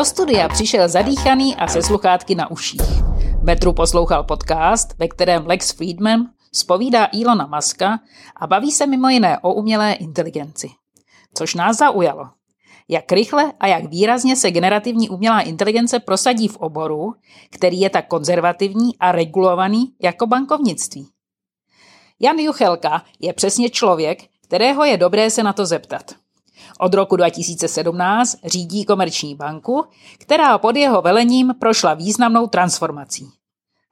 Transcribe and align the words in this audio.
Do 0.00 0.04
studia 0.04 0.48
přišel 0.48 0.88
zadýchaný 0.88 1.56
a 1.56 1.68
se 1.68 1.82
sluchátky 1.82 2.34
na 2.34 2.50
uších. 2.50 2.80
Metru 3.42 3.72
poslouchal 3.72 4.24
podcast, 4.24 4.98
ve 4.98 5.08
kterém 5.08 5.46
Lex 5.46 5.72
Friedman 5.72 6.30
spovídá 6.52 7.08
Ilona 7.12 7.46
Maska 7.46 8.00
a 8.36 8.46
baví 8.46 8.72
se 8.72 8.86
mimo 8.86 9.08
jiné 9.08 9.38
o 9.38 9.54
umělé 9.54 9.92
inteligenci. 9.92 10.68
Což 11.34 11.54
nás 11.54 11.76
zaujalo. 11.76 12.28
Jak 12.88 13.12
rychle 13.12 13.52
a 13.60 13.66
jak 13.66 13.84
výrazně 13.84 14.36
se 14.36 14.50
generativní 14.50 15.08
umělá 15.08 15.40
inteligence 15.40 16.00
prosadí 16.00 16.48
v 16.48 16.56
oboru, 16.56 17.14
který 17.50 17.80
je 17.80 17.90
tak 17.90 18.08
konzervativní 18.08 18.98
a 18.98 19.12
regulovaný 19.12 19.92
jako 20.02 20.26
bankovnictví. 20.26 21.08
Jan 22.20 22.38
Juchelka 22.38 23.02
je 23.18 23.32
přesně 23.32 23.70
člověk, 23.70 24.18
kterého 24.42 24.84
je 24.84 24.96
dobré 24.96 25.30
se 25.30 25.42
na 25.42 25.52
to 25.52 25.66
zeptat. 25.66 26.19
Od 26.82 26.94
roku 26.94 27.16
2017 27.16 28.36
řídí 28.44 28.84
komerční 28.84 29.34
banku, 29.34 29.84
která 30.18 30.58
pod 30.58 30.76
jeho 30.76 31.02
velením 31.02 31.54
prošla 31.60 31.94
významnou 31.94 32.46
transformací. 32.46 33.30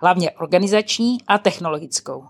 Hlavně 0.01 0.31
organizační 0.31 1.19
a 1.27 1.39
technologickou. 1.39 2.25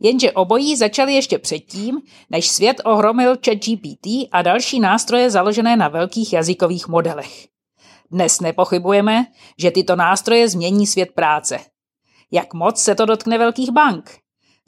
Jenže 0.00 0.32
obojí 0.32 0.76
začaly 0.76 1.14
ještě 1.14 1.38
předtím, 1.38 2.00
než 2.30 2.48
svět 2.48 2.80
ohromil 2.84 3.36
ChatGPT 3.44 4.06
a 4.32 4.42
další 4.42 4.80
nástroje 4.80 5.30
založené 5.30 5.76
na 5.76 5.88
velkých 5.88 6.32
jazykových 6.32 6.88
modelech. 6.88 7.48
Dnes 8.10 8.40
nepochybujeme, 8.40 9.26
že 9.58 9.70
tyto 9.70 9.96
nástroje 9.96 10.48
změní 10.48 10.86
svět 10.86 11.12
práce. 11.14 11.58
Jak 12.30 12.54
moc 12.54 12.82
se 12.82 12.94
to 12.94 13.06
dotkne 13.06 13.38
velkých 13.38 13.70
bank? 13.70 14.10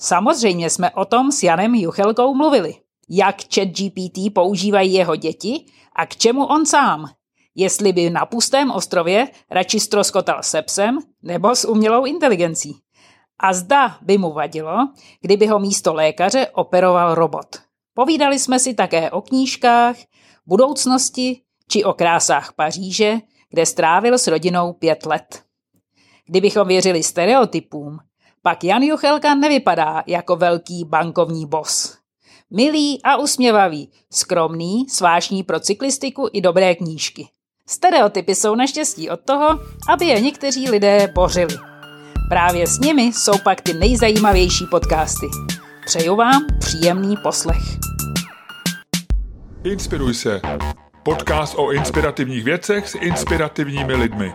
Samozřejmě 0.00 0.70
jsme 0.70 0.90
o 0.90 1.04
tom 1.04 1.32
s 1.32 1.42
Janem 1.42 1.74
Juchelkou 1.74 2.34
mluvili 2.34 2.74
jak 3.08 3.36
chat 3.54 3.68
GPT 3.68 4.34
používají 4.34 4.92
jeho 4.92 5.16
děti 5.16 5.64
a 5.96 6.06
k 6.06 6.16
čemu 6.16 6.46
on 6.46 6.66
sám. 6.66 7.06
Jestli 7.54 7.92
by 7.92 8.10
na 8.10 8.26
pustém 8.26 8.70
ostrově 8.70 9.28
radši 9.50 9.80
stroskotal 9.80 10.42
se 10.42 10.62
psem 10.62 10.98
nebo 11.22 11.54
s 11.54 11.68
umělou 11.68 12.04
inteligencí. 12.04 12.76
A 13.38 13.52
zda 13.52 13.98
by 14.02 14.18
mu 14.18 14.32
vadilo, 14.32 14.88
kdyby 15.20 15.46
ho 15.46 15.58
místo 15.58 15.94
lékaře 15.94 16.46
operoval 16.46 17.14
robot. 17.14 17.56
Povídali 17.94 18.38
jsme 18.38 18.58
si 18.58 18.74
také 18.74 19.10
o 19.10 19.22
knížkách, 19.22 19.96
budoucnosti 20.46 21.42
či 21.68 21.84
o 21.84 21.92
krásách 21.92 22.52
Paříže, 22.52 23.18
kde 23.50 23.66
strávil 23.66 24.18
s 24.18 24.26
rodinou 24.26 24.72
pět 24.72 25.06
let. 25.06 25.42
Kdybychom 26.26 26.68
věřili 26.68 27.02
stereotypům, 27.02 27.98
pak 28.42 28.64
Jan 28.64 28.82
Juchelka 28.82 29.34
nevypadá 29.34 30.02
jako 30.06 30.36
velký 30.36 30.84
bankovní 30.84 31.46
bos. 31.46 31.97
Milý 32.50 33.02
a 33.02 33.16
usměvavý, 33.16 33.88
skromný, 34.10 34.88
svášní 34.88 35.42
pro 35.42 35.60
cyklistiku 35.60 36.28
i 36.32 36.40
dobré 36.40 36.74
knížky. 36.74 37.28
Stereotypy 37.66 38.34
jsou 38.34 38.54
naštěstí 38.54 39.10
od 39.10 39.20
toho, 39.20 39.48
aby 39.88 40.06
je 40.06 40.20
někteří 40.20 40.70
lidé 40.70 41.12
bořili. 41.14 41.54
Právě 42.28 42.66
s 42.66 42.78
nimi 42.80 43.02
jsou 43.02 43.32
pak 43.44 43.60
ty 43.60 43.74
nejzajímavější 43.74 44.66
podcasty. 44.70 45.26
Přeju 45.86 46.16
vám 46.16 46.46
příjemný 46.58 47.16
poslech. 47.22 47.62
Inspiruj 49.64 50.14
se. 50.14 50.40
Podcast 51.02 51.54
o 51.56 51.72
inspirativních 51.72 52.44
věcech 52.44 52.88
s 52.88 52.94
inspirativními 52.94 53.94
lidmi. 53.94 54.32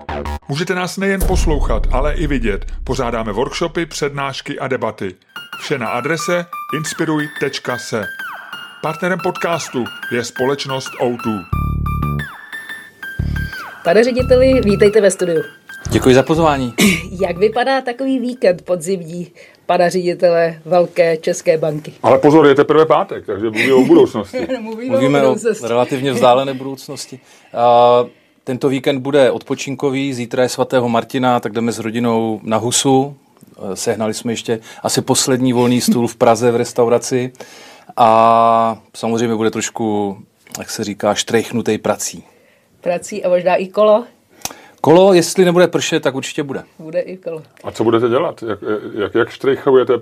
Můžete 0.49 0.75
nás 0.75 0.97
nejen 0.97 1.21
poslouchat, 1.27 1.87
ale 1.91 2.13
i 2.13 2.27
vidět. 2.27 2.65
Pořádáme 2.83 3.31
workshopy, 3.31 3.85
přednášky 3.85 4.59
a 4.59 4.67
debaty. 4.67 5.15
Vše 5.59 5.77
na 5.77 5.87
adrese 5.87 6.45
inspiruj.se. 6.77 8.05
Partnerem 8.81 9.19
podcastu 9.23 9.83
je 10.11 10.23
společnost 10.23 10.89
O2. 11.01 11.43
Pane 13.83 14.03
řediteli, 14.03 14.61
vítejte 14.65 15.01
ve 15.01 15.11
studiu. 15.11 15.41
Děkuji 15.89 16.15
za 16.15 16.23
pozvání. 16.23 16.73
Jak 17.21 17.37
vypadá 17.37 17.81
takový 17.81 18.19
víkend 18.19 18.61
podzimní 18.61 19.31
pana 19.65 19.89
ředitele 19.89 20.59
velké 20.65 21.17
české 21.17 21.57
banky? 21.57 21.93
Ale 22.03 22.19
pozor, 22.19 22.47
je 22.47 22.55
teprve 22.55 22.85
pátek, 22.85 23.25
takže 23.25 23.49
mluvíme 23.49 23.73
o 23.73 23.85
budoucnosti. 23.85 24.47
Mluvíme, 24.61 24.89
Mluvíme 24.91 25.21
o, 25.21 25.25
o 25.25 25.27
budoucnosti. 25.29 25.67
relativně 25.67 26.11
vzdálené 26.13 26.53
budoucnosti. 26.53 27.19
A 27.53 28.05
tento 28.43 28.69
víkend 28.69 28.99
bude 28.99 29.31
odpočinkový, 29.31 30.13
zítra 30.13 30.43
je 30.43 30.49
svatého 30.49 30.89
Martina, 30.89 31.39
tak 31.39 31.51
jdeme 31.53 31.71
s 31.71 31.79
rodinou 31.79 32.39
na 32.43 32.57
Husu. 32.57 33.17
Sehnali 33.73 34.13
jsme 34.13 34.31
ještě 34.31 34.59
asi 34.83 35.01
poslední 35.01 35.53
volný 35.53 35.81
stůl 35.81 36.07
v 36.07 36.15
Praze 36.15 36.51
v 36.51 36.55
restauraci. 36.55 37.31
A 37.97 38.77
samozřejmě 38.95 39.35
bude 39.35 39.51
trošku, 39.51 40.17
jak 40.59 40.69
se 40.69 40.83
říká, 40.83 41.13
štrejchnutej 41.13 41.77
prací. 41.77 42.23
Prací 42.81 43.23
a 43.23 43.29
možná 43.29 43.55
i 43.55 43.67
kolo. 43.67 44.05
Kolo, 44.81 45.13
jestli 45.13 45.45
nebude 45.45 45.67
pršet, 45.67 46.03
tak 46.03 46.15
určitě 46.15 46.43
bude. 46.43 46.63
Bude 46.79 46.99
i 46.99 47.17
kolo. 47.17 47.43
A 47.63 47.71
co 47.71 47.83
budete 47.83 48.09
dělat? 48.09 48.43
Jak, 48.49 48.59
jak, 48.93 49.15
jak 49.15 49.29
štrejchavujete 49.29 49.93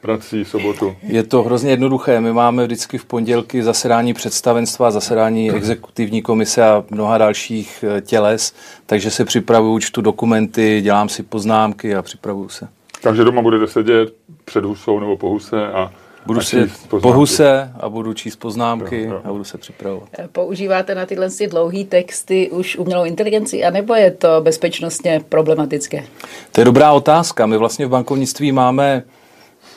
prací 0.00 0.44
sobotu? 0.44 0.96
Je 1.02 1.22
to 1.22 1.42
hrozně 1.42 1.70
jednoduché. 1.70 2.20
My 2.20 2.32
máme 2.32 2.64
vždycky 2.64 2.98
v 2.98 3.04
pondělky 3.04 3.62
zasedání 3.62 4.14
představenstva, 4.14 4.90
zasedání 4.90 5.50
exekutivní 5.50 6.22
komise 6.22 6.64
a 6.64 6.84
mnoha 6.90 7.18
dalších 7.18 7.84
eh, 7.96 8.00
těles, 8.00 8.54
takže 8.86 9.10
se 9.10 9.24
připravuju, 9.24 9.78
čtu 9.78 10.00
dokumenty, 10.00 10.80
dělám 10.82 11.08
si 11.08 11.22
poznámky 11.22 11.94
a 11.94 12.02
připravuju 12.02 12.48
se. 12.48 12.68
Takže 13.02 13.24
doma 13.24 13.42
budete 13.42 13.66
sedět 13.66 14.14
před 14.44 14.64
husou 14.64 15.00
nebo 15.00 15.16
po 15.16 15.28
huse 15.28 15.66
a 15.66 15.92
Budu 16.26 16.40
a 16.40 16.42
se 16.42 16.62
číst 16.68 16.86
poznámky. 16.88 17.02
po 17.02 17.12
huse 17.12 17.72
a 17.80 17.88
budu 17.88 18.14
číst 18.14 18.36
poznámky 18.36 19.02
Jo, 19.02 19.10
jo. 19.10 19.20
a 19.24 19.32
budu 19.32 19.44
se 19.44 19.58
připravovat. 19.58 20.08
Používáte 20.32 20.94
na 20.94 21.06
tyhle 21.06 21.30
ty 21.30 21.46
dlouhé 21.46 21.84
texty 21.84 22.50
už 22.50 22.76
umělou 22.76 23.04
inteligenci, 23.04 23.64
anebo 23.64 23.94
je 23.94 24.10
to 24.10 24.28
bezpečnostně 24.40 25.20
problematické? 25.28 26.04
To 26.52 26.60
je 26.60 26.64
dobrá 26.64 26.92
otázka. 26.92 27.46
My 27.46 27.56
vlastně 27.56 27.86
v 27.86 27.90
bankovnictví 27.90 28.52
máme 28.52 29.02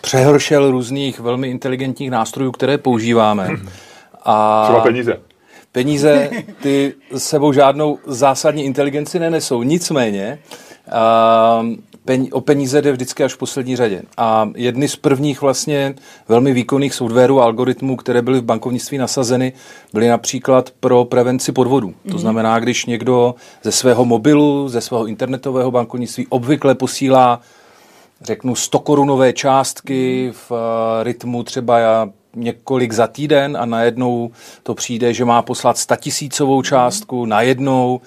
přehršel 0.03 0.71
různých 0.71 1.19
velmi 1.19 1.49
inteligentních 1.49 2.11
nástrojů, 2.11 2.51
které 2.51 2.77
používáme. 2.77 3.49
A 4.25 4.63
Třeba 4.63 4.81
peníze. 4.81 5.19
Peníze 5.71 6.29
ty 6.61 6.93
s 7.11 7.23
sebou 7.23 7.53
žádnou 7.53 7.99
zásadní 8.05 8.65
inteligenci 8.65 9.19
nenesou. 9.19 9.63
Nicméně 9.63 10.39
a, 10.91 11.65
pen, 12.05 12.27
o 12.31 12.41
peníze 12.41 12.81
jde 12.81 12.91
vždycky 12.91 13.23
až 13.23 13.33
v 13.33 13.37
poslední 13.37 13.75
řadě. 13.75 14.01
A 14.17 14.49
jedny 14.55 14.87
z 14.87 14.95
prvních 14.95 15.41
vlastně 15.41 15.95
velmi 16.27 16.53
výkonných 16.53 16.93
softwarů 16.93 17.41
a 17.41 17.43
algoritmů, 17.43 17.95
které 17.95 18.21
byly 18.21 18.39
v 18.39 18.43
bankovnictví 18.43 18.97
nasazeny, 18.97 19.53
byly 19.93 20.07
například 20.07 20.69
pro 20.79 21.05
prevenci 21.05 21.51
podvodů. 21.51 21.93
To 22.11 22.17
znamená, 22.17 22.59
když 22.59 22.85
někdo 22.85 23.35
ze 23.63 23.71
svého 23.71 24.05
mobilu, 24.05 24.69
ze 24.69 24.81
svého 24.81 25.05
internetového 25.07 25.71
bankovnictví 25.71 26.27
obvykle 26.29 26.75
posílá 26.75 27.41
řeknu 28.23 28.55
100 28.55 28.79
korunové 28.79 29.33
částky 29.33 30.31
v 30.33 30.51
eh, 30.51 31.03
rytmu 31.03 31.43
třeba 31.43 31.79
já 31.79 32.09
několik 32.35 32.93
za 32.93 33.07
týden 33.07 33.57
a 33.57 33.65
najednou 33.65 34.31
to 34.63 34.75
přijde, 34.75 35.13
že 35.13 35.25
má 35.25 35.41
poslat 35.41 35.77
statisícovou 35.77 36.61
částku 36.61 37.25
najednou, 37.25 38.01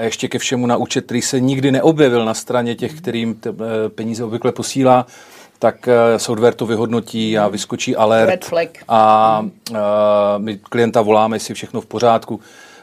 ještě 0.00 0.28
ke 0.28 0.38
všemu 0.38 0.66
na 0.66 0.76
účet, 0.76 1.04
který 1.04 1.22
se 1.22 1.40
nikdy 1.40 1.72
neobjevil 1.72 2.24
na 2.24 2.34
straně 2.34 2.74
těch, 2.74 2.94
kterým 2.94 3.34
t- 3.34 3.50
eh, 3.50 3.88
peníze 3.88 4.24
obvykle 4.24 4.52
posílá, 4.52 5.06
tak 5.58 5.88
eh, 5.88 6.18
software 6.18 6.54
to 6.54 6.66
vyhodnotí 6.66 7.38
a 7.38 7.48
vyskočí 7.48 7.96
alert 7.96 8.28
a 8.88 9.44
uh, 9.70 9.76
my 10.38 10.58
klienta 10.58 11.02
voláme, 11.02 11.36
jestli 11.36 11.54
všechno 11.54 11.80
v 11.80 11.86
pořádku. 11.86 12.40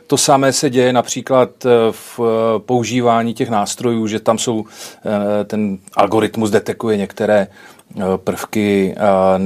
To 0.10 0.18
samé 0.18 0.54
se 0.54 0.70
děje 0.70 0.94
například 0.94 1.66
eh, 1.66 1.70
v 1.92 2.20
eh, 2.20 2.60
používání 2.60 3.34
těch 3.34 3.50
nástrojů, 3.50 4.08
že 4.08 4.20
tam 4.20 4.38
jsou, 4.38 4.66
eh, 5.06 5.44
ten 5.44 5.78
algoritmus 5.96 6.50
detekuje 6.50 6.98
některé 6.98 7.48
prvky 8.18 8.96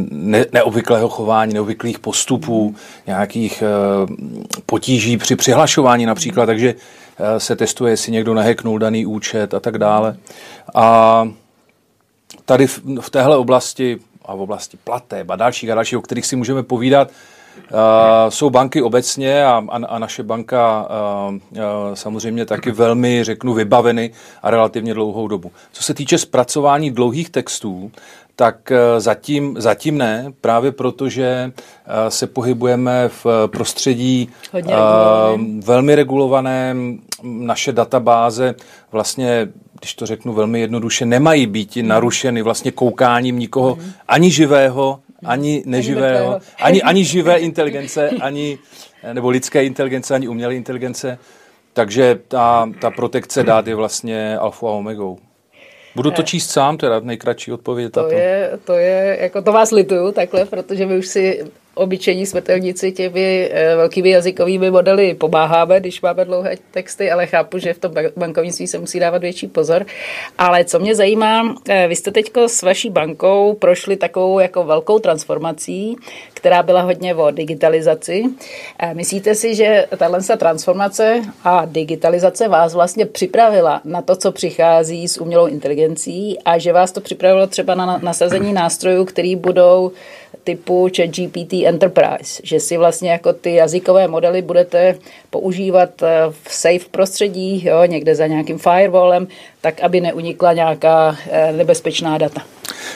ne, 0.09 0.45
neobvyklého 0.51 1.09
chování, 1.09 1.53
neobvyklých 1.53 1.99
postupů, 1.99 2.75
nějakých 3.07 3.63
potíží 4.65 5.17
při 5.17 5.35
přihlašování 5.35 6.05
například, 6.05 6.45
takže 6.45 6.75
se 7.37 7.55
testuje, 7.55 7.93
jestli 7.93 8.11
někdo 8.11 8.33
neheknul 8.33 8.79
daný 8.79 9.05
účet 9.05 9.53
a 9.53 9.59
tak 9.59 9.77
dále. 9.77 10.17
A 10.75 11.27
tady 12.45 12.67
v, 12.67 12.81
v 13.01 13.09
téhle 13.09 13.37
oblasti 13.37 13.99
a 14.25 14.35
v 14.35 14.41
oblasti 14.41 14.77
plateb 14.83 15.29
a 15.29 15.35
dalších 15.35 15.69
a 15.69 15.75
dalších, 15.75 15.97
o 15.97 16.01
kterých 16.01 16.25
si 16.25 16.35
můžeme 16.35 16.63
povídat, 16.63 17.11
uh, 17.57 18.29
jsou 18.29 18.49
banky 18.49 18.81
obecně 18.81 19.45
a, 19.45 19.63
a, 19.69 19.85
a 19.85 19.99
naše 19.99 20.23
banka 20.23 20.87
uh, 21.29 21.35
uh, 21.35 21.59
samozřejmě 21.93 22.45
taky 22.45 22.71
velmi, 22.71 23.23
řeknu, 23.23 23.53
vybaveny 23.53 24.11
a 24.43 24.49
relativně 24.49 24.93
dlouhou 24.93 25.27
dobu. 25.27 25.51
Co 25.71 25.83
se 25.83 25.93
týče 25.93 26.17
zpracování 26.17 26.91
dlouhých 26.91 27.29
textů, 27.29 27.91
tak 28.35 28.71
eh, 28.71 28.99
zatím, 28.99 29.55
zatím 29.59 29.97
ne, 29.97 30.33
právě 30.41 30.71
protože 30.71 31.51
eh, 31.55 32.11
se 32.11 32.27
pohybujeme 32.27 33.09
v 33.09 33.25
prostředí 33.47 34.29
Hodně 34.51 34.73
eh, 34.73 34.77
regulovaném. 34.77 35.59
velmi 35.59 35.95
regulované. 35.95 36.75
Naše 37.23 37.71
databáze 37.71 38.55
vlastně, 38.91 39.47
když 39.79 39.93
to 39.93 40.05
řeknu 40.05 40.33
velmi 40.33 40.59
jednoduše, 40.59 41.05
nemají 41.05 41.47
být 41.47 41.77
narušeny 41.81 42.41
vlastně 42.41 42.71
koukáním 42.71 43.39
nikoho 43.39 43.77
ani 44.07 44.31
živého, 44.31 44.99
ani 45.25 45.63
neživého, 45.65 46.39
ani, 46.61 46.81
ani 46.81 47.03
živé 47.13 47.37
inteligence, 47.37 48.09
ani 48.09 48.57
nebo 49.13 49.29
lidské 49.29 49.65
inteligence, 49.65 50.15
ani 50.15 50.27
umělé 50.27 50.55
inteligence. 50.55 51.17
takže 51.73 52.19
ta, 52.27 52.69
ta 52.81 52.91
protekce 52.91 53.43
dát 53.43 53.67
je 53.67 53.75
vlastně 53.75 54.37
alfa 54.37 54.67
a 54.67 54.71
omegou. 54.71 55.17
Budu 55.95 56.11
to 56.11 56.23
číst 56.23 56.49
sám, 56.49 56.77
teda 56.77 56.99
nejkratší 56.99 57.51
odpověď. 57.51 57.91
To 57.91 58.07
je, 58.11 58.51
to 58.65 58.73
je, 58.73 59.17
jako 59.21 59.41
to 59.41 59.51
vás 59.51 59.71
lituju 59.71 60.11
takhle, 60.11 60.45
protože 60.45 60.85
my 60.85 60.97
už 60.97 61.07
si 61.07 61.45
obyčejní 61.75 62.25
smrtelníci 62.25 62.91
těmi 62.91 63.49
eh, 63.51 63.75
velkými 63.75 64.09
jazykovými 64.09 64.71
modely 64.71 65.13
pomáháme, 65.13 65.79
když 65.79 66.01
máme 66.01 66.25
dlouhé 66.25 66.55
texty, 66.71 67.11
ale 67.11 67.27
chápu, 67.27 67.57
že 67.57 67.73
v 67.73 67.79
tom 67.79 67.91
bankovnictví 68.17 68.67
se 68.67 68.79
musí 68.79 68.99
dávat 68.99 69.21
větší 69.21 69.47
pozor. 69.47 69.85
Ale 70.37 70.65
co 70.65 70.79
mě 70.79 70.95
zajímá, 70.95 71.55
eh, 71.69 71.87
vy 71.87 71.95
jste 71.95 72.11
teď 72.11 72.31
s 72.47 72.61
vaší 72.61 72.89
bankou 72.89 73.53
prošli 73.53 73.97
takovou 73.97 74.39
jako 74.39 74.63
velkou 74.63 74.99
transformací, 74.99 75.97
která 76.33 76.63
byla 76.63 76.81
hodně 76.81 77.15
o 77.15 77.31
digitalizaci. 77.31 78.23
Eh, 78.79 78.93
myslíte 78.93 79.35
si, 79.35 79.55
že 79.55 79.85
tahle 79.97 80.19
transformace 80.37 81.21
a 81.43 81.65
digitalizace 81.65 82.47
vás 82.47 82.73
vlastně 82.73 83.05
připravila 83.05 83.81
na 83.85 84.01
to, 84.01 84.15
co 84.15 84.31
přichází 84.31 85.07
s 85.07 85.21
umělou 85.21 85.47
inteligencí 85.47 86.39
a 86.45 86.57
že 86.57 86.73
vás 86.73 86.91
to 86.91 87.01
připravilo 87.01 87.47
třeba 87.47 87.75
na 87.75 87.99
nasazení 88.03 88.53
nástrojů, 88.53 89.05
který 89.05 89.35
budou 89.35 89.91
typu 90.43 90.89
ChatGPT 90.95 91.53
Enterprise, 91.67 92.41
že 92.43 92.59
si 92.59 92.77
vlastně 92.77 93.11
jako 93.11 93.33
ty 93.33 93.55
jazykové 93.55 94.07
modely 94.07 94.41
budete 94.41 94.97
používat 95.29 96.03
eh, 96.03 96.07
v 96.43 96.53
safe 96.53 96.89
prostředí, 96.91 97.65
jo, 97.65 97.85
někde 97.85 98.15
za 98.15 98.27
nějakým 98.27 98.57
firewallem, 98.57 99.27
tak 99.63 99.81
aby 99.81 100.01
neunikla 100.01 100.53
nějaká 100.53 101.15
eh, 101.29 101.51
nebezpečná 101.51 102.17
data. 102.17 102.41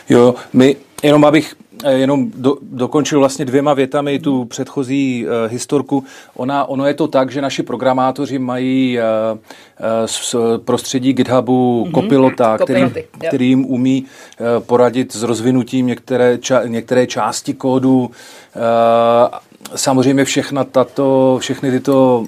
Jo, 0.09 0.35
my, 0.53 0.75
jenom 1.03 1.25
abych 1.25 1.55
Eh, 1.83 1.93
jenom 1.93 2.31
do, 2.35 2.57
dokončil 2.61 3.19
vlastně 3.19 3.45
dvěma 3.45 3.73
větami 3.73 4.19
tu 4.19 4.45
předchozí 4.45 5.25
uh, 5.25 5.51
historku. 5.51 6.03
Ona, 6.35 6.65
ono 6.65 6.85
je 6.85 6.93
to 6.93 7.07
tak, 7.07 7.31
že 7.31 7.41
naši 7.41 7.63
programátoři 7.63 8.39
mají 8.39 8.99
uh, 8.99 9.37
z 10.05 10.35
prostředí 10.65 11.13
GitHubu 11.13 11.85
mm-hmm. 11.85 11.91
kopilota, 11.91 12.57
který, 12.57 12.81
který 13.27 13.47
jim 13.49 13.65
umí 13.65 14.03
uh, 14.03 14.63
poradit 14.63 15.13
s 15.13 15.23
rozvinutím 15.23 15.87
některé, 15.87 16.37
ča, 16.37 16.61
některé 16.65 17.07
části 17.07 17.53
kódu. 17.53 17.99
Uh, 17.99 18.09
samozřejmě 19.75 20.25
všechna 20.25 20.63
tato, 20.63 21.37
všechny 21.41 21.71
tyto 21.71 22.25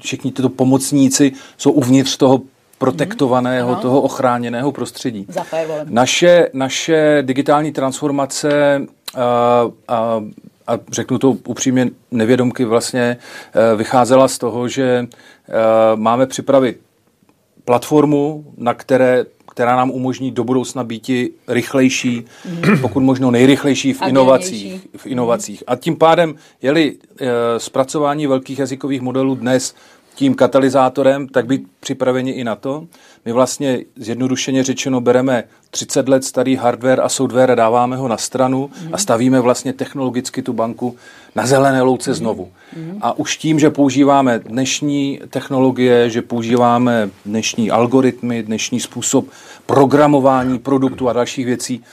všichni 0.00 0.32
tyto 0.32 0.48
pomocníci 0.48 1.32
jsou 1.58 1.70
uvnitř 1.70 2.16
toho 2.16 2.40
protektovaného, 2.78 3.74
mm. 3.74 3.76
toho 3.76 4.00
ochráněného 4.00 4.72
prostředí. 4.72 5.26
Naše, 5.84 6.48
naše 6.52 7.22
digitální 7.26 7.72
transformace 7.72 8.82
a, 9.16 9.64
a, 9.88 10.22
a 10.66 10.78
řeknu 10.92 11.18
to 11.18 11.36
upřímně, 11.46 11.90
nevědomky 12.10 12.64
vlastně 12.64 13.16
e, 13.72 13.76
vycházela 13.76 14.28
z 14.28 14.38
toho, 14.38 14.68
že 14.68 14.84
e, 14.84 15.06
máme 15.96 16.26
připravit 16.26 16.80
platformu, 17.64 18.44
na 18.56 18.74
které 18.74 19.24
která 19.56 19.76
nám 19.76 19.90
umožní 19.90 20.30
do 20.30 20.44
budoucna 20.44 20.84
být 20.84 21.10
rychlejší, 21.48 22.24
mm. 22.44 22.78
pokud 22.80 23.00
možno 23.00 23.30
nejrychlejší 23.30 23.92
v 23.92 24.02
inovacích. 24.08 24.86
V 24.96 25.06
inovacích. 25.06 25.62
A 25.66 25.76
tím 25.76 25.96
pádem, 25.96 26.34
jeli 26.62 26.96
e, 27.20 27.26
zpracování 27.60 28.26
velkých 28.26 28.58
jazykových 28.58 29.00
modelů 29.00 29.34
dnes 29.34 29.74
tím 30.16 30.34
katalyzátorem, 30.34 31.28
tak 31.28 31.46
být 31.46 31.66
připraveni 31.80 32.30
i 32.30 32.44
na 32.44 32.56
to. 32.56 32.86
My 33.24 33.32
vlastně 33.32 33.80
zjednodušeně 33.96 34.64
řečeno 34.64 35.00
bereme 35.00 35.44
30 35.70 36.08
let 36.08 36.24
starý 36.24 36.56
hardware 36.56 37.00
a 37.00 37.08
software, 37.08 37.56
dáváme 37.56 37.96
ho 37.96 38.08
na 38.08 38.16
stranu 38.16 38.70
mm. 38.82 38.94
a 38.94 38.98
stavíme 38.98 39.40
vlastně 39.40 39.72
technologicky 39.72 40.42
tu 40.42 40.52
banku 40.52 40.96
na 41.34 41.46
zelené 41.46 41.82
louce 41.82 42.10
mm. 42.10 42.14
znovu. 42.14 42.48
Mm. 42.76 42.98
A 43.00 43.18
už 43.18 43.36
tím, 43.36 43.58
že 43.58 43.70
používáme 43.70 44.38
dnešní 44.38 45.20
technologie, 45.30 46.10
že 46.10 46.22
používáme 46.22 47.10
dnešní 47.26 47.70
algoritmy, 47.70 48.42
dnešní 48.42 48.80
způsob 48.80 49.26
programování 49.66 50.58
produktu 50.58 51.08
a 51.08 51.12
dalších 51.12 51.46
věcí 51.46 51.84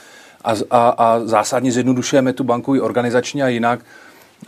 a, 0.44 0.54
a, 0.70 0.88
a 0.88 1.20
zásadně 1.24 1.72
zjednodušujeme 1.72 2.32
tu 2.32 2.44
banku 2.44 2.74
i 2.74 2.80
organizačně 2.80 3.42
a 3.42 3.48
jinak, 3.48 3.80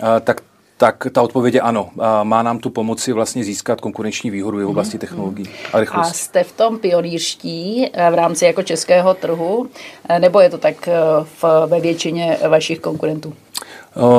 a, 0.00 0.20
tak 0.20 0.40
tak 0.76 1.06
ta 1.12 1.22
odpověď 1.22 1.54
je 1.54 1.60
ano. 1.60 1.90
Má 2.22 2.42
nám 2.42 2.58
tu 2.58 2.70
pomoci 2.70 3.12
vlastně 3.12 3.44
získat 3.44 3.80
konkurenční 3.80 4.30
výhodu 4.30 4.58
v 4.58 4.70
oblasti 4.70 4.96
mhm. 4.96 5.00
technologií 5.00 5.48
a 5.72 5.80
rychlosti. 5.80 6.10
A 6.10 6.14
jste 6.14 6.44
v 6.44 6.52
tom 6.52 6.78
pionýrští 6.78 7.90
eh, 7.92 8.10
v 8.10 8.14
rámci 8.14 8.44
jako 8.44 8.62
českého 8.62 9.14
trhu, 9.14 9.68
eh, 10.08 10.18
nebo 10.18 10.40
je 10.40 10.50
to 10.50 10.58
tak 10.58 10.88
eh, 10.88 10.94
v, 11.24 11.44
ve 11.66 11.80
většině 11.80 12.38
vašich 12.48 12.80
konkurentů? 12.80 13.34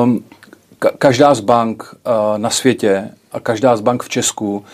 Um, 0.04 0.24
ka- 0.80 0.92
každá 0.98 1.34
z 1.34 1.40
bank 1.40 1.96
na 2.38 2.50
světě 2.50 3.10
a 3.38 3.40
každá 3.40 3.78
z 3.78 3.82
bank 3.82 4.04
v 4.04 4.10
Česku 4.10 4.66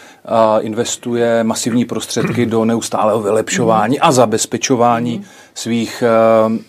investuje 0.59 1.43
masivní 1.43 1.85
prostředky 1.85 2.45
do 2.45 2.65
neustálého 2.65 3.21
vylepšování 3.21 3.99
a 3.99 4.11
zabezpečování 4.11 5.25
svých 5.53 6.03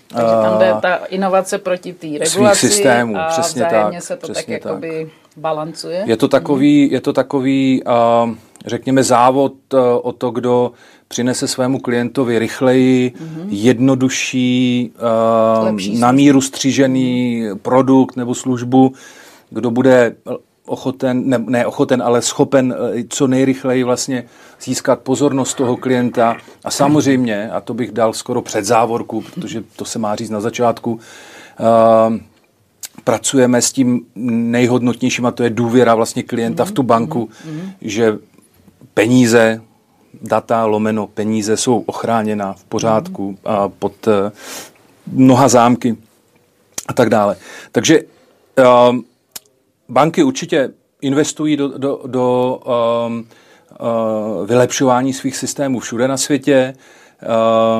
Takže 0.08 0.32
tam 0.42 0.58
jde 0.58 0.74
ta 0.82 0.94
inovace 0.94 1.58
proti 1.58 1.92
té 1.92 2.06
regulaci 2.06 2.58
svých 2.58 2.72
systémů, 2.72 3.18
a 3.18 3.28
přesně 3.28 3.62
tak, 3.70 4.02
se 4.02 4.16
to 4.16 4.26
tak, 4.26 4.36
tak. 4.36 4.48
jakoby 4.48 5.10
balancuje. 5.36 6.02
Je 6.06 6.16
to 6.16 6.28
takový, 6.28 6.90
je 6.92 7.00
to 7.00 7.12
takový 7.12 7.82
řekněme, 8.66 9.02
závod 9.02 9.54
o 10.02 10.12
to, 10.12 10.30
kdo 10.30 10.72
přinese 11.08 11.48
svému 11.48 11.78
klientovi 11.78 12.38
rychleji, 12.38 13.10
mm-hmm. 13.10 13.46
jednodušší, 13.48 14.90
uh, 15.64 15.98
na 15.98 16.12
míru 16.12 16.40
střížený 16.40 17.44
produkt 17.62 18.16
nebo 18.16 18.34
službu, 18.34 18.92
kdo 19.50 19.70
bude 19.70 20.16
ochoten, 20.66 21.28
ne, 21.28 21.38
ne 21.38 21.66
ochoten, 21.66 22.02
ale 22.02 22.22
schopen 22.22 22.74
eh, 22.74 23.04
co 23.08 23.26
nejrychleji 23.26 23.84
vlastně 23.84 24.24
získat 24.62 25.00
pozornost 25.00 25.54
toho 25.54 25.76
klienta 25.76 26.36
a 26.64 26.70
samozřejmě, 26.70 27.50
a 27.50 27.60
to 27.60 27.74
bych 27.74 27.92
dal 27.92 28.12
skoro 28.12 28.42
před 28.42 28.64
závorku, 28.64 29.20
protože 29.20 29.62
to 29.76 29.84
se 29.84 29.98
má 29.98 30.16
říct 30.16 30.30
na 30.30 30.40
začátku, 30.40 30.92
uh, 30.92 32.16
pracujeme 33.04 33.62
s 33.62 33.72
tím 33.72 34.06
nejhodnotnějším 34.16 35.26
a 35.26 35.30
to 35.30 35.42
je 35.42 35.50
důvěra 35.50 35.94
vlastně 35.94 36.22
klienta 36.22 36.64
v 36.64 36.72
tu 36.72 36.82
banku, 36.82 37.28
mm-hmm. 37.28 37.72
že 37.80 38.18
peníze, 38.94 39.60
data 40.22 40.66
lomeno 40.66 41.06
peníze 41.06 41.56
jsou 41.56 41.78
ochráněna 41.78 42.52
v 42.52 42.64
pořádku 42.64 43.32
mm-hmm. 43.32 43.50
a 43.50 43.68
pod 43.68 44.06
uh, 44.06 44.12
mnoha 45.12 45.48
zámky 45.48 45.96
a 46.88 46.92
tak 46.92 47.10
dále. 47.10 47.36
Takže 47.72 48.00
uh, 48.58 48.96
banky 49.88 50.22
určitě 50.22 50.70
investují 51.00 51.56
do, 51.56 51.78
do, 51.78 52.00
do 52.06 52.60
um, 53.06 53.26
uh, 53.80 54.46
vylepšování 54.46 55.12
svých 55.12 55.36
systémů 55.36 55.80
všude 55.80 56.08
na 56.08 56.16
světě. 56.16 56.74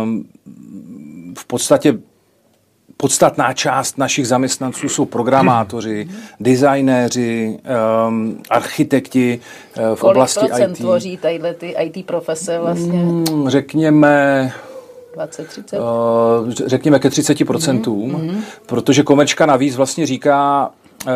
Um, 0.02 0.24
v 1.38 1.44
podstatě 1.44 1.98
podstatná 2.96 3.52
část 3.52 3.98
našich 3.98 4.28
zaměstnanců 4.28 4.88
jsou 4.88 5.04
programátoři, 5.04 6.08
designéři, 6.40 7.58
um, 8.08 8.42
architekti 8.50 9.40
uh, 9.78 9.94
v 9.94 10.00
Kolik 10.00 10.16
oblasti 10.16 10.46
IT. 10.46 10.76
tvoří 10.76 11.16
tadyhle 11.16 11.54
ty 11.54 11.74
IT 11.80 12.06
profese 12.06 12.58
vlastně? 12.58 13.04
Mm, 13.04 13.48
řekněme 13.48 14.52
20, 15.14 15.48
30? 15.48 15.78
Uh, 15.78 16.50
řekněme 16.50 16.98
ke 16.98 17.08
30%, 17.08 17.80
mm-hmm. 17.82 18.36
protože 18.66 19.02
Komečka 19.02 19.46
navíc 19.46 19.76
vlastně 19.76 20.06
říká, 20.06 20.70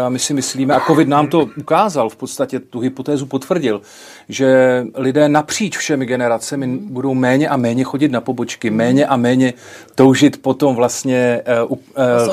my 0.09 0.19
si 0.19 0.35
myslíme, 0.35 0.75
a 0.75 0.81
COVID 0.81 1.09
nám 1.09 1.29
to 1.29 1.47
ukázal, 1.57 2.09
v 2.09 2.17
podstatě 2.17 2.61
tu 2.61 2.81
hypotézu 2.81 3.27
potvrdil, 3.27 3.81
že 4.29 4.85
lidé 4.95 5.29
napříč 5.29 5.77
všemi 5.77 6.07
generacemi 6.07 6.67
budou 6.67 7.15
méně 7.15 7.49
a 7.49 7.57
méně 7.57 7.85
chodit 7.85 8.13
na 8.13 8.21
pobočky, 8.21 8.71
méně 8.71 9.07
a 9.07 9.17
méně 9.17 9.53
toužit 9.95 10.43
potom 10.43 10.77
vlastně 10.77 11.43
uh, 11.69 11.79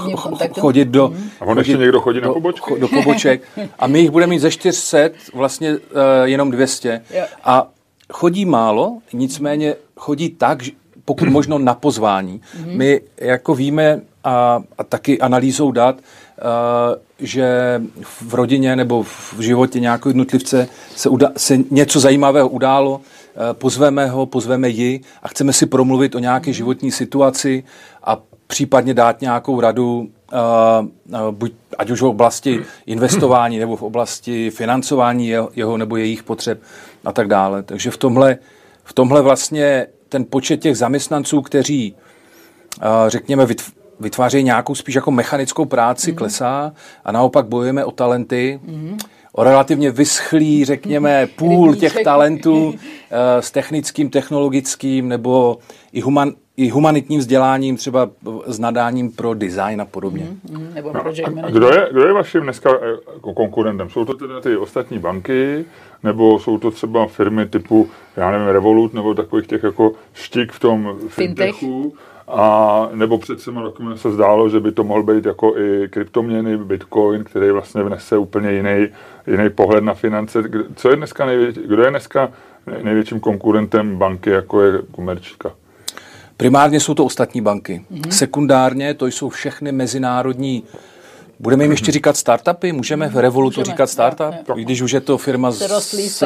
uh, 0.06 0.52
chodit 0.60 0.88
do... 0.88 1.14
A 1.42 1.46
on 1.46 1.58
ještě 1.58 1.78
někdo 1.78 2.02
chodí 2.02 2.22
do, 2.22 2.28
na 2.28 2.34
pobočky? 2.34 2.74
Do, 2.74 2.80
do 2.80 2.88
poboček. 2.88 3.42
A 3.80 3.88
my 3.88 4.00
jich 4.00 4.12
budeme 4.12 4.30
mít 4.30 4.40
ze 4.40 4.52
400 4.52 4.98
vlastně 5.34 5.72
uh, 5.72 5.80
jenom 6.24 6.52
200. 6.52 7.02
A 7.44 7.68
chodí 8.14 8.46
málo, 8.46 8.98
nicméně 9.14 9.76
chodí 9.98 10.30
tak, 10.30 10.60
pokud 11.06 11.28
možno 11.28 11.58
na 11.58 11.74
pozvání. 11.74 12.42
Mhm. 12.60 12.78
My 12.78 13.02
jako 13.18 13.56
víme 13.56 14.02
a, 14.24 14.64
a 14.78 14.84
taky 14.84 15.20
analýzou 15.20 15.72
dat, 15.72 15.96
uh, 15.96 17.05
že 17.20 17.82
v 18.22 18.34
rodině 18.34 18.76
nebo 18.76 19.04
v 19.04 19.40
životě 19.40 19.80
nějakého 19.80 20.10
jednotlivce 20.10 20.68
se, 20.96 21.10
uda- 21.10 21.32
se 21.38 21.58
něco 21.72 22.00
zajímavého 22.00 22.50
událo, 22.50 23.02
eh, 23.02 23.54
pozveme 23.54 24.08
ho, 24.08 24.26
pozveme 24.26 24.70
ji 24.70 25.02
a 25.24 25.28
chceme 25.28 25.54
si 25.54 25.66
promluvit 25.66 26.16
o 26.16 26.20
nějaké 26.20 26.54
životní 26.54 26.92
situaci 26.92 27.64
a 28.04 28.18
případně 28.48 28.94
dát 28.94 29.22
nějakou 29.22 29.62
radu, 29.62 29.98
uh, 30.00 30.88
uh, 31.22 31.32
buď, 31.32 31.54
ať 31.78 31.90
už 31.90 32.02
v 32.02 32.06
oblasti 32.06 32.66
investování 32.86 33.60
nebo 33.60 33.76
v 33.76 33.84
oblasti 33.84 34.50
financování 34.50 35.28
jeho, 35.28 35.50
jeho 35.56 35.78
nebo 35.78 35.98
jejich 35.98 36.24
potřeb 36.24 36.62
a 37.06 37.12
tak 37.12 37.28
dále. 37.28 37.64
Takže 37.64 37.92
v 37.92 37.98
tomhle, 37.98 38.38
v 38.84 38.94
tomhle 38.94 39.22
vlastně 39.22 39.88
ten 40.10 40.26
počet 40.30 40.58
těch 40.58 40.78
zaměstnanců, 40.78 41.42
kteří, 41.42 41.96
řekněme, 43.08 43.46
vytv- 43.46 43.72
vytvářejí 44.00 44.44
nějakou 44.44 44.76
spíš 44.76 44.96
jako 44.96 45.12
mechanickou 45.12 45.66
práci, 45.66 46.12
mm. 46.12 46.18
klesá 46.18 46.74
a 47.06 47.12
naopak 47.12 47.46
bojujeme 47.46 47.86
o 47.86 47.92
talenty, 47.92 48.60
mm. 48.64 48.98
o 49.34 49.44
relativně 49.44 49.92
vyschlý, 49.92 50.66
řekněme, 50.66 51.28
půl 51.36 51.76
těch 51.76 52.04
talentů 52.04 52.76
eh, 53.12 53.42
s 53.42 53.52
technickým, 53.52 54.10
technologickým 54.10 55.10
nebo 55.10 55.58
i, 55.94 56.02
human, 56.02 56.32
i 56.58 56.70
humanitním 56.70 57.20
vzděláním, 57.20 57.78
třeba 57.78 58.10
s 58.46 58.60
nadáním 58.60 59.12
pro 59.12 59.34
design 59.34 59.82
a 59.82 59.86
podobně. 59.86 60.28
Mm, 60.52 60.74
nebo 60.74 60.92
project 60.92 61.30
no, 61.36 61.52
kdo, 61.52 61.68
je, 61.68 61.88
kdo 61.92 62.08
je 62.08 62.14
vaším 62.14 62.42
dneska 62.42 62.70
jako 63.14 63.34
konkurentem? 63.34 63.90
Jsou 63.90 64.06
to 64.06 64.14
teda 64.14 64.42
ty 64.42 64.58
ostatní 64.58 65.00
banky, 65.00 65.66
nebo 66.04 66.40
jsou 66.40 66.58
to 66.58 66.72
třeba 66.72 67.08
firmy 67.08 67.46
typu, 67.46 67.90
já 68.18 68.32
nevím, 68.32 68.48
Revolut, 68.48 68.94
nebo 68.94 69.14
takových 69.14 69.48
těch 69.48 69.64
jako 69.64 69.92
štik 70.14 70.52
v 70.52 70.60
tom 70.60 70.96
fintechu? 71.08 71.82
Fintech 71.82 72.15
a 72.28 72.90
nebo 72.94 73.18
před 73.18 73.38
třema 73.38 73.62
roky 73.62 73.84
se 73.96 74.12
zdálo, 74.12 74.50
že 74.50 74.60
by 74.60 74.72
to 74.72 74.84
mohl 74.84 75.04
být 75.04 75.26
jako 75.26 75.58
i 75.58 75.88
kryptoměny, 75.90 76.58
bitcoin, 76.58 77.24
který 77.24 77.52
vlastně 77.52 77.84
vnese 77.84 78.18
úplně 78.18 78.52
jiný, 78.52 78.88
jiný 79.28 79.50
pohled 79.50 79.84
na 79.84 79.94
finance. 79.94 80.44
Co 80.76 80.90
je 80.90 80.96
dneska 80.96 81.26
největší, 81.26 81.60
kdo 81.66 81.84
je 81.84 81.90
dneska 81.90 82.32
největším 82.84 83.20
konkurentem 83.20 83.98
banky, 83.98 84.30
jako 84.30 84.62
je 84.62 84.82
komerčka? 84.92 85.52
Primárně 86.38 86.80
jsou 86.80 86.94
to 86.94 87.06
ostatní 87.06 87.42
banky. 87.42 87.86
Mm-hmm. 87.92 88.10
Sekundárně 88.10 88.94
to 88.94 89.08
jsou 89.08 89.30
všechny 89.30 89.72
mezinárodní 89.72 90.64
Budeme 91.40 91.64
jim 91.64 91.72
ještě 91.72 91.92
říkat 91.92 92.18
startupy? 92.18 92.72
Můžeme 92.72 93.08
v 93.08 93.18
Revolutu 93.18 93.60
Můžeme, 93.60 93.74
říkat 93.74 93.88
startup? 93.90 94.34
Jo, 94.34 94.44
jo. 94.50 94.56
Když 94.56 94.82
už 94.82 94.92
je 94.92 95.02
to 95.02 95.18
firma 95.18 95.52
s, 95.52 95.62
s, 95.62 96.24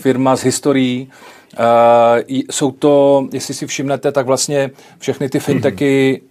firma 0.00 0.36
s 0.36 0.42
historií. 0.42 1.10
Uh, 1.58 2.38
jsou 2.50 2.70
to, 2.70 3.26
jestli 3.32 3.54
si 3.54 3.66
všimnete, 3.66 4.12
tak 4.12 4.26
vlastně 4.26 4.70
všechny 4.98 5.28
ty 5.28 5.40
fintechy 5.40 6.22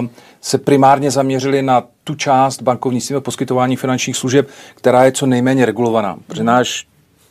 uh, 0.00 0.06
se 0.40 0.58
primárně 0.58 1.10
zaměřily 1.10 1.62
na 1.62 1.84
tu 2.04 2.14
část 2.14 2.62
bankovnictví 2.62 3.16
poskytování 3.20 3.76
finančních 3.76 4.16
služeb, 4.16 4.48
která 4.74 5.04
je 5.04 5.12
co 5.12 5.26
nejméně 5.26 5.66
regulovaná. 5.66 6.18
Protože 6.26 6.44
náš 6.44 6.86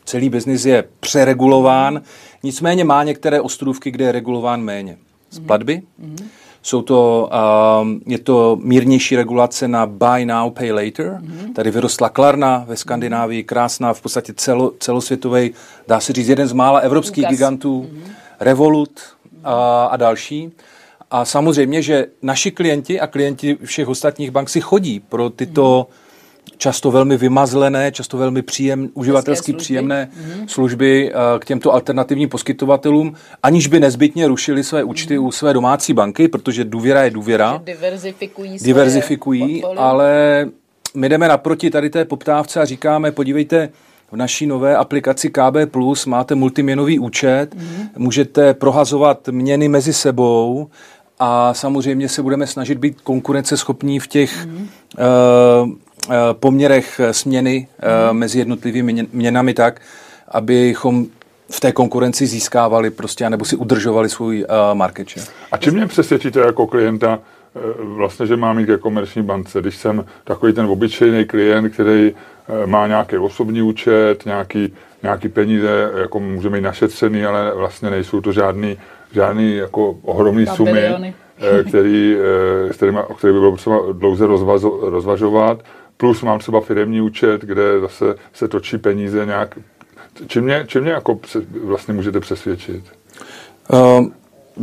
celý 0.06 0.30
biznis 0.30 0.66
je 0.66 0.84
přeregulován, 1.00 2.02
nicméně 2.44 2.84
má 2.84 3.04
některé 3.04 3.42
ostrůvky, 3.42 3.92
kde 3.92 4.06
je 4.06 4.12
regulován 4.12 4.62
méně. 4.62 4.98
Z 5.32 5.40
platby, 5.40 5.82
mm-hmm 6.02 6.26
jsou 6.62 6.82
to, 6.82 7.30
uh, 7.82 7.88
je 8.06 8.20
to 8.20 8.58
mírnější 8.64 9.16
regulace 9.16 9.68
na 9.68 9.86
buy 9.86 10.26
now, 10.26 10.52
pay 10.52 10.72
later. 10.72 11.20
Mm-hmm. 11.22 11.54
Tady 11.54 11.72
vyrostla 11.72 12.10
Klarna 12.10 12.66
ve 12.68 12.78
Skandinávii, 12.78 13.44
krásná, 13.44 13.94
v 13.94 14.02
podstatě 14.02 14.34
celo, 14.36 14.72
celosvětový, 14.80 15.52
dá 15.88 16.00
se 16.00 16.14
říct, 16.14 16.28
jeden 16.28 16.48
z 16.48 16.54
mála 16.54 16.80
evropských 16.80 17.24
Lukas. 17.24 17.38
gigantů, 17.38 17.88
mm-hmm. 17.92 18.12
Revolut 18.40 19.00
uh, 19.32 19.52
a 19.90 19.98
další. 19.98 20.52
A 21.12 21.26
samozřejmě, 21.26 21.82
že 21.82 22.06
naši 22.22 22.52
klienti 22.52 23.00
a 23.00 23.08
klienti 23.08 23.58
všech 23.64 23.88
ostatních 23.88 24.32
bank 24.32 24.50
si 24.50 24.62
chodí 24.62 25.00
pro 25.00 25.30
tyto 25.30 25.88
mm-hmm 25.90 26.09
často 26.58 26.92
velmi 26.92 27.18
vymazlené, 27.18 27.92
často 27.92 28.18
velmi 28.18 28.42
příjem, 28.42 28.90
uživatelsky 28.94 29.52
služby. 29.52 29.64
příjemné 29.64 30.10
mm-hmm. 30.12 30.48
služby 30.48 31.12
uh, 31.14 31.40
k 31.40 31.46
těmto 31.46 31.74
alternativním 31.74 32.30
poskytovatelům, 32.30 33.14
aniž 33.44 33.68
by 33.68 33.80
nezbytně 33.80 34.28
rušili 34.28 34.64
své 34.64 34.84
účty 34.84 35.18
mm-hmm. 35.18 35.28
u 35.28 35.32
své 35.32 35.54
domácí 35.54 35.94
banky, 35.94 36.28
protože 36.28 36.64
důvěra 36.64 37.04
je 37.04 37.10
důvěra. 37.10 37.62
Diverzifikují, 37.64 38.58
diverzifikují 38.60 39.64
ale 39.64 40.46
my 40.96 41.10
jdeme 41.10 41.28
naproti 41.28 41.70
tady 41.70 41.90
té 41.90 42.06
poptávce 42.06 42.62
a 42.62 42.66
říkáme, 42.66 43.12
podívejte, 43.12 43.70
v 44.12 44.16
naší 44.16 44.48
nové 44.48 44.76
aplikaci 44.76 45.30
KB 45.30 45.72
Plus 45.72 46.06
máte 46.06 46.36
multiměnový 46.36 47.00
účet, 47.00 47.56
mm-hmm. 47.56 47.90
můžete 47.98 48.54
prohazovat 48.54 49.28
měny 49.28 49.68
mezi 49.68 49.94
sebou 49.94 50.70
a 51.20 51.54
samozřejmě 51.54 52.10
se 52.10 52.22
budeme 52.22 52.48
snažit 52.48 52.78
být 52.78 53.02
konkurenceschopní 53.02 54.00
v 54.00 54.08
těch 54.08 54.48
mm-hmm. 54.48 54.62
uh, 54.62 54.66
Eh, 54.98 55.68
poměrech 56.34 57.00
eh, 57.00 57.14
směny 57.14 57.68
mm. 58.12 58.18
mezi 58.18 58.40
jednotlivými 58.40 59.08
měnami 59.14 59.54
tak, 59.54 59.82
abychom 60.28 61.06
v 61.52 61.60
té 61.60 61.72
konkurenci 61.72 62.28
získávali 62.28 62.90
prostě, 62.90 63.30
nebo 63.30 63.46
si 63.46 63.56
udržovali 63.56 64.10
svůj 64.10 64.46
market 64.74 65.10
share. 65.10 65.28
A 65.52 65.58
čím 65.58 65.74
mě 65.74 65.88
přesvědčíte 65.88 66.40
jako 66.40 66.68
klienta, 66.68 67.20
vlastně, 67.80 68.26
že 68.26 68.36
mám 68.36 68.60
jít 68.60 68.66
ke 68.66 68.78
komerční 68.78 69.22
bance, 69.22 69.62
když 69.62 69.76
jsem 69.78 70.06
takový 70.24 70.54
ten 70.54 70.66
obyčejný 70.66 71.26
klient, 71.26 71.70
který 71.70 72.14
má 72.66 72.88
nějaký 72.88 73.18
osobní 73.18 73.62
účet, 73.62 74.26
nějaký, 74.26 74.74
nějaký 75.04 75.30
peníze, 75.30 75.92
jako 76.02 76.20
můžeme 76.20 76.58
mít 76.58 76.64
našetřený, 76.64 77.26
ale 77.26 77.56
vlastně 77.56 77.90
nejsou 77.90 78.22
to 78.22 78.32
žádný, 78.32 78.78
žádný 79.12 79.56
jako 79.56 79.98
ohromný 80.02 80.46
sumy, 80.46 81.14
který, 81.68 82.18
s 82.72 82.76
kterými, 82.76 83.00
o 83.00 83.14
kterých 83.14 83.34
by 83.34 83.40
bylo 83.40 83.52
potřeba 83.52 83.80
dlouze 83.92 84.28
rozvažovat 84.82 85.64
plus 86.00 86.22
mám 86.22 86.40
třeba 86.40 86.62
firmní 86.62 87.02
účet, 87.02 87.42
kde 87.42 87.80
zase 87.80 88.16
se 88.34 88.48
točí 88.48 88.78
peníze 88.78 89.26
nějak. 89.26 89.58
Čím 90.28 90.44
mě, 90.44 90.64
čím 90.68 90.82
mě 90.82 90.92
jako 90.92 91.20
vlastně 91.64 91.94
můžete 91.94 92.20
přesvědčit? 92.20 92.84
Uh, 93.74 94.06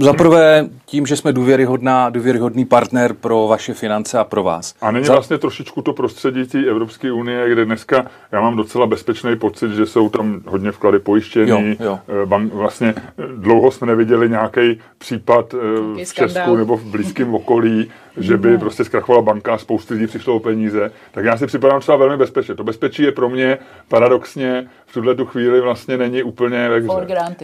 za 0.02 0.12
prvé 0.12 0.68
tím, 0.86 1.06
že 1.06 1.16
jsme 1.16 1.32
důvěryhodná, 1.32 2.10
důvěryhodný 2.10 2.64
partner 2.64 3.14
pro 3.14 3.46
vaše 3.46 3.74
finance 3.74 4.18
a 4.18 4.24
pro 4.24 4.42
vás. 4.42 4.74
A 4.80 4.90
není 4.90 5.06
Za... 5.06 5.12
vlastně 5.12 5.38
trošičku 5.38 5.82
to 5.82 5.92
prostředí 5.92 6.46
té 6.46 6.64
Evropské 6.64 7.12
unie, 7.12 7.50
kde 7.50 7.64
dneska 7.64 8.06
já 8.32 8.40
mám 8.40 8.56
docela 8.56 8.86
bezpečný 8.86 9.36
pocit, 9.36 9.72
že 9.72 9.86
jsou 9.86 10.08
tam 10.08 10.40
hodně 10.46 10.72
vklady 10.72 10.98
pojištěný. 10.98 11.76
Jo, 11.80 11.86
jo. 11.86 11.98
Eh, 12.22 12.26
bank, 12.26 12.54
vlastně 12.54 12.94
eh, 12.98 13.02
dlouho 13.36 13.70
jsme 13.70 13.86
neviděli 13.86 14.30
nějaký 14.30 14.80
případ 14.98 15.48
Taký 15.48 16.04
v 16.04 16.14
Česku 16.14 16.30
skandál. 16.30 16.56
nebo 16.56 16.76
v 16.76 16.84
blízkém 16.84 17.34
okolí, 17.34 17.90
že 18.16 18.36
by 18.36 18.58
prostě 18.58 18.84
zkrachovala 18.84 19.22
banka 19.22 19.54
a 19.54 19.58
spousty 19.58 19.94
lidí 19.94 20.06
přišlo 20.06 20.34
o 20.34 20.40
peníze, 20.40 20.90
tak 21.12 21.24
já 21.24 21.36
si 21.36 21.46
připadám 21.46 21.80
třeba 21.80 21.96
velmi 21.96 22.16
bezpečně. 22.16 22.54
To 22.54 22.64
bezpečí 22.64 23.02
je 23.02 23.12
pro 23.12 23.28
mě 23.28 23.58
paradoxně 23.88 24.68
v 24.86 24.92
tuhle 24.92 25.14
tu 25.14 25.26
chvíli 25.26 25.60
vlastně 25.60 25.96
není 25.96 26.22
úplně 26.22 26.68
ve. 26.68 26.82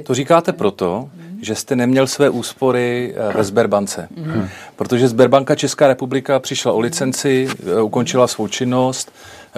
To 0.02 0.14
říkáte 0.14 0.52
proto, 0.52 1.08
že 1.42 1.54
jste 1.54 1.76
neměl 1.76 2.06
své 2.06 2.30
úspory 2.30 3.14
eh, 3.16 3.31
ve 3.34 3.44
Sberbance. 3.44 4.08
Hmm. 4.16 4.48
Protože 4.76 5.08
Sberbanka 5.08 5.54
Česká 5.54 5.86
republika 5.86 6.38
přišla 6.38 6.72
o 6.72 6.80
licenci, 6.80 7.48
eh, 7.78 7.82
ukončila 7.82 8.26
svou 8.26 8.48
činnost, 8.48 9.12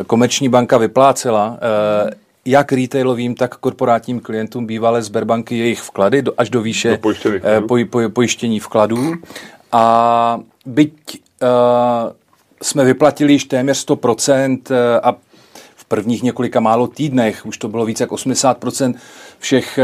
komerční 0.07 0.49
banka 0.49 0.79
vyplácela 0.79 1.59
eh, 2.09 2.11
jak 2.45 2.73
retailovým, 2.73 3.35
tak 3.35 3.57
korporátním 3.57 4.21
klientům 4.21 4.67
bývalé 4.67 5.03
Sberbanky 5.03 5.59
jejich 5.59 5.83
vklady 5.83 6.23
do, 6.23 6.33
až 6.39 6.51
do 6.51 6.63
výše 6.63 6.91
do 6.91 6.99
poj, 7.69 7.85
poj, 7.85 8.09
pojištění 8.09 8.61
vkladů. 8.61 9.15
A 9.73 10.41
byť 10.67 10.93
uh, 11.43 12.13
jsme 12.63 12.85
vyplatili 12.85 13.33
již 13.33 13.45
téměř 13.45 13.87
100% 13.87 14.59
eh, 14.71 15.01
a 15.01 15.13
v 15.77 15.85
prvních 15.85 16.23
několika 16.23 16.61
málo 16.61 16.87
týdnech, 16.87 17.47
už 17.47 17.59
to 17.59 17.69
bylo 17.69 17.85
více 17.85 18.03
jak 18.03 18.11
80% 18.11 18.95
všech, 19.39 19.79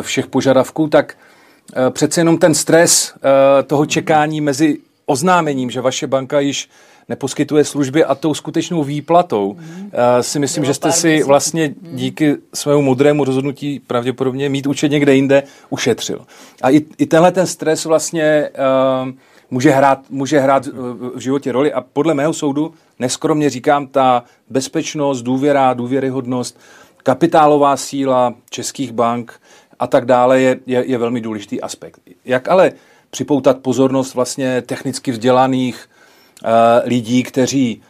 všech 0.00 0.26
požadavků, 0.26 0.88
tak 0.88 1.16
přece 1.90 2.20
jenom 2.20 2.38
ten 2.38 2.54
stres 2.54 3.12
uh, 3.14 3.20
toho 3.66 3.86
čekání 3.86 4.40
mezi 4.40 4.78
oznámením, 5.06 5.70
že 5.70 5.80
vaše 5.80 6.06
banka 6.06 6.40
již 6.40 6.68
neposkytuje 7.08 7.64
služby 7.64 8.04
a 8.04 8.14
tou 8.14 8.34
skutečnou 8.34 8.84
výplatou 8.84 9.56
mm. 9.58 9.90
si 10.20 10.38
myslím, 10.38 10.60
Bylo 10.60 10.70
že 10.70 10.74
jste 10.74 10.92
si 10.92 11.22
vlastně 11.22 11.68
mm. 11.68 11.96
díky 11.96 12.36
svému 12.54 12.82
modrému 12.82 13.24
rozhodnutí 13.24 13.80
pravděpodobně 13.86 14.48
mít 14.48 14.66
účet 14.66 14.88
někde 14.88 15.14
jinde 15.14 15.42
ušetřil. 15.70 16.26
A 16.62 16.70
i, 16.70 16.84
i 16.98 17.06
tenhle 17.06 17.32
ten 17.32 17.46
stres 17.46 17.84
vlastně 17.84 18.48
uh, 19.04 19.10
může 19.50 19.70
hrát, 19.70 19.98
může 20.10 20.40
hrát 20.40 20.66
v 21.14 21.18
životě 21.18 21.52
roli 21.52 21.72
a 21.72 21.80
podle 21.80 22.14
mého 22.14 22.32
soudu, 22.32 22.74
neskromně 22.98 23.50
říkám, 23.50 23.86
ta 23.86 24.24
bezpečnost, 24.50 25.22
důvěra, 25.22 25.74
důvěryhodnost, 25.74 26.58
kapitálová 27.02 27.76
síla 27.76 28.34
českých 28.50 28.92
bank 28.92 29.40
a 29.80 29.86
tak 29.86 30.04
dále 30.04 30.40
je, 30.40 30.60
je, 30.66 30.84
je 30.86 30.98
velmi 30.98 31.20
důležitý 31.20 31.60
aspekt. 31.60 32.00
Jak 32.24 32.48
ale 32.48 32.72
připoutat 33.10 33.58
pozornost 33.58 34.14
vlastně 34.14 34.62
technicky 34.62 35.10
vzdělaných 35.10 35.88
uh, 36.42 36.48
lidí, 36.84 37.22
kteří 37.22 37.82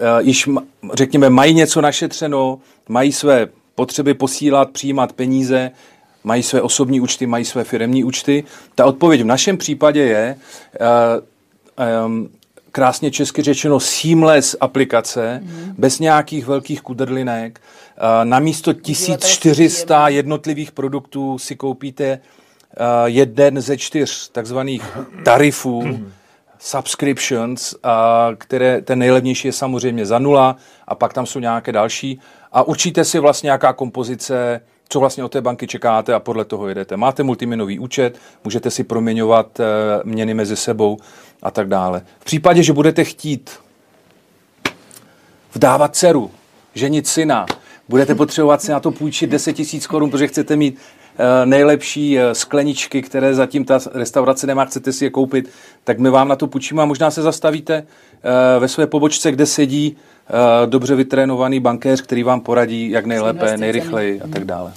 uh, 0.00 0.26
již, 0.26 0.48
řekněme, 0.92 1.30
mají 1.30 1.54
něco 1.54 1.80
našetřeno, 1.80 2.58
mají 2.88 3.12
své 3.12 3.48
potřeby 3.74 4.14
posílat, 4.14 4.70
přijímat 4.70 5.12
peníze, 5.12 5.70
mají 6.24 6.42
své 6.42 6.62
osobní 6.62 7.00
účty, 7.00 7.26
mají 7.26 7.44
své 7.44 7.64
firemní 7.64 8.04
účty. 8.04 8.44
Ta 8.74 8.86
odpověď 8.86 9.22
v 9.22 9.26
našem 9.26 9.56
případě 9.56 10.00
je 10.00 10.36
uh, 10.80 12.06
um, 12.06 12.28
krásně 12.74 13.10
česky 13.10 13.42
řečeno 13.42 13.80
seamless 13.80 14.56
aplikace, 14.60 15.40
mm. 15.42 15.74
bez 15.78 15.98
nějakých 15.98 16.46
velkých 16.46 16.82
kudrlinek. 16.82 17.60
Uh, 17.60 18.24
na 18.24 18.38
místo 18.38 18.72
1400 18.72 20.08
jednotlivých 20.08 20.72
produktů 20.72 21.38
si 21.38 21.56
koupíte 21.56 22.18
uh, 22.18 22.86
jeden 23.04 23.60
ze 23.60 23.76
čtyř 23.76 24.28
takzvaných 24.28 24.98
tarifů, 25.24 25.82
mm. 25.82 26.12
subscriptions, 26.58 27.72
uh, 27.72 27.80
které 28.38 28.82
ten 28.82 28.98
nejlevnější 28.98 29.48
je 29.48 29.52
samozřejmě 29.52 30.06
za 30.06 30.18
nula 30.18 30.56
a 30.88 30.94
pak 30.94 31.12
tam 31.12 31.26
jsou 31.26 31.38
nějaké 31.38 31.72
další. 31.72 32.20
A 32.52 32.62
určíte 32.62 33.04
si 33.04 33.18
vlastně 33.18 33.46
nějaká 33.46 33.72
kompozice 33.72 34.60
co 34.88 35.00
vlastně 35.00 35.24
od 35.24 35.32
té 35.32 35.40
banky 35.40 35.66
čekáte 35.66 36.14
a 36.14 36.20
podle 36.20 36.44
toho 36.44 36.68
jedete. 36.68 36.96
Máte 36.96 37.22
multiměnový 37.22 37.78
účet, 37.78 38.18
můžete 38.44 38.70
si 38.70 38.84
proměňovat 38.84 39.60
eh, 39.60 39.64
měny 40.04 40.34
mezi 40.34 40.56
sebou 40.56 40.98
a 41.42 41.50
tak 41.50 41.68
dále. 41.68 42.02
V 42.20 42.24
případě, 42.24 42.62
že 42.62 42.72
budete 42.72 43.04
chtít 43.04 43.50
vdávat 45.54 45.96
dceru 45.96 46.30
ženit 46.74 47.06
syna, 47.06 47.46
budete 47.88 48.14
potřebovat 48.14 48.62
si 48.62 48.70
na 48.72 48.80
to 48.80 48.90
půjčit 48.90 49.30
10 49.30 49.52
tisíc 49.52 49.86
korun, 49.86 50.10
protože 50.10 50.26
chcete 50.26 50.56
mít 50.56 50.78
eh, 51.18 51.46
nejlepší 51.46 52.18
eh, 52.18 52.34
skleničky, 52.34 53.02
které 53.02 53.34
zatím 53.34 53.64
ta 53.64 53.78
restaurace 53.94 54.46
nemá, 54.46 54.64
chcete 54.64 54.92
si 54.92 55.04
je 55.04 55.10
koupit, 55.10 55.50
tak 55.84 55.98
my 55.98 56.10
vám 56.10 56.28
na 56.28 56.36
to 56.36 56.46
půjčíme 56.46 56.82
a 56.82 56.86
možná 56.86 57.10
se 57.10 57.22
zastavíte 57.22 57.86
ve 58.58 58.68
své 58.68 58.86
pobočce, 58.86 59.32
kde 59.32 59.46
sedí 59.46 59.96
dobře 60.66 60.94
vytrénovaný 60.94 61.60
bankéř, 61.60 62.02
který 62.02 62.22
vám 62.22 62.40
poradí, 62.40 62.90
jak 62.90 63.06
nejlépe, 63.06 63.56
nejrychleji 63.56 64.20
a 64.20 64.28
tak 64.28 64.44
dále. 64.44 64.72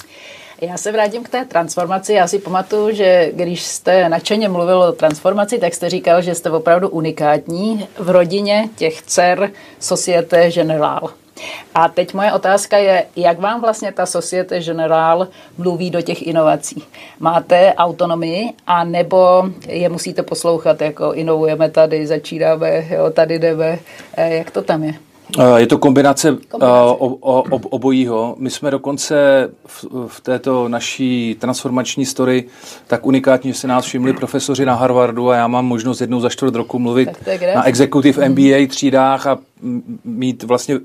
Já 0.61 0.77
se 0.77 0.91
vrátím 0.91 1.23
k 1.23 1.29
té 1.29 1.45
transformaci. 1.45 2.13
Já 2.13 2.27
si 2.27 2.39
pamatuju, 2.39 2.95
že 2.95 3.31
když 3.33 3.63
jste 3.63 4.09
nadšeně 4.09 4.49
mluvil 4.49 4.81
o 4.81 4.91
transformaci, 4.91 5.59
tak 5.59 5.73
jste 5.73 5.89
říkal, 5.89 6.21
že 6.21 6.35
jste 6.35 6.51
opravdu 6.51 6.89
unikátní 6.89 7.87
v 7.99 8.09
rodině 8.09 8.69
těch 8.75 9.01
dcer 9.01 9.51
Societe 9.79 10.51
Generale. 10.51 11.11
A 11.75 11.87
teď 11.87 12.13
moje 12.13 12.33
otázka 12.33 12.77
je, 12.77 13.05
jak 13.15 13.39
vám 13.39 13.61
vlastně 13.61 13.91
ta 13.91 14.05
Societe 14.05 14.59
Generale 14.59 15.27
mluví 15.57 15.89
do 15.89 16.01
těch 16.01 16.27
inovací? 16.27 16.83
Máte 17.19 17.73
autonomii 17.73 18.53
a 18.67 18.83
nebo 18.83 19.49
je 19.67 19.89
musíte 19.89 20.23
poslouchat, 20.23 20.81
jako 20.81 21.13
inovujeme 21.13 21.69
tady, 21.69 22.07
začínáme, 22.07 22.85
jo, 22.89 23.09
tady 23.09 23.39
jdeme, 23.39 23.79
eh, 24.17 24.35
jak 24.35 24.51
to 24.51 24.61
tam 24.61 24.83
je? 24.83 24.93
Eh, 25.39 25.59
je 25.59 25.67
to 25.67 25.77
kombinace, 25.77 26.29
eh, 26.29 26.45
kombinace. 26.47 26.73
O, 26.75 27.15
o, 27.19 27.41
obojího. 27.69 28.35
My 28.39 28.49
jsme 28.49 28.71
dokonce 28.71 29.15
v, 29.65 29.85
v 30.07 30.21
této 30.21 30.69
naší 30.69 31.35
transformační 31.39 32.05
story 32.05 32.43
tak 32.87 33.05
unikátní, 33.05 33.51
že 33.51 33.59
se 33.59 33.67
nás 33.67 33.85
všimli 33.85 34.13
profesoři 34.13 34.65
na 34.65 34.75
Harvardu 34.75 35.29
a 35.29 35.35
já 35.35 35.47
mám 35.47 35.65
možnost 35.65 36.01
jednou 36.01 36.19
za 36.19 36.29
čtvrt 36.29 36.55
roku 36.55 36.79
mluvit 36.79 37.09
na 37.55 37.67
Executive 37.67 38.29
MBA 38.29 38.67
třídách 38.67 39.27
a 39.27 39.37
mít 40.03 40.43
vlastně 40.43 40.79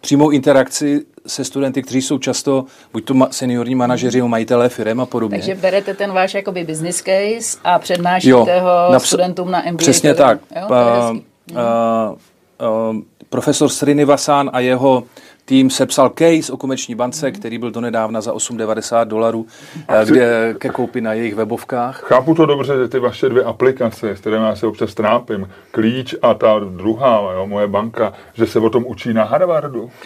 přímou 0.00 0.30
interakci 0.30 1.04
se 1.26 1.44
studenty, 1.44 1.82
kteří 1.82 2.02
jsou 2.02 2.18
často 2.18 2.64
buď 2.92 3.04
to 3.04 3.14
seniorní 3.30 3.74
manažeři 3.74 4.18
nebo 4.18 4.28
majitelé 4.28 4.68
firm 4.68 5.00
a 5.00 5.06
podobně. 5.06 5.38
Takže 5.38 5.54
berete 5.54 5.94
ten 5.94 6.12
váš 6.12 6.34
jakoby 6.34 6.64
business 6.64 6.96
case 6.96 7.58
a 7.64 7.78
přednášíte 7.78 8.30
jo, 8.30 8.46
ho 8.90 9.00
studentům 9.00 9.50
na 9.50 9.62
MBA. 9.70 9.76
Přesně 9.76 10.14
tak. 10.14 10.38
Jo, 10.56 10.68
uh, 10.70 11.16
uh, 11.50 12.96
uh, 12.96 13.02
profesor 13.36 13.68
Srinivasan 13.68 14.50
a 14.52 14.60
jeho 14.60 15.04
tým 15.46 15.70
sepsal 15.70 16.12
case 16.18 16.52
o 16.52 16.56
komerční 16.56 16.94
bance, 16.94 17.30
který 17.30 17.58
byl 17.58 17.70
donedávna 17.70 18.20
za 18.20 18.32
8,90 18.32 19.04
dolarů 19.04 19.46
eh, 19.88 20.04
kde 20.04 20.54
ke 20.58 20.68
koupi 20.68 21.00
na 21.00 21.12
jejich 21.12 21.34
webovkách. 21.34 22.02
Chápu 22.04 22.34
to 22.34 22.46
dobře, 22.46 22.72
že 22.82 22.88
ty 22.88 22.98
vaše 22.98 23.28
dvě 23.28 23.44
aplikace, 23.44 24.10
s 24.10 24.20
kterými 24.20 24.44
já 24.44 24.56
se 24.56 24.66
občas 24.66 24.94
trápím, 24.94 25.48
Klíč 25.70 26.14
a 26.22 26.34
ta 26.34 26.58
druhá, 26.58 27.32
jo, 27.34 27.46
moje 27.46 27.66
banka, 27.66 28.12
že 28.34 28.46
se 28.46 28.58
o 28.58 28.70
tom 28.70 28.84
učí 28.86 29.12
na 29.12 29.24
Harvardu. 29.24 29.90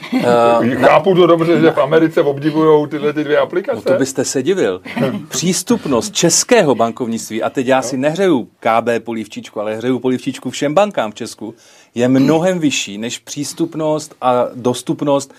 Uh, 0.61 0.75
Chápu 0.75 1.15
to 1.15 1.27
dobře, 1.27 1.61
že 1.61 1.71
v 1.71 1.79
Americe 1.79 2.23
obdivují 2.23 2.89
tyhle 2.89 3.13
ty 3.13 3.25
dvě 3.25 3.39
aplikace. 3.39 3.83
No 3.87 3.93
to 3.93 3.99
byste 3.99 4.25
se 4.25 4.43
divil. 4.43 4.81
Přístupnost 5.29 6.15
českého 6.15 6.75
bankovnictví, 6.75 7.43
a 7.43 7.51
teď 7.51 7.67
já 7.67 7.83
si 7.83 7.97
nehřeju 7.97 8.45
KB 8.45 9.05
polivčičku, 9.05 9.61
ale 9.61 9.77
hřeju 9.77 9.99
polivčičku 9.99 10.51
všem 10.51 10.75
bankám 10.75 11.11
v 11.11 11.15
Česku, 11.15 11.55
je 11.95 12.09
mnohem 12.09 12.59
vyšší 12.59 12.99
než 12.99 13.19
přístupnost 13.19 14.15
a 14.21 14.45
dostupnost 14.55 15.35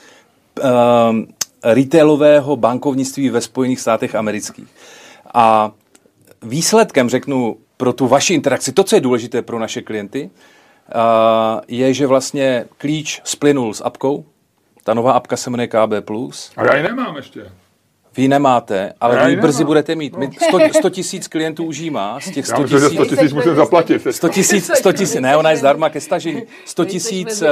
um, 0.63 1.27
retailového 1.63 2.55
bankovnictví 2.55 3.29
ve 3.29 3.41
Spojených 3.41 3.79
státech 3.79 4.15
amerických. 4.15 4.67
A 5.34 5.72
výsledkem, 6.41 7.10
řeknu, 7.10 7.58
pro 7.77 7.93
tu 7.93 8.08
vaši 8.08 8.34
interakci, 8.34 8.72
to, 8.72 8.84
co 8.84 8.96
je 8.96 9.01
důležité 9.01 9.41
pro 9.41 9.60
naše 9.60 9.81
klienty, 9.81 10.29
uh, 10.29 11.61
je, 11.68 11.94
že 11.94 12.07
vlastně 12.07 12.66
klíč 12.77 13.22
splynul 13.24 13.74
s 13.74 13.81
apkou. 13.81 14.25
Ta 14.83 14.94
nová 14.94 15.11
apka 15.11 15.37
se 15.37 15.50
jmenuje 15.50 15.68
KB+. 15.68 16.11
A 16.57 16.66
já 16.66 16.75
ji 16.75 16.83
nemám 16.83 17.16
ještě. 17.16 17.51
Vy 18.17 18.27
nemáte, 18.27 18.93
ale 19.01 19.27
vy 19.27 19.35
brzy 19.35 19.63
budete 19.63 19.95
mít. 19.95 20.17
My 20.17 20.29
100, 20.47 20.59
100 20.79 20.89
tisíc 20.89 21.27
klientů 21.27 21.63
už 21.63 21.77
jí 21.77 21.89
má. 21.89 22.19
Z 22.19 22.31
těch 22.31 22.47
100 22.47 22.63
tisíc, 22.63 22.93
100 22.93 23.05
tisíc 23.05 23.33
musím 23.33 23.55
zaplatit. 23.55 24.07
100 24.11 24.29
tisíc, 24.29 24.71
100 24.75 24.91
tisíc, 24.91 25.21
ne, 25.21 25.37
ona 25.37 25.51
je 25.51 25.57
zdarma 25.57 25.89
ke 25.89 26.01
stažení. 26.01 26.43
100 26.65 26.85
tisíc, 26.85 27.43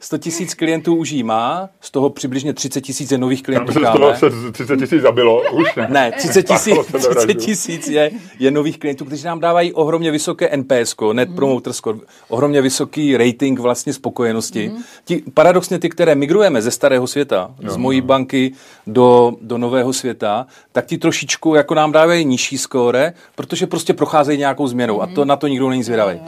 100 0.00 0.18
tisíc 0.18 0.54
klientů 0.54 0.94
už 0.94 1.10
jí 1.10 1.22
má, 1.22 1.68
z 1.80 1.90
toho 1.90 2.10
přibližně 2.10 2.52
30 2.52 2.80
tisíc 2.80 3.10
je 3.10 3.18
nových 3.18 3.42
klientů. 3.42 3.72
Z 3.72 3.92
toho 3.92 4.14
se 4.14 4.26
30 4.52 4.76
tisíc 4.76 5.02
zabilo, 5.02 5.42
už 5.52 5.74
ne. 5.74 5.86
Ne, 5.90 6.12
30 6.12 6.42
tisíc, 6.42 6.74
30 7.16 7.34
tisíc 7.34 7.88
je, 7.88 8.10
je 8.38 8.50
nových 8.50 8.78
klientů, 8.78 9.04
kteří 9.04 9.24
nám 9.24 9.40
dávají 9.40 9.72
ohromně 9.72 10.10
vysoké 10.10 10.56
NPS, 10.56 10.94
Net 11.12 11.34
Promoter 11.34 11.72
Score, 11.72 11.98
ohromně 12.28 12.62
vysoký 12.62 13.16
rating 13.16 13.58
vlastně 13.58 13.92
spokojenosti. 13.92 14.68
Mm. 14.68 14.82
Ti, 15.04 15.22
paradoxně 15.34 15.78
ty, 15.78 15.88
které 15.88 16.14
migrujeme 16.14 16.62
ze 16.62 16.70
starého 16.70 17.06
světa, 17.06 17.50
z 17.66 17.76
mojí 17.76 18.00
no. 18.00 18.06
banky 18.06 18.52
do, 18.86 19.36
do 19.40 19.58
nového 19.58 19.87
celého 19.88 19.92
světa, 19.92 20.46
tak 20.72 20.86
ti 20.86 20.98
trošičku 20.98 21.54
jako 21.54 21.74
nám 21.74 21.92
dávají 21.92 22.24
nižší 22.24 22.58
skóre, 22.58 23.12
protože 23.34 23.66
prostě 23.66 23.94
procházejí 23.94 24.38
nějakou 24.38 24.66
změnou 24.66 24.98
mm-hmm. 24.98 25.12
a 25.12 25.14
to 25.14 25.24
na 25.24 25.36
to 25.36 25.48
nikdo 25.48 25.70
není 25.70 25.82
zvědavý. 25.82 26.20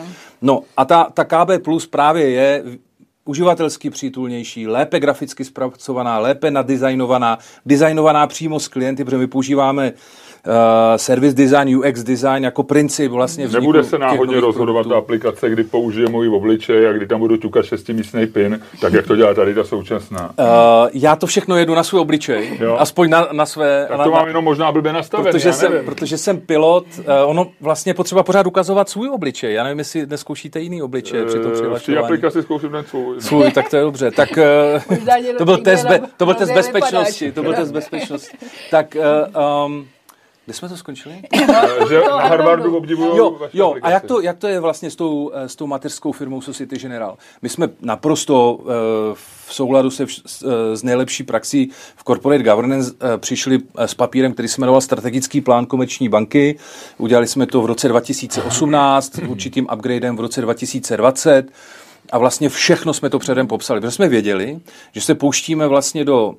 No 0.43 0.61
a 0.77 0.85
ta, 0.85 1.11
ta 1.15 1.25
KB 1.25 1.65
Plus 1.65 1.87
právě 1.87 2.31
je 2.31 2.63
uživatelsky 3.25 3.91
přítulnější, 3.91 4.67
lépe 4.67 5.01
graficky 5.01 5.45
zpracovaná, 5.45 6.19
lépe 6.19 6.51
nadizajnovaná, 6.51 7.39
designovaná 7.67 8.27
přímo 8.27 8.61
s 8.61 8.69
klienty, 8.69 9.05
protože 9.05 9.19
my 9.19 9.27
používáme 9.27 9.93
uh, 9.93 9.99
service 10.97 11.37
design, 11.37 11.79
UX 11.79 12.03
design 12.03 12.45
jako 12.45 12.63
princip 12.63 13.13
vlastně 13.13 13.49
Nebude 13.49 13.85
se 13.85 13.99
náhodně 13.99 14.41
rozhodovat 14.41 14.87
ta 14.89 14.97
aplikace, 14.97 15.51
kdy 15.51 15.65
použije 15.65 16.09
můj 16.09 16.29
obličej 16.29 16.89
a 16.89 16.93
kdy 16.93 17.07
tam 17.07 17.21
budu 17.21 17.37
ťukat 17.37 17.65
šestimístný 17.65 18.27
pin, 18.27 18.61
tak 18.81 18.93
jak 18.93 19.07
to 19.07 19.17
dělá 19.17 19.35
tady 19.35 19.55
ta 19.55 19.65
současná. 19.65 20.31
Uh, 20.39 20.47
já 20.93 21.17
to 21.17 21.27
všechno 21.27 21.57
jedu 21.57 21.75
na 21.75 21.83
svůj 21.83 22.01
obličej, 22.01 22.59
jo. 22.61 22.77
aspoň 22.79 23.11
na, 23.11 23.29
na 23.33 23.47
své... 23.47 23.87
Tak 23.89 23.97
to 24.05 24.11
na, 24.11 24.17
mám 24.17 24.27
jenom 24.27 24.45
možná 24.45 24.73
blbě 24.73 24.93
nastavené, 24.93 25.31
protože, 25.31 25.53
jsem, 25.53 25.73
protože 25.85 26.19
jsem 26.19 26.41
pilot, 26.41 26.85
uh, 26.99 27.05
ono 27.25 27.47
vlastně 27.61 27.95
potřeba 27.95 28.23
pořád 28.23 28.47
ukazovat 28.47 28.89
svůj 28.89 29.11
obličej. 29.11 29.55
Já 29.55 29.65
nevím, 29.65 29.79
jestli 29.79 30.07
neskoušíte 30.07 30.61
jiný 30.61 30.83
obličej 30.83 31.23
uh, 31.23 31.29
při 31.29 31.39
tom 31.39 31.53
přihlašování. 31.53 32.03
V 32.03 32.05
aplikaci 32.05 32.43
zkouším 32.43 32.71
ten 32.71 32.85
svůj. 32.85 33.21
Svůj, 33.21 33.51
tak 33.53 33.71
to 33.71 33.77
je 33.77 33.83
dobře. 33.83 34.11
Tak 34.11 34.29
uh, 34.89 34.97
to 35.39 35.45
byl 35.45 35.59
test, 35.59 35.87
be, 35.87 36.01
to 36.17 36.25
byl 36.25 36.35
test 36.35 36.53
bezpečnosti. 36.53 37.33
To 37.33 37.43
byl 37.43 37.55
test 37.55 37.71
bezpečnosti. 37.71 38.37
Tak 38.71 38.97
um, 39.67 39.87
kde 40.51 40.57
jsme 40.57 40.69
to 40.69 40.77
skončili? 40.77 41.23
že 41.89 42.01
na 42.01 42.21
Harvardu 42.21 42.77
obdivují 42.77 43.17
Jo, 43.17 43.39
jo 43.53 43.75
a 43.83 43.91
jak 43.91 44.05
to, 44.05 44.21
jak 44.21 44.39
to 44.39 44.47
je 44.47 44.61
vlastně 44.61 44.91
s 44.91 44.97
tou, 44.97 45.31
eh, 45.35 45.49
s 45.49 45.57
tou 45.57 45.67
mateřskou 45.67 46.13
firmou 46.13 46.41
Society 46.41 46.77
General? 46.77 47.17
My 47.43 47.49
jsme 47.49 47.69
naprosto 47.81 48.55
uh, 48.55 48.67
v 49.47 49.55
souladu 49.55 49.91
se 49.91 50.07
vš, 50.07 50.23
uh, 50.43 50.51
s 50.75 50.83
nejlepší 50.83 51.23
praxí 51.23 51.71
v 51.97 52.05
corporate 52.05 52.43
governance 52.43 52.93
uh, 52.93 53.17
přišli 53.17 53.59
s 53.79 53.95
papírem, 53.95 54.33
který 54.33 54.49
se 54.49 54.61
jmenoval 54.61 54.81
Strategický 54.81 55.41
plán 55.41 55.67
komerční 55.67 56.09
banky. 56.09 56.59
Udělali 56.99 57.27
jsme 57.27 57.47
to 57.47 57.63
v 57.63 57.67
roce 57.67 57.89
2018, 57.89 59.19
určitým 59.27 59.67
upgradem 59.73 60.17
v 60.17 60.21
roce 60.21 60.41
2020 60.41 61.53
a 62.13 62.19
vlastně 62.19 62.49
všechno 62.49 62.95
jsme 62.95 63.11
to 63.11 63.19
předem 63.19 63.47
popsali, 63.47 63.81
protože 63.81 63.91
jsme 63.91 64.09
věděli, 64.09 64.61
že 64.93 65.01
se 65.01 65.15
pouštíme 65.15 65.67
vlastně 65.67 66.05
do 66.05 66.29
uh, 66.29 66.35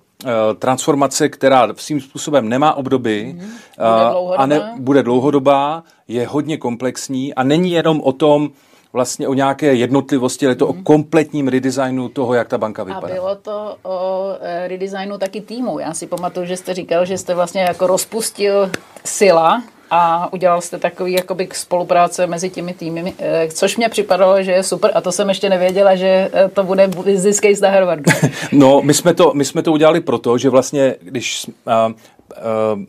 transformace, 0.60 1.30
která 1.30 1.68
svým 1.76 2.02
způsobem 2.02 2.50
nemá 2.50 2.74
obdoby 2.74 3.36
mm, 3.38 3.40
uh, 3.40 4.36
a 4.38 4.46
ne, 4.46 4.74
bude 4.80 5.04
dlouhodobá, 5.04 5.84
je 6.08 6.28
hodně 6.28 6.58
komplexní 6.58 7.34
a 7.34 7.44
není 7.44 7.72
jenom 7.72 8.02
o 8.02 8.12
tom, 8.12 8.52
vlastně 8.94 9.28
o 9.28 9.34
nějaké 9.34 9.74
jednotlivosti, 9.74 10.46
ale 10.46 10.52
je 10.52 10.56
to 10.56 10.66
mm. 10.66 10.72
o 10.72 10.74
mhm. 10.74 10.84
kompletním 10.84 11.48
redesignu 11.48 12.10
toho, 12.10 12.34
jak 12.34 12.48
ta 12.48 12.58
banka 12.58 12.84
vypadá. 12.84 13.08
A 13.08 13.16
bylo 13.16 13.36
to 13.36 13.78
o 13.84 14.28
eh, 14.42 14.68
redesignu 14.68 15.18
taky 15.18 15.42
týmu. 15.42 15.80
Já 15.80 15.94
si 15.94 16.08
pamatuju, 16.08 16.46
že 16.46 16.58
jste 16.58 16.74
říkal, 16.74 17.06
že 17.06 17.18
jste 17.18 17.36
vlastně 17.36 17.62
jako 17.62 17.88
rozpustil 17.88 18.72
sila 19.06 19.64
a 19.92 20.34
udělal 20.34 20.62
jste 20.62 20.80
takový 20.80 21.14
jakoby 21.14 21.48
spolupráce 21.54 22.28
mezi 22.28 22.50
těmi 22.50 22.74
týmy, 22.74 23.14
eh, 23.20 23.48
což 23.54 23.78
mě 23.78 23.90
připadalo, 23.90 24.44
že 24.44 24.52
je 24.52 24.64
super 24.64 24.92
a 24.94 25.02
to 25.02 25.12
jsem 25.12 25.30
ještě 25.30 25.50
nevěděla, 25.50 25.96
že 25.96 26.30
eh, 26.34 26.50
to 26.50 26.64
bude 26.64 26.88
business 26.88 27.40
case 27.40 27.62
na 27.62 27.70
Harvardu. 27.70 28.12
no, 28.52 28.82
my 28.82 28.94
jsme 28.94 29.14
to, 29.14 29.32
my 29.34 29.46
jsme 29.46 29.62
to 29.62 29.72
udělali 29.72 30.02
proto, 30.02 30.38
že 30.38 30.50
vlastně, 30.50 30.96
když 31.02 31.46
uh, 31.46 31.74
uh, 31.92 32.84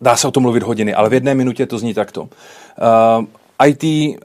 dá 0.00 0.16
se 0.16 0.28
o 0.28 0.30
tom 0.30 0.42
mluvit 0.42 0.62
hodiny, 0.62 0.94
ale 0.94 1.08
v 1.08 1.14
jedné 1.14 1.34
minutě 1.34 1.66
to 1.66 1.78
zní 1.78 1.94
takto. 1.94 2.22
Uh, 2.22 2.28
IT 3.62 3.84
uh, 3.84 4.16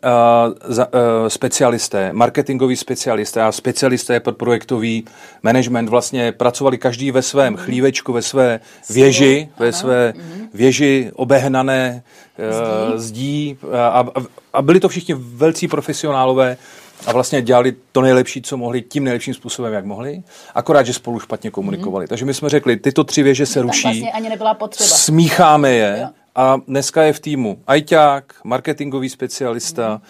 za, 0.67 0.87
uh, 0.87 1.27
specialisté, 1.27 2.13
marketingoví 2.13 2.75
specialisté 2.75 3.41
a 3.41 3.51
specialisté 3.51 4.19
pod 4.19 4.37
projektový 4.37 5.05
management 5.43 5.89
vlastně 5.89 6.31
pracovali 6.31 6.77
každý 6.77 7.11
ve 7.11 7.21
svém 7.21 7.53
mm. 7.53 7.57
chlívečku, 7.57 8.13
ve 8.13 8.21
své 8.21 8.59
věži, 8.89 9.49
ve 9.59 9.73
své 9.73 10.13
mm. 10.15 10.49
věži 10.53 11.11
obehnané 11.15 12.03
uh, 12.37 12.97
zdí 12.97 13.57
a, 13.73 14.05
a 14.53 14.61
byli 14.61 14.79
to 14.79 14.89
všichni 14.89 15.15
velcí 15.17 15.67
profesionálové 15.67 16.57
a 17.05 17.11
vlastně 17.13 17.41
dělali 17.41 17.75
to 17.91 18.01
nejlepší, 18.01 18.41
co 18.41 18.57
mohli, 18.57 18.81
tím 18.81 19.03
nejlepším 19.03 19.33
způsobem, 19.33 19.73
jak 19.73 19.85
mohli, 19.85 20.23
akorát, 20.55 20.85
že 20.85 20.93
spolu 20.93 21.19
špatně 21.19 21.51
komunikovali. 21.51 22.03
Mm. 22.03 22.07
Takže 22.07 22.25
my 22.25 22.33
jsme 22.33 22.49
řekli, 22.49 22.77
tyto 22.77 23.03
tři 23.03 23.23
věže 23.23 23.45
se 23.45 23.61
ruší, 23.61 23.83
vlastně 23.83 24.11
ani 24.11 24.29
nebyla 24.29 24.53
potřeba. 24.53 24.89
smícháme 24.89 25.73
je, 25.73 25.97
jo 26.01 26.09
a 26.39 26.61
dneska 26.67 27.03
je 27.03 27.13
v 27.13 27.19
týmu 27.19 27.59
ajťák, 27.67 28.33
marketingový 28.43 29.09
specialista, 29.09 29.95
mm. 29.95 30.01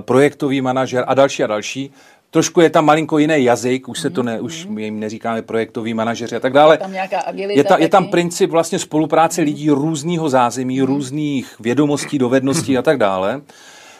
projektový 0.00 0.60
manažer 0.60 1.04
a 1.06 1.14
další 1.14 1.44
a 1.44 1.46
další. 1.46 1.90
trošku 2.30 2.60
je 2.60 2.70
tam 2.70 2.84
malinko 2.84 3.18
jiný 3.18 3.44
jazyk, 3.44 3.88
už 3.88 4.00
se 4.00 4.10
to 4.10 4.22
ne, 4.22 4.40
už 4.40 4.66
my 4.66 4.82
jim 4.82 5.00
neříkáme 5.00 5.42
projektový 5.42 5.94
manažeři 5.94 6.36
a 6.36 6.40
tak 6.40 6.52
dále. 6.52 6.78
Tam 6.78 6.92
nějaká 6.92 7.20
agilita 7.20 7.58
Je, 7.58 7.64
ta, 7.64 7.78
je 7.78 7.88
tam 7.88 8.06
princip 8.06 8.50
vlastně 8.50 8.78
spolupráce 8.78 9.42
lidí 9.42 9.70
různého 9.70 10.28
zázemí, 10.28 10.82
různých 10.82 11.54
vědomostí, 11.60 12.18
dovedností 12.18 12.78
a 12.78 12.82
tak 12.82 12.98
dále. 12.98 13.40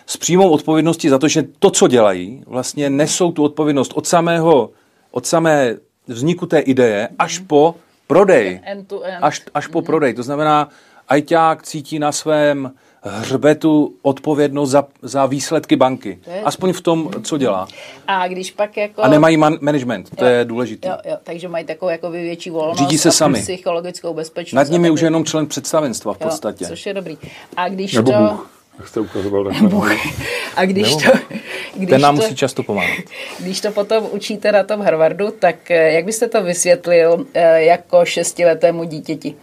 S 0.06 0.16
přímou 0.16 0.50
odpovědností 0.50 1.08
za 1.08 1.18
to, 1.18 1.28
že 1.28 1.44
to, 1.58 1.70
co 1.70 1.88
dělají, 1.88 2.42
vlastně 2.46 2.90
nesou 2.90 3.32
tu 3.32 3.44
odpovědnost 3.44 3.92
od 3.94 4.06
samého, 4.06 4.70
od 5.10 5.26
samé 5.26 5.76
vzniku 6.06 6.46
té 6.46 6.58
ideje 6.58 7.08
až 7.18 7.38
po 7.38 7.74
prodej. 8.06 8.60
End 8.64 8.92
end. 8.92 9.18
Až, 9.20 9.42
až 9.54 9.66
po 9.66 9.82
prodej. 9.82 10.14
To 10.14 10.22
znamená, 10.22 10.68
ajťák 11.08 11.62
cítí 11.62 11.98
na 11.98 12.12
svém 12.12 12.72
hřbetu 13.02 13.94
odpovědnost 14.02 14.70
za, 14.70 14.84
za 15.02 15.26
výsledky 15.26 15.76
banky. 15.76 16.18
To 16.24 16.30
je- 16.30 16.42
Aspoň 16.42 16.72
v 16.72 16.80
tom, 16.80 17.10
co 17.22 17.38
dělá. 17.38 17.68
A 18.06 18.28
když 18.28 18.50
pak 18.50 18.76
jako... 18.76 19.02
A 19.02 19.08
nemají 19.08 19.36
man- 19.36 19.58
management, 19.60 20.10
to 20.16 20.24
Jo, 20.24 20.30
je 20.30 20.44
důležité. 20.44 20.88
Jo, 20.88 20.94
jo, 21.04 21.16
takže 21.24 21.48
mají 21.48 21.64
takovou 21.64 21.90
jako 21.90 22.10
větší 22.10 22.50
volnost 22.50 22.78
Řídí 22.78 22.98
se 22.98 23.08
a 23.08 23.12
sami. 23.12 23.40
psychologickou 23.42 24.14
bezpečnost. 24.14 24.56
Nad 24.56 24.68
nimi 24.72 24.90
už 24.90 25.00
je 25.00 25.06
jenom 25.06 25.24
člen 25.24 25.46
představenstva 25.46 26.12
v 26.14 26.20
jo, 26.20 26.26
podstatě. 26.28 26.66
Což 26.66 26.86
je 26.86 26.94
dobrý. 26.94 27.18
A 27.56 27.68
když 27.68 27.94
Nebo 27.94 28.12
to... 28.12 28.18
Bůh, 28.18 28.50
jak 28.78 28.88
jste 28.88 29.00
ukazoval 29.00 29.44
takhle. 29.44 29.96
A 30.56 30.64
když 30.64 30.96
Nebo- 30.96 31.10
to... 31.12 31.18
Když 31.74 31.90
Ten 31.90 32.00
nám 32.00 32.16
to, 32.16 32.22
musí 32.22 32.36
často 32.36 32.62
pomáhat. 32.62 32.98
Když 33.38 33.60
to 33.60 33.72
potom 33.72 34.06
učíte 34.10 34.52
na 34.52 34.62
tom 34.62 34.80
Harvardu, 34.80 35.30
tak 35.30 35.70
eh, 35.70 35.92
jak 35.92 36.04
byste 36.04 36.28
to 36.28 36.42
vysvětlil 36.42 37.26
eh, 37.34 37.62
jako 37.62 38.04
šestiletému 38.04 38.84
dítěti? 38.84 39.34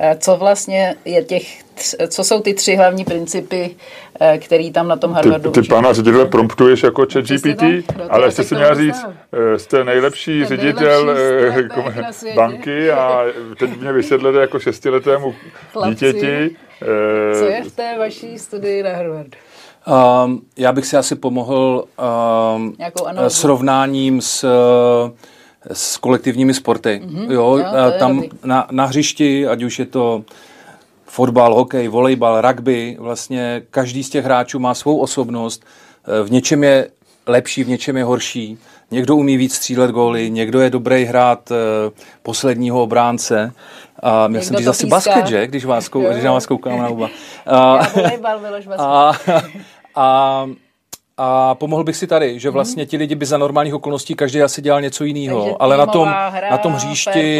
Eh, 0.00 0.16
Co 0.20 0.36
vlastně 0.36 0.94
je 1.04 1.24
těch, 1.24 1.42
co 2.08 2.24
jsou 2.24 2.40
ty 2.40 2.54
tři 2.54 2.76
hlavní 2.76 3.04
principy, 3.04 3.70
který 4.38 4.72
tam 4.72 4.88
na 4.88 4.96
tom 4.96 5.12
Harvardu 5.12 5.50
Ty, 5.50 5.62
ty 5.62 5.68
pana 5.68 5.92
ředitele 5.92 6.26
promptuješ 6.26 6.82
jako 6.82 7.06
chat 7.12 7.24
Přesně 7.24 7.52
GPT, 7.52 7.62
no 7.98 8.04
ale 8.10 8.30
jste 8.30 8.44
si 8.44 8.54
měla 8.54 8.74
říct, 8.74 9.06
eh, 9.32 9.58
jste 9.58 9.84
nejlepší 9.84 10.44
Jste 10.44 10.56
ředitel 10.56 11.06
nejlepší 11.06 11.80
eh, 11.98 12.02
na 12.02 12.12
světě. 12.12 12.36
banky 12.36 12.90
a 12.90 13.24
teď 13.58 13.80
mě 13.80 13.92
vysvětlete 13.92 14.38
jako 14.38 14.58
šestiletému 14.58 15.34
dítěti. 15.88 16.56
eh, 16.82 17.38
Co 17.38 17.44
je 17.44 17.62
v 17.64 17.76
té 17.76 17.98
vaší 17.98 18.38
studii 18.38 18.82
na 18.82 18.90
Harvardu? 18.90 19.30
Um, 20.24 20.42
já 20.56 20.72
bych 20.72 20.86
si 20.86 20.96
asi 20.96 21.14
pomohl 21.16 21.84
um, 22.56 22.76
srovnáním 23.28 24.20
s, 24.20 24.46
s 25.72 25.96
kolektivními 25.96 26.54
sporty. 26.54 27.00
Mm-hmm. 27.04 27.30
Jo, 27.32 27.56
Jo, 27.58 27.92
tam 27.98 28.22
na, 28.44 28.66
na 28.70 28.84
hřišti, 28.84 29.46
ať 29.46 29.62
už 29.62 29.78
je 29.78 29.86
to 29.86 30.22
fotbal, 31.12 31.54
hokej, 31.54 31.88
volejbal, 31.88 32.40
rugby, 32.40 32.96
vlastně 33.00 33.62
každý 33.70 34.04
z 34.04 34.10
těch 34.10 34.24
hráčů 34.24 34.58
má 34.58 34.74
svou 34.74 34.98
osobnost. 34.98 35.64
Eh, 36.04 36.24
V 36.24 36.30
něčem 36.30 36.64
je 36.64 36.88
lepší, 37.26 37.64
v 37.64 37.68
něčem 37.68 37.96
je 37.96 38.04
horší. 38.04 38.58
Někdo 38.90 39.16
umí 39.16 39.36
víc 39.36 39.54
střílet 39.54 39.90
góly, 39.90 40.30
někdo 40.30 40.60
je 40.60 40.70
dobrý 40.70 41.04
hrát 41.04 41.50
eh, 41.50 41.54
posledního 42.22 42.82
obránce. 42.82 43.52
A 44.02 44.28
měl 44.28 44.42
jsem 44.42 44.56
říct 44.56 44.66
asi 44.66 44.86
basket, 44.86 45.26
že? 45.26 45.46
Když, 45.46 45.64
vás, 45.64 45.88
kou, 45.88 46.10
když 46.10 46.24
na 46.24 46.32
vás 46.32 46.46
koukám 46.46 46.78
na 46.78 46.88
oba. 46.88 47.10
A, 47.46 47.78
Vasík. 48.66 48.80
a, 48.80 49.12
a, 49.94 50.46
a 51.24 51.54
pomohl 51.54 51.84
bych 51.84 51.96
si 51.96 52.06
tady, 52.06 52.38
že 52.38 52.50
vlastně 52.50 52.86
ti 52.86 52.96
lidi 52.96 53.14
by 53.14 53.26
za 53.26 53.38
normálních 53.38 53.74
okolností 53.74 54.14
každý 54.14 54.42
asi 54.42 54.62
dělal 54.62 54.80
něco 54.80 55.04
jiného, 55.04 55.62
ale 55.62 55.76
na 55.76 55.86
tom, 55.86 56.08
hra, 56.08 56.50
na 56.50 56.58
tom 56.58 56.72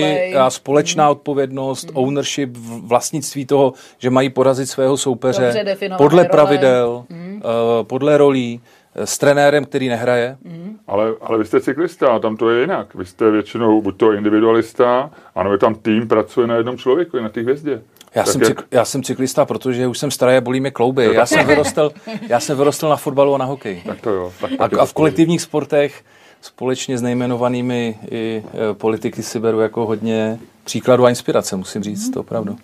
play. 0.01 0.37
a 0.37 0.51
společná 0.51 1.11
odpovědnost, 1.11 1.91
ownership, 1.95 2.57
v- 2.57 2.87
vlastnictví 2.87 3.47
toho, 3.47 3.73
že 3.99 4.11
mají 4.11 4.31
porazit 4.31 4.67
svého 4.69 4.97
soupeře 4.97 5.65
podle 5.97 6.23
role. 6.23 6.29
pravidel, 6.29 7.05
eh, 7.11 7.45
podle 7.83 8.17
rolí, 8.19 8.61
eh, 8.95 9.07
s 9.07 9.19
trenérem, 9.19 9.65
který 9.65 9.89
nehraje. 9.89 10.37
Ale, 10.87 11.13
ale 11.21 11.39
vy 11.39 11.45
jste 11.45 11.61
cyklista, 11.61 12.19
tam 12.19 12.37
to 12.37 12.51
je 12.51 12.61
jinak. 12.61 12.95
Vy 12.95 13.05
jste 13.05 13.31
většinou 13.31 13.83
buď 13.83 13.97
to 13.97 14.13
individualista, 14.13 15.11
anebo 15.35 15.53
je 15.53 15.59
tam 15.59 15.75
tým, 15.75 16.09
pracuje 16.09 16.47
na 16.47 16.55
jednom 16.57 16.79
člověku, 16.79 17.19
na 17.21 17.29
té 17.29 17.41
hvězdě. 17.41 17.83
Já 18.15 18.23
Tak 18.23 18.33
jsem, 18.33 18.41
jak- 18.41 18.49
cykl, 18.49 18.63
já 18.71 18.85
jsem 18.85 19.03
cyklista, 19.03 19.45
protože 19.45 19.87
už 19.87 19.99
jsem 19.99 20.11
starý 20.11 20.37
a 20.37 20.41
bolí 20.41 20.61
mě 20.61 20.71
klouby. 20.71 21.11
Já 21.15 21.27
jsem, 21.27 21.47
vyrostl, 21.47 21.91
já 22.29 22.41
jsem 22.41 22.59
vyrostl 22.59 22.89
na 22.89 22.97
fotbalu 22.97 23.35
a 23.35 23.39
na 23.39 23.45
hokeji. 23.45 23.83
Tak 23.87 24.01
to 24.01 24.11
jo. 24.11 24.33
Tak 24.41 24.51
A, 24.59 24.81
a 24.81 24.87
v 24.87 24.93
kolektivních 24.93 25.43
sportech 25.43 26.03
společně 26.43 26.99
s 26.99 27.03
nejmenovanými 27.03 27.99
i 28.11 28.43
e, 28.71 28.75
politiky 28.75 29.23
si 29.23 29.39
beru 29.41 29.61
jako 29.61 29.87
hodně 29.87 30.39
příkladu 30.65 31.05
a 31.05 31.09
inspirace, 31.09 31.57
musím 31.57 31.83
říct, 31.83 32.11
to 32.11 32.21
opravdu. 32.21 32.57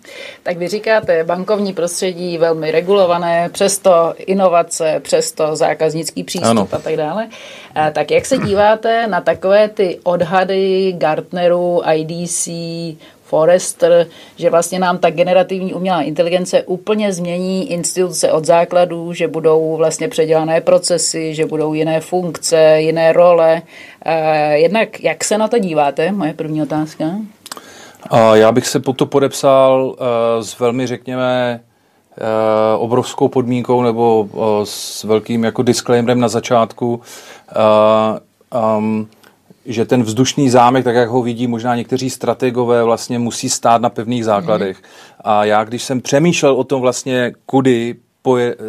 Tak 0.43 0.57
vy 0.57 0.67
říkáte, 0.67 1.23
bankovní 1.23 1.73
prostředí 1.73 2.37
velmi 2.37 2.71
regulované, 2.71 3.49
přesto 3.49 4.13
inovace, 4.17 4.99
přesto 5.03 5.55
zákaznický 5.55 6.23
přístup 6.23 6.49
Ano. 6.49 6.67
a 6.71 6.77
tak 6.77 6.95
dále. 6.95 7.27
A 7.75 7.89
tak 7.91 8.11
jak 8.11 8.25
se 8.25 8.37
díváte 8.37 9.07
na 9.07 9.21
takové 9.21 9.69
ty 9.69 9.99
odhady 10.03 10.93
Gartneru, 10.97 11.81
IDC, 11.93 12.47
Forrester, 13.29 14.07
že 14.35 14.49
vlastně 14.49 14.79
nám 14.79 14.97
ta 14.97 15.09
generativní 15.09 15.73
umělá 15.73 16.01
inteligence 16.01 16.63
úplně 16.63 17.13
změní 17.13 17.71
instituce 17.71 18.31
od 18.31 18.45
základů, 18.45 19.13
že 19.13 19.27
budou 19.27 19.77
vlastně 19.77 20.07
předělané 20.07 20.61
procesy, 20.61 21.35
že 21.35 21.45
budou 21.45 21.73
jiné 21.73 22.01
funkce, 22.01 22.81
jiné 22.81 23.13
role. 23.13 23.61
Eh, 24.05 24.57
Jednak, 24.57 25.03
jak 25.03 25.23
se 25.23 25.37
na 25.37 25.47
to 25.47 25.59
díváte? 25.59 26.11
Moje 26.11 26.33
první 26.33 26.61
otázka. 26.61 27.05
Já 28.33 28.51
bych 28.51 28.67
se 28.67 28.79
pod 28.79 28.97
to 28.97 29.05
podepsal 29.05 29.85
uh, 29.85 29.95
s 30.41 30.59
velmi, 30.59 30.87
řekněme, 30.87 31.59
uh, 32.21 32.83
obrovskou 32.83 33.27
podmínkou 33.27 33.81
nebo 33.81 34.29
s 34.63 35.03
velkým 35.03 35.43
jako 35.43 35.63
disclaimerem 35.63 36.19
na 36.19 36.27
začátku, 36.27 37.01
um, 38.77 39.07
že 39.69 39.85
ten 39.85 40.03
vzdušný 40.03 40.49
zámek, 40.49 40.83
tak 40.83 40.95
jak 40.95 41.09
ho 41.09 41.21
vidí 41.21 41.47
možná 41.47 41.75
někteří 41.75 42.09
strategové, 42.09 42.83
vlastně 42.83 43.19
musí 43.19 43.49
stát 43.49 43.81
na 43.81 43.89
pevných 43.89 44.25
základech. 44.25 44.81
A 45.21 45.45
já, 45.45 45.63
když 45.63 45.83
jsem 45.83 46.01
přemýšlel 46.01 46.53
o 46.53 46.63
tom 46.63 46.81
vlastně, 46.81 47.33
kudy 47.45 47.95
poje, 48.21 48.55
eh, 48.59 48.63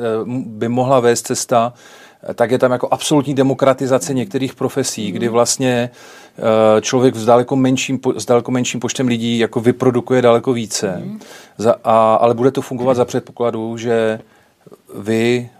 by 0.46 0.68
mohla 0.68 1.00
vést 1.00 1.26
cesta, 1.26 1.72
eh, 2.30 2.34
tak 2.34 2.50
je 2.50 2.58
tam 2.58 2.72
jako 2.72 2.88
absolutní 2.90 3.34
demokratizace 3.34 4.14
některých 4.14 4.54
profesí, 4.54 5.12
kdy 5.12 5.28
vlastně 5.28 5.90
eh, 6.38 6.80
člověk 6.80 7.16
s 7.16 7.24
daleko 7.24 7.56
menším, 7.56 8.00
s 8.16 8.26
daleko 8.26 8.50
menším 8.50 8.80
počtem 8.80 9.08
lidí 9.08 9.38
jako 9.38 9.60
vyprodukuje 9.60 10.22
daleko 10.22 10.52
více. 10.52 11.02
Za, 11.58 11.74
a, 11.84 12.14
ale 12.14 12.34
bude 12.34 12.50
to 12.50 12.62
fungovat 12.62 12.94
za 12.94 13.04
předpokladu, 13.04 13.76
že 13.76 14.20
vy, 14.94 15.50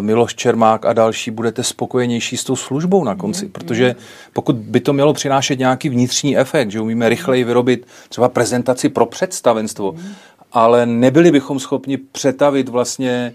Miloš 0.00 0.34
Čermák 0.34 0.86
a 0.86 0.92
další 0.92 1.30
budete 1.30 1.62
spokojenější 1.62 2.36
s 2.36 2.44
tou 2.44 2.56
službou 2.56 3.04
na 3.04 3.14
konci, 3.14 3.48
protože 3.48 3.94
pokud 4.32 4.56
by 4.56 4.80
to 4.80 4.92
mělo 4.92 5.12
přinášet 5.12 5.58
nějaký 5.58 5.88
vnitřní 5.88 6.38
efekt, 6.38 6.70
že 6.70 6.80
umíme 6.80 7.08
rychleji 7.08 7.44
vyrobit 7.44 7.86
třeba 8.08 8.28
prezentaci 8.28 8.88
pro 8.88 9.06
představenstvo, 9.06 9.94
ale 10.52 10.86
nebyli 10.86 11.30
bychom 11.30 11.60
schopni 11.60 11.96
přetavit 11.96 12.68
vlastně 12.68 13.34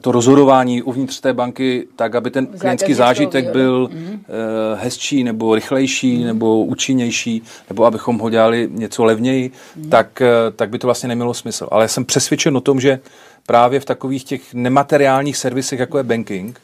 to 0.00 0.12
rozhodování 0.12 0.82
uvnitř 0.82 1.20
té 1.20 1.32
banky 1.32 1.86
tak, 1.96 2.14
aby 2.14 2.30
ten 2.30 2.46
klientský 2.46 2.94
zážitek 2.94 3.50
byl 3.50 3.90
eh, 3.92 4.26
hezčí 4.74 5.24
nebo 5.24 5.54
rychlejší 5.54 6.24
nebo 6.24 6.64
účinnější, 6.64 7.42
nebo 7.70 7.84
abychom 7.84 8.18
ho 8.18 8.30
dělali 8.30 8.68
něco 8.72 9.04
levněji, 9.04 9.50
tak, 9.88 10.20
eh, 10.20 10.50
tak 10.56 10.70
by 10.70 10.78
to 10.78 10.86
vlastně 10.86 11.08
nemělo 11.08 11.34
smysl. 11.34 11.68
Ale 11.70 11.88
jsem 11.88 12.04
přesvědčen 12.04 12.56
o 12.56 12.60
tom, 12.60 12.80
že 12.80 13.00
právě 13.46 13.80
v 13.80 13.84
takových 13.84 14.24
těch 14.24 14.54
nemateriálních 14.54 15.36
servisech, 15.36 15.80
jako 15.80 15.98
je 15.98 16.04
banking, 16.04 16.60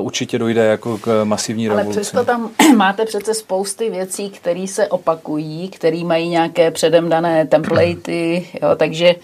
určitě 0.00 0.38
dojde 0.38 0.64
jako 0.64 0.98
k 0.98 1.24
masivní 1.24 1.68
Ale 1.68 1.76
revoluci. 1.76 2.00
přesto 2.00 2.24
tam 2.24 2.50
máte 2.76 3.04
přece 3.04 3.34
spousty 3.34 3.90
věcí, 3.90 4.30
které 4.30 4.66
se 4.66 4.88
opakují, 4.88 5.68
které 5.68 6.04
mají 6.04 6.28
nějaké 6.28 6.70
předem 6.70 7.08
dané 7.08 7.46
templatey, 7.46 8.46
jo, 8.62 8.68
takže 8.76 9.14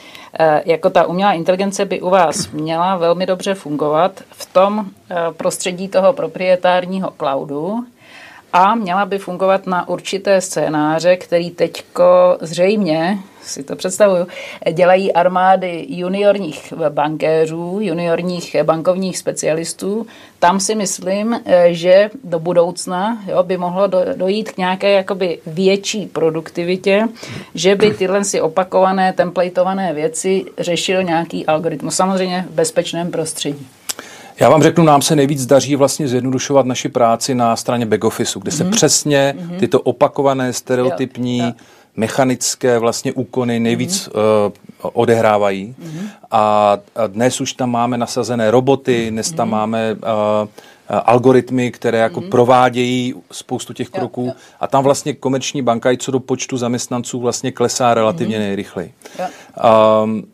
eh, 0.41 0.63
jako 0.67 0.91
ta 0.91 1.07
umělá 1.07 1.33
inteligence 1.33 1.85
by 1.85 2.01
u 2.01 2.11
vás 2.11 2.49
měla 2.51 2.97
velmi 2.97 3.27
dobře 3.27 3.55
fungovat 3.55 4.21
v 4.31 4.53
tom 4.53 4.87
eh, 5.11 5.15
prostředí 5.37 5.89
toho 5.89 6.13
proprietárního 6.13 7.13
cloudu 7.19 7.85
a 8.53 8.75
měla 8.75 9.07
by 9.07 9.19
fungovat 9.19 9.67
na 9.67 9.89
určité 9.89 10.41
scénáře, 10.41 11.17
který 11.17 11.51
teďko 11.51 12.39
zřejmě, 12.41 13.19
si 13.47 13.63
to 13.63 13.77
představuju, 13.77 14.27
dělají 14.73 15.13
armády 15.13 15.87
juniorních 15.89 16.73
bankéřů, 16.89 17.79
juniorních 17.81 18.57
bankovních 18.63 19.19
specialistů. 19.19 20.07
Tam 20.39 20.61
si 20.61 20.75
myslím, 20.75 21.41
eh, 21.45 21.67
že 21.75 22.11
do 22.25 22.39
budoucna 22.39 23.23
jo, 23.29 23.43
by 23.43 23.57
mohlo 23.57 23.87
do- 23.87 24.05
dojít 24.17 24.53
k 24.53 24.57
nějaké 24.57 24.91
jakoby 24.93 25.39
větší 25.47 26.07
produktivitě, 26.07 27.09
že 27.55 27.75
by 27.75 27.91
tyhle 27.91 28.25
si 28.25 28.41
opakované, 28.41 29.13
templatované 29.13 29.93
věci 29.93 30.45
řešil 30.59 31.03
nějaký 31.03 31.47
algoritmus. 31.47 31.95
Samozřejmě 31.97 32.47
v 32.51 32.55
bezpečném 32.55 33.11
prostředí. 33.11 33.67
Já 34.41 34.49
vám 34.51 34.63
řeknu, 34.63 34.85
nám 34.85 35.03
se 35.03 35.17
nejvíc 35.17 35.47
daří 35.47 35.77
vlastně 35.77 36.09
zjednodušovat 36.09 36.67
naši 36.67 36.89
práci 36.89 37.35
na 37.35 37.57
straně 37.57 37.87
back 37.87 38.05
officeu, 38.05 38.41
kde 38.41 38.51
se 38.53 38.65
přesně 38.65 39.35
tyto 39.59 39.81
opakované, 39.81 40.53
stereotypní, 40.53 41.39
Jo, 41.39 41.45
jo. 41.47 41.53
Mechanické 41.97 42.79
vlastně 42.79 43.13
úkony 43.13 43.61
nejvíc 43.61 44.09
uh, 44.09 44.13
odehrávají. 44.93 45.75
A, 46.31 46.79
a 46.97 47.07
dnes 47.07 47.41
už 47.41 47.53
tam 47.53 47.71
máme 47.71 47.99
nasazené 47.99 48.51
roboty, 48.51 49.11
dnes 49.11 49.33
tam 49.33 49.51
máme 49.51 49.93
uh, 49.95 50.49
algoritmy, 50.89 51.71
které 51.71 51.99
jako 51.99 52.21
mm. 52.21 52.31
provádějí 52.31 53.15
spoustu 53.33 53.73
těch 53.73 53.89
kroků 53.89 54.21
jo, 54.21 54.27
jo. 54.27 54.35
a 54.61 54.67
tam 54.67 54.85
vlastně 54.85 55.15
komerční 55.15 55.63
banka 55.63 55.93
i 55.93 55.99
co 55.99 56.11
do 56.11 56.21
počtu 56.21 56.57
zaměstnanců 56.57 57.21
vlastně 57.21 57.53
klesá 57.53 57.95
relativně 57.95 58.37
mm. 58.37 58.43
nejrychleji. 58.43 58.93
Um, 60.05 60.25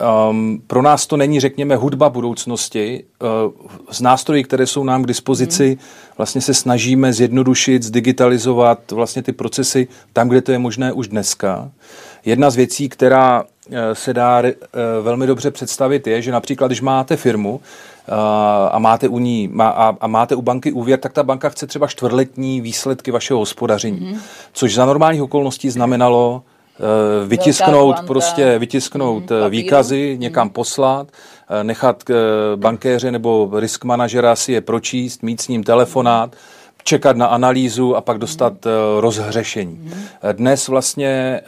Um, 0.00 0.62
pro 0.66 0.82
nás 0.82 1.06
to 1.06 1.16
není, 1.16 1.40
řekněme, 1.40 1.76
hudba 1.76 2.08
budoucnosti. 2.08 3.04
Uh, 3.46 3.52
z 3.90 4.00
nástroji, 4.00 4.44
které 4.44 4.66
jsou 4.66 4.84
nám 4.84 5.02
k 5.02 5.06
dispozici, 5.06 5.70
mm. 5.70 5.76
vlastně 6.18 6.40
se 6.40 6.54
snažíme 6.54 7.12
zjednodušit, 7.12 7.82
zdigitalizovat 7.82 8.90
vlastně 8.90 9.22
ty 9.22 9.32
procesy 9.32 9.88
tam, 10.12 10.28
kde 10.28 10.40
to 10.40 10.52
je 10.52 10.58
možné 10.58 10.92
už 10.92 11.08
dneska. 11.08 11.70
Jedna 12.24 12.50
z 12.50 12.56
věcí, 12.56 12.88
která 12.88 13.42
uh, 13.42 13.76
se 13.92 14.14
dá 14.14 14.42
uh, 14.42 14.50
velmi 15.02 15.26
dobře 15.26 15.50
představit, 15.50 16.06
je, 16.06 16.22
že 16.22 16.32
například, 16.32 16.66
když 16.66 16.80
máte 16.80 17.16
firmu 17.16 17.54
uh, 17.54 18.14
a 18.70 18.78
máte 18.78 19.08
u 19.08 19.18
ní 19.18 19.48
má, 19.52 19.68
a, 19.68 19.96
a 20.00 20.06
máte 20.06 20.34
u 20.34 20.42
banky 20.42 20.72
úvěr, 20.72 20.98
tak 20.98 21.12
ta 21.12 21.22
banka 21.22 21.48
chce 21.48 21.66
třeba 21.66 21.86
čtvrtletní 21.86 22.60
výsledky 22.60 23.10
vašeho 23.10 23.40
hospodaření, 23.40 24.00
mm. 24.00 24.20
což 24.52 24.74
za 24.74 24.86
normálních 24.86 25.22
okolností 25.22 25.70
znamenalo 25.70 26.42
Eh, 26.42 26.49
vytisknout 27.26 27.96
prostě, 28.06 28.58
vytisknout 28.58 29.30
hmm, 29.30 29.50
výkazy, 29.50 30.16
někam 30.18 30.46
hmm. 30.46 30.52
poslat, 30.52 31.08
eh, 31.50 31.64
nechat 31.64 32.02
bankéře 32.56 33.10
nebo 33.10 33.50
risk 33.54 33.84
manažera 33.84 34.36
si 34.36 34.52
je 34.52 34.60
pročíst, 34.60 35.22
mít 35.22 35.40
s 35.40 35.48
ním 35.48 35.64
telefonát, 35.64 36.36
čekat 36.84 37.16
na 37.16 37.26
analýzu 37.26 37.96
a 37.96 38.00
pak 38.00 38.18
dostat 38.18 38.52
hmm. 38.52 38.74
rozhřešení. 39.00 39.92
Dnes 40.32 40.68
vlastně 40.68 41.40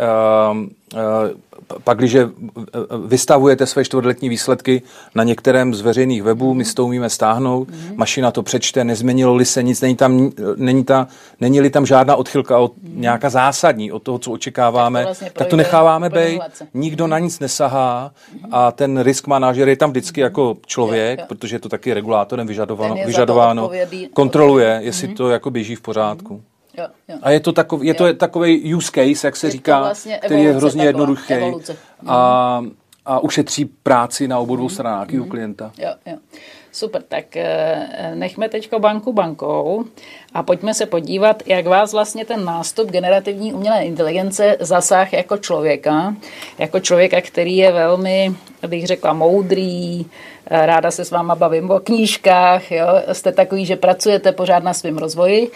pak, 1.85 1.98
když 1.98 2.16
vystavujete 3.07 3.66
své 3.66 3.85
čtvrtletní 3.85 4.28
výsledky 4.28 4.83
na 5.14 5.24
některém 5.24 5.74
z 5.74 5.81
veřejných 5.81 6.22
webů, 6.22 6.55
my 6.55 6.64
s 6.64 6.74
to 6.74 6.85
umíme 6.85 7.11
stáhnout, 7.11 7.68
mm-hmm. 7.68 7.96
mašina 7.96 8.31
to 8.31 8.42
přečte, 8.42 8.85
nezměnilo-li 8.85 9.44
se 9.44 9.62
nic, 9.62 9.81
není 9.81 9.96
tam, 9.96 10.31
není 10.57 10.85
ta, 10.85 11.09
není-li 11.40 11.70
tam 11.70 11.87
žádná 11.87 12.16
odchylka 12.16 12.59
od 12.59 12.72
mm-hmm. 12.72 12.96
nějaká 12.96 13.31
zásadní 13.31 13.92
od 13.92 14.02
toho, 14.02 14.18
co 14.18 14.33
očekáváme, 14.33 14.98
tak 14.98 15.05
to, 15.05 15.09
vlastně 15.09 15.31
tak 15.31 15.48
to 15.48 15.57
necháváme 15.57 16.11
být, 16.11 16.40
nikdo 16.74 17.07
na 17.07 17.18
nic 17.18 17.40
nesahá 17.40 18.11
mm-hmm. 18.11 18.48
a 18.52 18.72
ten 18.72 19.00
risk 19.00 19.26
manažer 19.26 19.68
je 19.68 19.76
tam 19.76 19.90
vždycky 19.90 20.20
mm-hmm. 20.20 20.24
jako 20.24 20.57
člověk, 20.66 21.18
jo, 21.18 21.22
jo. 21.22 21.26
protože 21.28 21.57
je 21.57 21.61
to 21.61 21.68
taky 21.68 21.94
regulátorem 21.94 22.46
vyžadováno, 22.46 22.96
vyžadováno 23.07 23.70
kontroluje, 24.12 24.81
jestli 24.83 25.09
mm-hmm. 25.09 25.16
to 25.16 25.31
jako 25.31 25.50
běží 25.50 25.74
v 25.74 25.81
pořádku. 25.81 26.35
Mm-hmm. 26.35 26.51
Jo, 26.78 26.87
jo. 27.08 27.18
A 27.22 27.30
je 27.30 27.40
to, 27.40 27.52
takový, 27.52 27.87
je 27.87 27.94
to 27.94 28.14
takový 28.14 28.74
use 28.74 28.90
case, 28.92 29.26
jak 29.26 29.37
se 29.37 29.46
je 29.46 29.50
říká, 29.50 29.80
vlastně 29.80 30.20
který 30.24 30.42
je 30.42 30.52
hrozně 30.52 30.85
jednoduchý 30.85 31.35
a, 32.06 32.62
a 33.04 33.18
ušetří 33.18 33.64
práci 33.64 34.28
na 34.28 34.38
obou 34.38 34.56
dvou 34.56 34.66
mhm. 34.66 34.74
stranách 34.74 35.08
mm. 35.08 35.14
i 35.14 35.18
u 35.18 35.22
mhm. 35.22 35.30
klienta. 35.30 35.72
Jo, 35.78 35.94
jo. 36.06 36.16
Super, 36.74 37.02
tak 37.08 37.37
eh, 37.37 38.12
nechme 38.14 38.48
teď 38.48 38.74
banku 38.78 39.12
bankou 39.12 39.85
a 40.35 40.42
pojďme 40.42 40.74
se 40.74 40.87
podívat, 40.87 41.42
jak 41.46 41.66
vás 41.66 41.92
vlastně 41.92 42.24
ten 42.24 42.44
nástup 42.44 42.90
generativní 42.90 43.52
umělé 43.52 43.85
inteligence 43.85 44.56
zasáh 44.61 45.12
jako 45.12 45.37
člověka, 45.37 46.16
jako 46.58 46.80
člověka, 46.80 47.20
který 47.20 47.56
je 47.56 47.72
velmi, 47.72 48.35
bych 48.66 48.87
řekla, 48.87 49.12
moudrý, 49.12 50.00
eh, 50.00 50.66
ráda 50.66 50.90
se 50.90 51.04
s 51.04 51.11
váma 51.11 51.35
bavím 51.35 51.70
o 51.70 51.80
knížkách, 51.80 52.72
jo? 52.72 52.87
jste 53.12 53.32
takový, 53.32 53.66
že 53.66 53.76
pracujete 53.76 54.32
pořád 54.32 54.64
na 54.64 54.74
svém 54.74 54.98
rozvoji. 54.98 55.50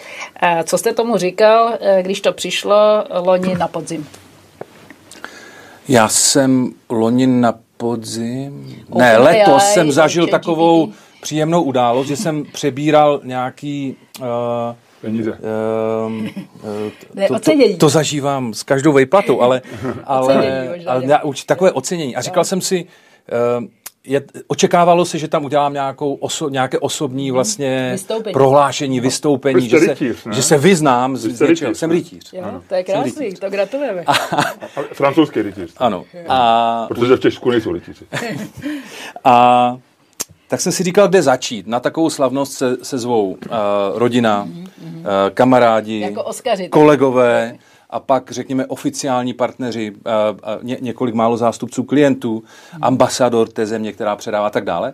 Co 0.63 0.77
jste 0.77 0.93
tomu 0.93 1.17
říkal, 1.17 1.73
eh, 1.79 2.03
když 2.03 2.21
to 2.21 2.33
přišlo 2.33 2.75
loni 3.09 3.55
na 3.55 3.67
podzim? 3.67 4.07
Já 5.87 6.07
jsem 6.07 6.73
loni 6.89 7.27
na 7.27 7.53
podzim, 7.77 8.85
ne, 8.95 9.17
letos 9.17 9.63
jsem 9.63 9.91
zažil 9.91 10.27
takovou 10.27 10.91
příjemnou 11.21 11.63
událost, 11.63 12.07
že 12.07 12.15
jsem 12.15 12.45
přebíral 12.45 13.21
nějaký... 13.23 13.95
Uh, 14.19 14.25
Peníze. 15.01 15.31
Uh, 15.31 16.17
to, 17.27 17.39
to, 17.39 17.51
to 17.77 17.89
zažívám 17.89 18.53
s 18.53 18.63
každou 18.63 18.91
vejplatou, 18.91 19.41
ale, 19.41 19.61
ale, 20.03 20.37
ocenění, 20.37 20.85
ale, 20.85 21.17
ale 21.17 21.33
takové 21.45 21.71
ocenění. 21.71 22.15
A 22.15 22.21
říkal 22.21 22.43
jsem 22.43 22.61
si, 22.61 22.85
uh, 23.59 23.65
je, 24.07 24.21
očekávalo 24.47 25.05
se, 25.05 25.17
že 25.17 25.27
tam 25.27 25.45
udělám 25.45 25.73
nějakou 25.73 26.13
oso, 26.13 26.49
nějaké 26.49 26.79
osobní 26.79 27.27
mhm. 27.27 27.33
vlastně 27.33 27.89
vystoupení. 27.91 28.33
prohlášení, 28.33 28.99
vystoupení, 28.99 29.69
že, 29.69 29.79
rytíř, 29.79 30.19
se, 30.19 30.33
že 30.33 30.43
se 30.43 30.57
vyznám 30.57 31.17
z 31.17 31.41
něčeho. 31.41 31.75
Jsem 31.75 31.91
rytíř. 31.91 32.33
Jo, 32.33 32.61
to 32.69 32.75
je 32.75 32.83
krásný, 32.83 33.33
to 33.33 33.49
gratulujeme. 33.49 34.03
A, 34.07 34.13
francouzský 34.93 35.41
rytíř. 35.41 35.73
Ano. 35.77 36.05
A, 36.27 36.85
Protože 36.87 37.15
v 37.15 37.19
Česku 37.19 37.49
nejsou 37.49 37.71
rytíři. 37.71 38.05
a 39.23 39.77
tak 40.47 40.61
jsem 40.61 40.71
si 40.71 40.83
říkal, 40.83 41.07
kde 41.07 41.21
začít. 41.21 41.67
Na 41.67 41.79
takovou 41.79 42.09
slavnost 42.09 42.53
se, 42.53 42.77
se 42.83 42.97
zvou 42.97 43.29
uh, 43.29 43.37
rodina, 43.93 44.45
mm-hmm. 44.45 44.99
uh, 44.99 45.05
kamarádi, 45.33 45.99
jako 45.99 46.23
Oscaři, 46.23 46.69
kolegové 46.69 47.57
a 47.89 47.99
pak, 47.99 48.31
řekněme, 48.31 48.65
oficiální 48.65 49.33
partneři, 49.33 49.91
uh, 49.91 49.95
uh, 49.95 50.63
ně, 50.63 50.77
několik 50.81 51.15
málo 51.15 51.37
zástupců 51.37 51.83
klientů, 51.83 52.39
mm-hmm. 52.39 52.79
ambasador 52.81 53.49
té 53.49 53.65
země, 53.65 53.93
která 53.93 54.15
předává 54.15 54.47
a 54.47 54.49
tak 54.49 54.65
dále. 54.65 54.93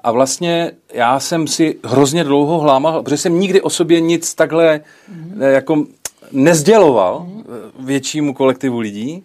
A 0.00 0.12
vlastně 0.12 0.72
já 0.92 1.20
jsem 1.20 1.46
si 1.46 1.78
hrozně 1.84 2.24
dlouho 2.24 2.58
hlámal, 2.58 3.02
protože 3.02 3.16
jsem 3.16 3.40
nikdy 3.40 3.60
o 3.60 3.70
sobě 3.70 4.00
nic 4.00 4.34
takhle 4.34 4.80
mm-hmm. 4.80 5.42
jako 5.42 5.84
nezděloval 6.32 7.26
mm-hmm. 7.26 7.44
většímu 7.78 8.34
kolektivu 8.34 8.80
lidí, 8.80 9.24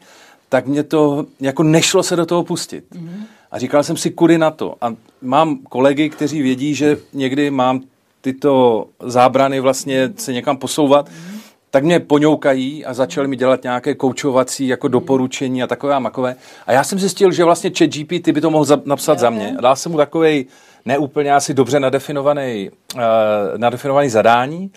tak 0.49 0.65
mě 0.65 0.83
to 0.83 1.25
jako 1.39 1.63
nešlo 1.63 2.03
se 2.03 2.15
do 2.15 2.25
toho 2.25 2.43
pustit. 2.43 2.85
Mm-hmm. 2.93 3.23
A 3.51 3.59
říkal 3.59 3.83
jsem 3.83 3.97
si, 3.97 4.11
kudy 4.11 4.37
na 4.37 4.51
to. 4.51 4.75
A 4.81 4.95
mám 5.21 5.57
kolegy, 5.57 6.09
kteří 6.09 6.41
vědí, 6.41 6.75
že 6.75 6.97
někdy 7.13 7.51
mám 7.51 7.81
tyto 8.21 8.85
zábrany 8.99 9.59
vlastně 9.59 10.09
se 10.15 10.33
někam 10.33 10.57
posouvat, 10.57 11.09
tak 11.71 11.83
mě 11.83 11.99
poňoukají 11.99 12.85
a 12.85 12.93
začali 12.93 13.27
mi 13.27 13.35
dělat 13.35 13.63
nějaké 13.63 13.95
koučovací 13.95 14.67
jako 14.67 14.87
doporučení 14.87 15.63
a 15.63 15.67
takové 15.67 15.95
a 15.95 15.99
makové. 15.99 16.35
A 16.67 16.71
já 16.71 16.83
jsem 16.83 16.99
zjistil, 16.99 17.31
že 17.31 17.43
vlastně 17.43 17.71
chat 17.77 17.89
GPT 17.89 18.29
by 18.29 18.41
to 18.41 18.51
mohl 18.51 18.65
za, 18.65 18.81
napsat 18.85 19.19
za 19.19 19.29
mě. 19.29 19.55
A 19.57 19.61
dal 19.61 19.75
jsem 19.75 19.91
mu 19.91 19.97
takový 19.97 20.45
neúplně 20.85 21.33
asi 21.33 21.53
dobře 21.53 21.79
nadefinovaný, 21.79 22.69
uh, 22.95 23.01
nadefinovaný 23.57 24.09
zadání. 24.09 24.71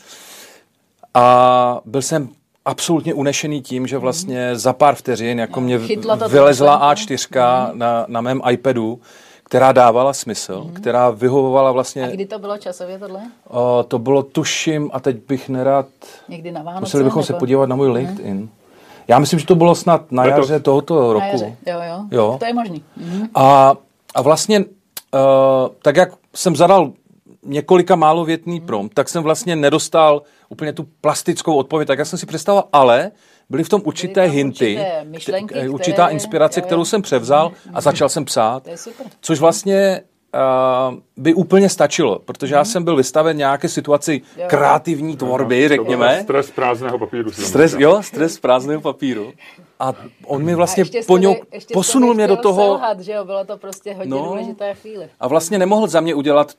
A 1.15 1.81
byl 1.85 2.03
jsem 2.03 2.29
absolutně 2.65 3.15
unešený 3.15 3.63
tím, 3.63 3.87
že 3.87 3.99
vlastně 3.99 4.57
za 4.57 4.73
pár 4.73 4.95
vteřin 4.95 5.39
jako 5.39 5.61
mě 5.61 5.79
vylezla 6.29 6.95
A4 6.95 7.73
mm. 7.73 7.79
na, 7.79 8.05
na 8.09 8.21
mém 8.21 8.41
iPadu, 8.51 9.01
která 9.45 9.73
dávala 9.73 10.13
smysl, 10.13 10.65
mm. 10.65 10.75
která 10.75 11.11
vyhovovala 11.11 11.73
vlastně... 11.73 12.05
A 12.05 12.11
kdy 12.11 12.27
to 12.27 12.39
bylo 12.39 12.59
časově 12.59 12.99
tohle? 12.99 13.21
O, 13.49 13.85
to 13.89 13.99
bylo 13.99 14.23
tuším, 14.23 14.91
a 14.93 15.01
teď 15.01 15.17
bych 15.29 15.49
nerad... 15.49 15.87
Někdy 16.29 16.53
na 16.53 16.63
Vánoce? 16.63 16.81
Museli 16.81 17.05
bychom 17.05 17.21
nebo... 17.21 17.27
se 17.27 17.35
podívat 17.35 17.69
na 17.69 17.77
můj 17.77 17.87
mhm. 17.87 17.97
LinkedIn. 17.97 18.37
Mm. 18.37 18.51
Já 19.09 19.19
myslím, 19.19 19.39
že 19.39 19.47
to 19.47 19.55
bylo 19.55 19.75
snad 19.75 20.13
na 20.13 20.25
jaře 20.25 20.61
tohoto 20.61 21.13
roku. 21.13 21.21
Na 21.21 21.27
jaře. 21.27 21.57
Jo, 21.67 21.81
jo, 21.89 22.05
jo. 22.11 22.37
To 22.39 22.45
je 22.45 22.55
možný. 22.55 22.85
Mm. 22.97 23.29
A, 23.35 23.75
a 24.15 24.23
vlastně, 24.23 24.59
uh, 24.59 24.65
tak 25.83 25.97
jak 25.97 26.13
jsem 26.35 26.57
zadal 26.57 26.93
několika 27.43 27.97
málo 27.97 28.25
větný 28.25 28.59
hmm. 28.59 28.67
prom, 28.67 28.89
tak 28.89 29.09
jsem 29.09 29.23
vlastně 29.23 29.57
nedostal 29.57 30.23
úplně 30.49 30.73
tu 30.73 30.89
plastickou 31.01 31.55
odpověď, 31.55 31.87
tak 31.87 31.99
jak 31.99 32.09
jsem 32.09 32.19
si 32.19 32.27
představoval, 32.27 32.69
ale 32.73 33.11
byly 33.51 33.65
v 33.65 33.69
tom 33.69 33.83
určité 33.85 34.27
tam 34.27 34.35
hinty, 34.35 34.77
určité 34.77 35.05
myšlenky, 35.05 35.55
které, 35.55 35.69
určitá 35.69 36.09
inspirace, 36.09 36.61
kterou 36.61 36.85
jsem 36.85 37.03
převzal 37.03 37.47
a 37.47 37.71
hmm. 37.71 37.81
začal 37.81 38.09
jsem 38.09 38.25
psát, 38.25 38.69
což 39.21 39.41
vlastně 39.41 40.01
uh, 40.35 40.99
by 41.17 41.35
úplně 41.35 41.69
stačilo, 41.69 42.19
protože 42.19 42.55
já 42.55 42.61
hmm. 42.61 42.71
jsem 42.71 42.85
byl 42.85 42.97
vystaven 42.97 43.37
nějaké 43.37 43.69
situaci 43.69 44.23
jo. 44.37 44.45
kreativní 44.47 45.17
tvorby, 45.17 45.69
řekněme. 45.69 46.21
Stres 46.23 46.51
prázdného 46.51 46.99
papíru. 46.99 47.33
Stres, 47.33 47.77
jo, 47.79 48.03
stres 48.03 48.39
prázdného 48.39 48.81
papíru. 48.81 49.33
A 49.81 49.93
on 50.27 50.43
mi 50.43 50.55
vlastně 50.55 50.85
poňou, 51.07 51.37
posunul 51.73 52.15
mě 52.15 52.27
do 52.27 52.37
toho... 52.37 52.63
Selhat, 52.63 53.01
že 53.01 53.13
jo? 53.13 53.25
Bylo 53.25 53.45
to 53.45 53.57
prostě 53.59 53.95
hodně 53.95 54.11
no, 54.11 54.25
důležitá 54.25 54.75
chvíle. 54.75 55.09
A 55.21 55.29
vlastně 55.29 55.59
nemohl 55.59 55.89
za 55.89 56.01
mě 56.01 56.15
udělat 56.15 56.53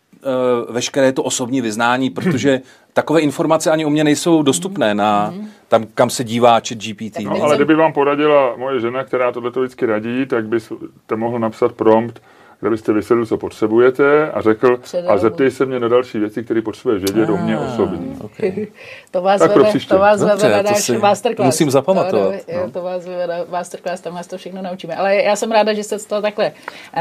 veškeré 0.69 1.12
to 1.12 1.23
osobní 1.23 1.62
vyznání, 1.62 2.10
protože 2.10 2.62
takové 2.93 3.21
informace 3.21 3.71
ani 3.71 3.86
u 3.86 3.89
mě 3.89 4.03
nejsou 4.03 4.43
dostupné 4.43 4.93
na 4.93 5.34
tam, 5.67 5.86
kam 5.95 6.10
se 6.10 6.23
dívá 6.23 6.53
chat 6.53 6.77
GPT. 6.77 7.19
No, 7.19 7.43
ale 7.43 7.55
kdyby 7.55 7.75
vám 7.75 7.93
poradila 7.93 8.55
moje 8.57 8.79
žena, 8.79 9.03
která 9.03 9.31
tohle 9.31 9.51
to 9.51 9.60
vždycky 9.60 9.86
radí, 9.86 10.25
tak 10.25 10.47
byste 10.47 11.15
mohl 11.15 11.39
napsat 11.39 11.71
prompt, 11.71 12.21
kde 12.62 12.69
byste 12.69 12.93
vysvětlil, 12.93 13.26
co 13.26 13.38
potřebujete 13.38 14.32
a 14.32 14.41
řekl, 14.41 14.80
a 15.08 15.17
zeptej 15.17 15.52
se 15.52 15.65
mě 15.65 15.80
na 15.80 15.88
další 15.88 16.19
věci, 16.19 16.43
které 16.43 16.62
potřebuješ 16.62 17.04
vědět 17.04 17.30
o 17.30 17.38
mě 17.38 17.58
osobně. 17.58 18.15
Okay. 18.21 18.67
to 19.12 19.21
vás 19.21 19.39
tak 19.39 19.56
vede, 19.56 19.80
to 19.88 19.97
vás 19.97 20.19
Dobře, 20.19 20.47
vede 20.47 20.63
na 20.63 20.71
náš 20.71 20.89
masterclass. 20.89 21.45
Musím 21.45 21.71
zapamatovat. 21.71 22.45
To, 22.45 22.52
no. 22.58 22.71
to 22.71 22.82
vás 22.82 23.06
vede 23.06 23.28
na 23.28 23.36
masterclass, 23.50 24.02
tam 24.02 24.13
vás 24.13 24.28
to 24.28 24.38
všechno 24.38 24.62
naučíme. 24.62 24.95
Ale 24.95 25.15
já 25.15 25.36
jsem 25.36 25.52
ráda, 25.52 25.74
že 25.74 25.84
jste 25.84 26.00
z 26.00 26.06
toho 26.06 26.21
takhle 26.21 26.52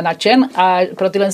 nadšen 0.01 0.49
a 0.55 0.79
pro 0.97 1.11
tyhle 1.11 1.29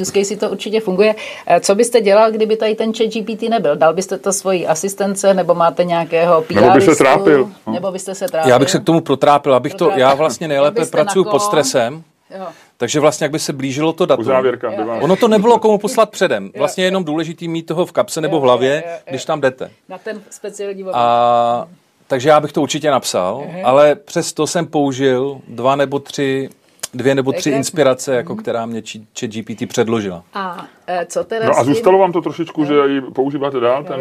use 0.00 0.12
case 0.12 0.36
to 0.36 0.50
určitě 0.50 0.80
funguje. 0.80 1.14
Eh, 1.46 1.60
co 1.60 1.74
byste 1.74 2.00
dělal, 2.00 2.32
kdyby 2.32 2.56
tady 2.56 2.74
ten 2.74 2.92
chat 2.94 3.06
GPT 3.06 3.42
nebyl? 3.42 3.76
Dal 3.76 3.94
byste 3.94 4.18
to 4.18 4.32
svojí 4.32 4.66
asistence, 4.66 5.34
nebo 5.34 5.54
máte 5.54 5.84
nějakého 5.84 6.42
PR 6.42 6.54
Nebo 6.54 6.70
byste 6.70 6.94
se 6.94 6.98
trápil. 6.98 7.48
Nebo 7.72 7.92
byste 7.92 8.14
se 8.14 8.26
trápil. 8.28 8.50
Já 8.50 8.58
bych 8.58 8.70
se 8.70 8.78
k 8.78 8.84
tomu 8.84 9.00
protrápil, 9.00 9.54
abych 9.54 9.74
to, 9.74 9.90
já 9.96 10.14
vlastně 10.14 10.48
nejlépe 10.48 10.86
pracuji 10.86 11.24
pod 11.24 11.42
stresem. 11.42 12.02
Jo 12.38 12.46
Takže 12.84 13.00
vlastně, 13.00 13.24
jak 13.24 13.32
by 13.32 13.38
se 13.38 13.52
blížilo 13.52 13.92
to 13.92 14.06
datum. 14.06 14.22
Uzávěrka. 14.22 14.70
Ono 15.00 15.16
to 15.16 15.28
nebylo 15.28 15.58
komu 15.58 15.78
poslat 15.78 16.10
předem. 16.10 16.50
Vlastně 16.56 16.84
jenom 16.84 17.04
důležitý 17.04 17.48
mít 17.48 17.66
toho 17.66 17.86
v 17.86 17.92
kapse 17.92 18.20
nebo 18.20 18.40
v 18.40 18.42
hlavě, 18.42 18.84
když 19.10 19.24
tam 19.24 19.40
jdete. 19.40 19.70
Na 19.88 19.98
ten 19.98 20.22
speciální 20.30 20.82
moment. 20.82 20.94
A, 20.96 21.68
takže 22.06 22.28
já 22.28 22.40
bych 22.40 22.52
to 22.52 22.62
určitě 22.62 22.90
napsal, 22.90 23.44
ale 23.64 23.94
přesto 23.94 24.46
jsem 24.46 24.66
použil 24.66 25.40
dva 25.48 25.76
nebo 25.76 25.98
tři 25.98 26.48
dvě 26.94 27.14
nebo 27.14 27.32
tři 27.32 27.50
inspirace, 27.50 28.14
jako 28.14 28.36
která 28.36 28.66
mě 28.66 28.82
chat 29.20 29.30
GPT 29.30 29.68
předložila. 29.68 30.22
A 30.34 30.66
e, 30.86 31.06
co 31.06 31.24
teda 31.24 31.46
No 31.46 31.58
a 31.58 31.64
zůstalo 31.64 31.98
vám 31.98 32.12
to 32.12 32.20
trošičku, 32.20 32.64
že 32.64 32.74
ji 32.86 33.00
používáte 33.00 33.60
dál? 33.60 33.84
Ten, 33.84 34.00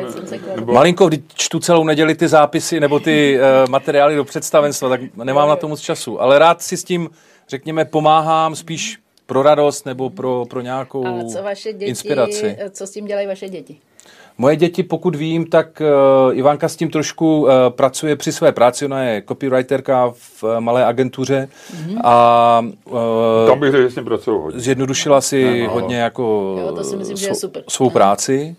nebo... 0.55 0.73
Malinko, 0.73 1.07
když 1.07 1.19
čtu 1.33 1.59
celou 1.59 1.83
neděli 1.83 2.15
ty 2.15 2.27
zápisy 2.27 2.79
nebo 2.79 2.99
ty 2.99 3.39
uh, 3.39 3.71
materiály 3.71 4.15
do 4.15 4.23
představenstva, 4.23 4.89
tak 4.89 5.01
nemám 5.15 5.49
na 5.49 5.55
to 5.55 5.67
moc 5.67 5.81
času. 5.81 6.21
Ale 6.21 6.39
rád 6.39 6.61
si 6.61 6.77
s 6.77 6.83
tím, 6.83 7.09
řekněme, 7.53 7.85
pomáhám 7.85 8.55
spíš 8.55 8.97
pro 9.25 9.43
radost 9.43 9.85
nebo 9.85 10.09
pro, 10.09 10.45
pro 10.49 10.61
nějakou 10.61 11.07
A 11.07 11.23
co 11.33 11.43
vaše 11.43 11.73
děti, 11.73 11.85
inspiraci. 11.85 12.57
co 12.71 12.87
s 12.87 12.91
tím 12.91 13.05
dělají 13.05 13.27
vaše 13.27 13.49
děti? 13.49 13.77
Moje 14.37 14.55
děti, 14.55 14.83
pokud 14.83 15.15
vím, 15.15 15.45
tak 15.45 15.81
uh, 15.81 16.37
Ivanka 16.37 16.69
s 16.69 16.75
tím 16.75 16.89
trošku 16.89 17.41
uh, 17.41 17.49
pracuje 17.69 18.15
při 18.15 18.31
své 18.31 18.51
práci. 18.51 18.85
Ona 18.85 19.03
je 19.03 19.23
copywriterka 19.27 20.11
v 20.15 20.43
uh, 20.43 20.59
malé 20.59 20.85
agentuře 20.85 21.47
Mhm. 21.73 21.97
a 22.03 22.65
uh, 22.85 22.97
Tam 23.47 23.59
bych 23.59 23.71
řekl, 23.71 23.83
že 23.83 23.89
s 23.91 23.95
tím 23.95 24.05
pracuju 24.05 24.39
hodně. 24.41 24.59
zjednodušila 24.59 25.21
si 25.21 25.65
hodně 25.69 25.97
jako 25.97 26.55
Jo, 26.59 26.71
to 26.75 26.83
si 26.83 26.95
myslím, 26.95 27.17
že 27.17 27.25
je 27.27 27.31
svou- 27.33 27.39
super. 27.39 27.63
svou 27.69 27.89
práci. 27.89 28.55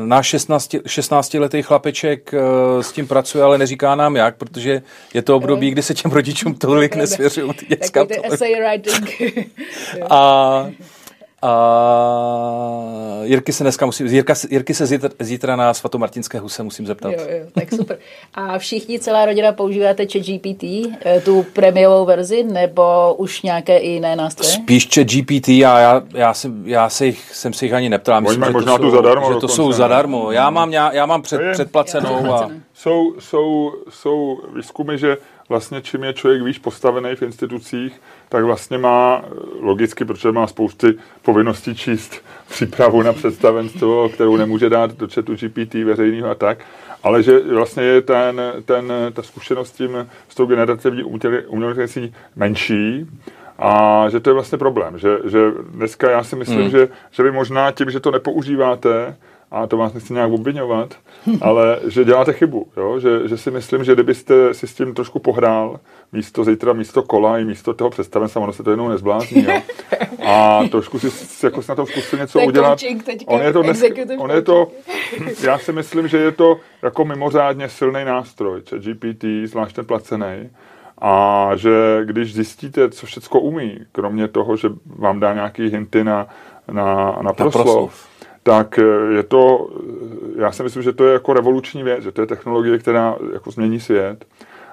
Náš 0.00 0.26
16, 0.26 0.74
16-letý 0.74 1.62
chlapeček 1.62 2.32
uh, 2.32 2.82
s 2.82 2.92
tím 2.92 3.08
pracuje, 3.08 3.44
ale 3.44 3.58
neříká 3.58 3.94
nám 3.94 4.16
jak, 4.16 4.36
protože 4.36 4.82
je 5.14 5.22
to 5.22 5.36
období, 5.36 5.70
kdy 5.70 5.82
se 5.82 5.94
těm 5.94 6.10
rodičům 6.10 6.54
tolik 6.54 6.96
nesvěřují 6.96 7.54
ty 7.54 7.66
děcka. 7.66 8.04
Takový 8.04 8.26
essay 8.32 8.54
writing. 8.54 9.22
A, 10.10 10.70
a 11.42 13.22
Jirky 13.22 13.52
se 13.52 13.64
dneska 13.64 13.86
musím, 13.86 14.06
Jirka, 14.06 14.34
Jirky 14.50 14.74
se 14.74 14.86
zítra, 14.86 15.10
zítra 15.20 15.56
na 15.56 15.74
svatomartinské 15.74 16.38
huse 16.38 16.62
musím 16.62 16.86
zeptat. 16.86 17.12
jo, 17.12 17.18
jo, 17.28 17.46
tak 17.52 17.70
super. 17.70 17.98
A 18.34 18.58
všichni, 18.58 18.98
celá 18.98 19.26
rodina 19.26 19.52
používáte 19.52 20.06
ChatGPT, 20.12 20.62
e, 20.64 21.20
tu 21.24 21.46
prémiovou 21.52 22.04
verzi, 22.04 22.42
nebo 22.44 23.14
už 23.14 23.42
nějaké 23.42 23.78
i 23.78 23.88
jiné 23.88 24.16
nástroje? 24.16 24.50
Spíš 24.52 24.88
chat 24.94 25.06
GPT 25.06 25.48
a 25.48 25.78
já, 25.78 26.02
já, 26.14 26.34
jsem, 26.34 26.62
já 26.66 26.88
se 26.88 27.06
jich, 27.06 27.34
jsem 27.34 27.52
se 27.52 27.64
jich 27.64 27.74
ani 27.74 27.88
neptal. 27.88 28.20
Myslím, 28.20 28.40
že 28.44 28.46
to 28.46 28.52
možná 28.52 28.78
tu 28.78 28.82
jsou, 28.84 28.90
zadarmo 28.90 29.26
že 29.26 29.28
to 29.28 29.34
dokonce, 29.34 29.54
jsou 29.56 29.72
zadarmo. 29.72 30.32
Já 30.32 30.50
mám, 30.50 30.72
já, 30.72 30.92
já 30.92 31.06
mám 31.06 31.22
před, 31.22 31.36
To 31.36 31.42
je- 31.42 31.52
předplacenou 31.52 32.32
a 32.34 32.50
Jsou, 32.74 33.14
jsou, 33.18 33.72
jsou 33.90 34.40
výzkumy, 34.56 34.98
že 34.98 35.16
vlastně 35.48 35.82
čím 35.82 36.04
je 36.04 36.12
člověk 36.12 36.42
výš 36.42 36.58
postavený 36.58 37.16
v 37.16 37.22
institucích, 37.22 38.00
tak 38.28 38.44
vlastně 38.44 38.78
má 38.78 39.24
logicky, 39.60 40.04
protože 40.04 40.32
má 40.32 40.46
spousty 40.46 40.94
povinností 41.22 41.74
číst 41.74 42.22
přípravu 42.48 43.02
na 43.02 43.12
představenstvo, 43.12 44.08
kterou 44.08 44.36
nemůže 44.36 44.70
dát 44.70 44.96
do 44.96 45.08
chatu 45.14 45.34
GPT 45.34 45.74
veřejného 45.74 46.30
a 46.30 46.34
tak, 46.34 46.58
ale 47.02 47.22
že 47.22 47.38
vlastně 47.38 47.82
je 47.82 48.02
ten, 48.02 48.42
ten, 48.64 48.92
ta 49.12 49.22
zkušenost 49.22 49.68
s 49.68 49.72
tím, 49.72 50.08
s 50.28 50.34
tou 50.34 50.46
generativní 50.46 51.02
umělou 51.48 51.74
menší, 52.36 53.06
a 53.58 54.04
že 54.08 54.20
to 54.20 54.30
je 54.30 54.34
vlastně 54.34 54.58
problém, 54.58 54.98
že, 54.98 55.18
že 55.24 55.38
dneska 55.70 56.10
já 56.10 56.24
si 56.24 56.36
myslím, 56.36 56.60
hmm. 56.60 56.70
že, 56.70 56.88
že 57.10 57.22
vy 57.22 57.30
možná 57.30 57.70
tím, 57.70 57.90
že 57.90 58.00
to 58.00 58.10
nepoužíváte, 58.10 59.16
a 59.50 59.66
to 59.66 59.76
vás 59.76 59.94
nechci 59.94 60.12
nějak 60.12 60.32
obvinovat, 60.32 60.94
ale 61.40 61.78
že 61.86 62.04
děláte 62.04 62.32
chybu, 62.32 62.66
jo? 62.76 63.00
Že, 63.00 63.28
že 63.28 63.36
si 63.36 63.50
myslím, 63.50 63.84
že 63.84 63.94
kdybyste 63.94 64.54
si 64.54 64.66
s 64.66 64.74
tím 64.74 64.94
trošku 64.94 65.18
pohrál, 65.18 65.80
místo 66.12 66.44
zítra, 66.44 66.72
místo 66.72 67.02
kola 67.02 67.38
i 67.38 67.44
místo 67.44 67.74
toho 67.74 67.90
představenstva, 67.90 68.42
ono 68.42 68.52
se 68.52 68.62
to 68.62 68.70
jenom 68.70 68.88
nezblázní, 68.88 69.44
jo? 69.44 69.62
A 70.28 70.60
trošku 70.70 70.98
si 70.98 71.46
jako 71.46 71.62
si 71.62 71.70
na 71.70 71.74
to 71.74 71.86
zkusil 71.86 72.18
něco 72.18 72.40
udělat. 72.40 72.78
on 73.26 73.40
je 73.42 73.52
to, 73.52 73.62
dnes, 73.62 73.82
on 74.18 74.30
je 74.30 74.42
to, 74.42 74.68
já 75.42 75.58
si 75.58 75.72
myslím, 75.72 76.08
že 76.08 76.18
je 76.18 76.32
to 76.32 76.60
jako 76.82 77.04
mimořádně 77.04 77.68
silný 77.68 78.04
nástroj, 78.04 78.62
GPT, 78.78 79.24
zvlášť 79.44 79.76
ten 79.76 79.84
placený. 79.84 80.50
A 81.00 81.50
že 81.56 82.00
když 82.04 82.34
zjistíte, 82.34 82.90
co 82.90 83.06
všechno 83.06 83.40
umí, 83.40 83.78
kromě 83.92 84.28
toho, 84.28 84.56
že 84.56 84.68
vám 84.86 85.20
dá 85.20 85.34
nějaký 85.34 85.68
hinty 85.68 86.04
na, 86.04 86.26
na, 86.72 87.18
na 87.22 87.32
proslov, 87.32 87.64
proslov. 87.64 88.08
tak 88.42 88.78
eh, 88.78 89.14
je 89.14 89.22
to, 89.22 89.68
já 90.38 90.52
si 90.52 90.62
myslím, 90.62 90.82
že 90.82 90.92
to 90.92 91.04
je 91.04 91.12
jako 91.12 91.32
revoluční 91.32 91.82
věc, 91.82 92.02
že 92.02 92.12
to 92.12 92.20
je 92.20 92.26
technologie, 92.26 92.78
která 92.78 93.16
jako 93.32 93.50
změní 93.50 93.80
svět. 93.80 94.24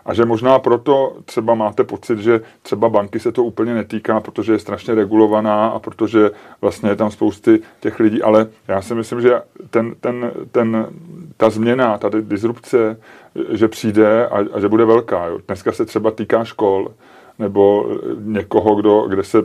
A 0.05 0.13
že 0.13 0.25
možná 0.25 0.59
proto 0.59 1.17
třeba 1.25 1.55
máte 1.55 1.83
pocit, 1.83 2.19
že 2.19 2.41
třeba 2.61 2.89
banky 2.89 3.19
se 3.19 3.31
to 3.31 3.43
úplně 3.43 3.73
netýká, 3.73 4.19
protože 4.19 4.53
je 4.53 4.59
strašně 4.59 4.95
regulovaná 4.95 5.67
a 5.67 5.79
protože 5.79 6.31
vlastně 6.61 6.89
je 6.89 6.95
tam 6.95 7.11
spousty 7.11 7.59
těch 7.79 7.99
lidí, 7.99 8.21
ale 8.21 8.47
já 8.67 8.81
si 8.81 8.95
myslím, 8.95 9.21
že 9.21 9.41
ten, 9.69 9.95
ten, 10.01 10.31
ten, 10.51 10.87
ta 11.37 11.49
změna, 11.49 11.97
ta 11.97 12.09
disrupce, 12.21 12.99
že 13.49 13.67
přijde 13.67 14.27
a, 14.27 14.37
a 14.53 14.59
že 14.59 14.67
bude 14.67 14.85
velká. 14.85 15.27
Jo. 15.27 15.39
Dneska 15.47 15.71
se 15.71 15.85
třeba 15.85 16.11
týká 16.11 16.43
škol, 16.43 16.91
nebo 17.39 17.89
někoho, 18.19 18.75
kdo, 18.75 19.07
kde 19.07 19.23
se 19.23 19.37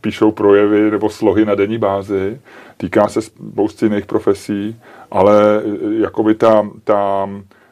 píšou 0.00 0.30
projevy 0.32 0.90
nebo 0.90 1.10
slohy 1.10 1.44
na 1.44 1.54
denní 1.54 1.78
bázi. 1.78 2.40
Týká 2.76 3.08
se 3.08 3.22
spousty 3.22 3.86
jiných 3.86 4.06
profesí, 4.06 4.80
ale 5.10 5.62
jakoby 5.98 6.34
ta, 6.34 6.68
ta, 6.84 7.28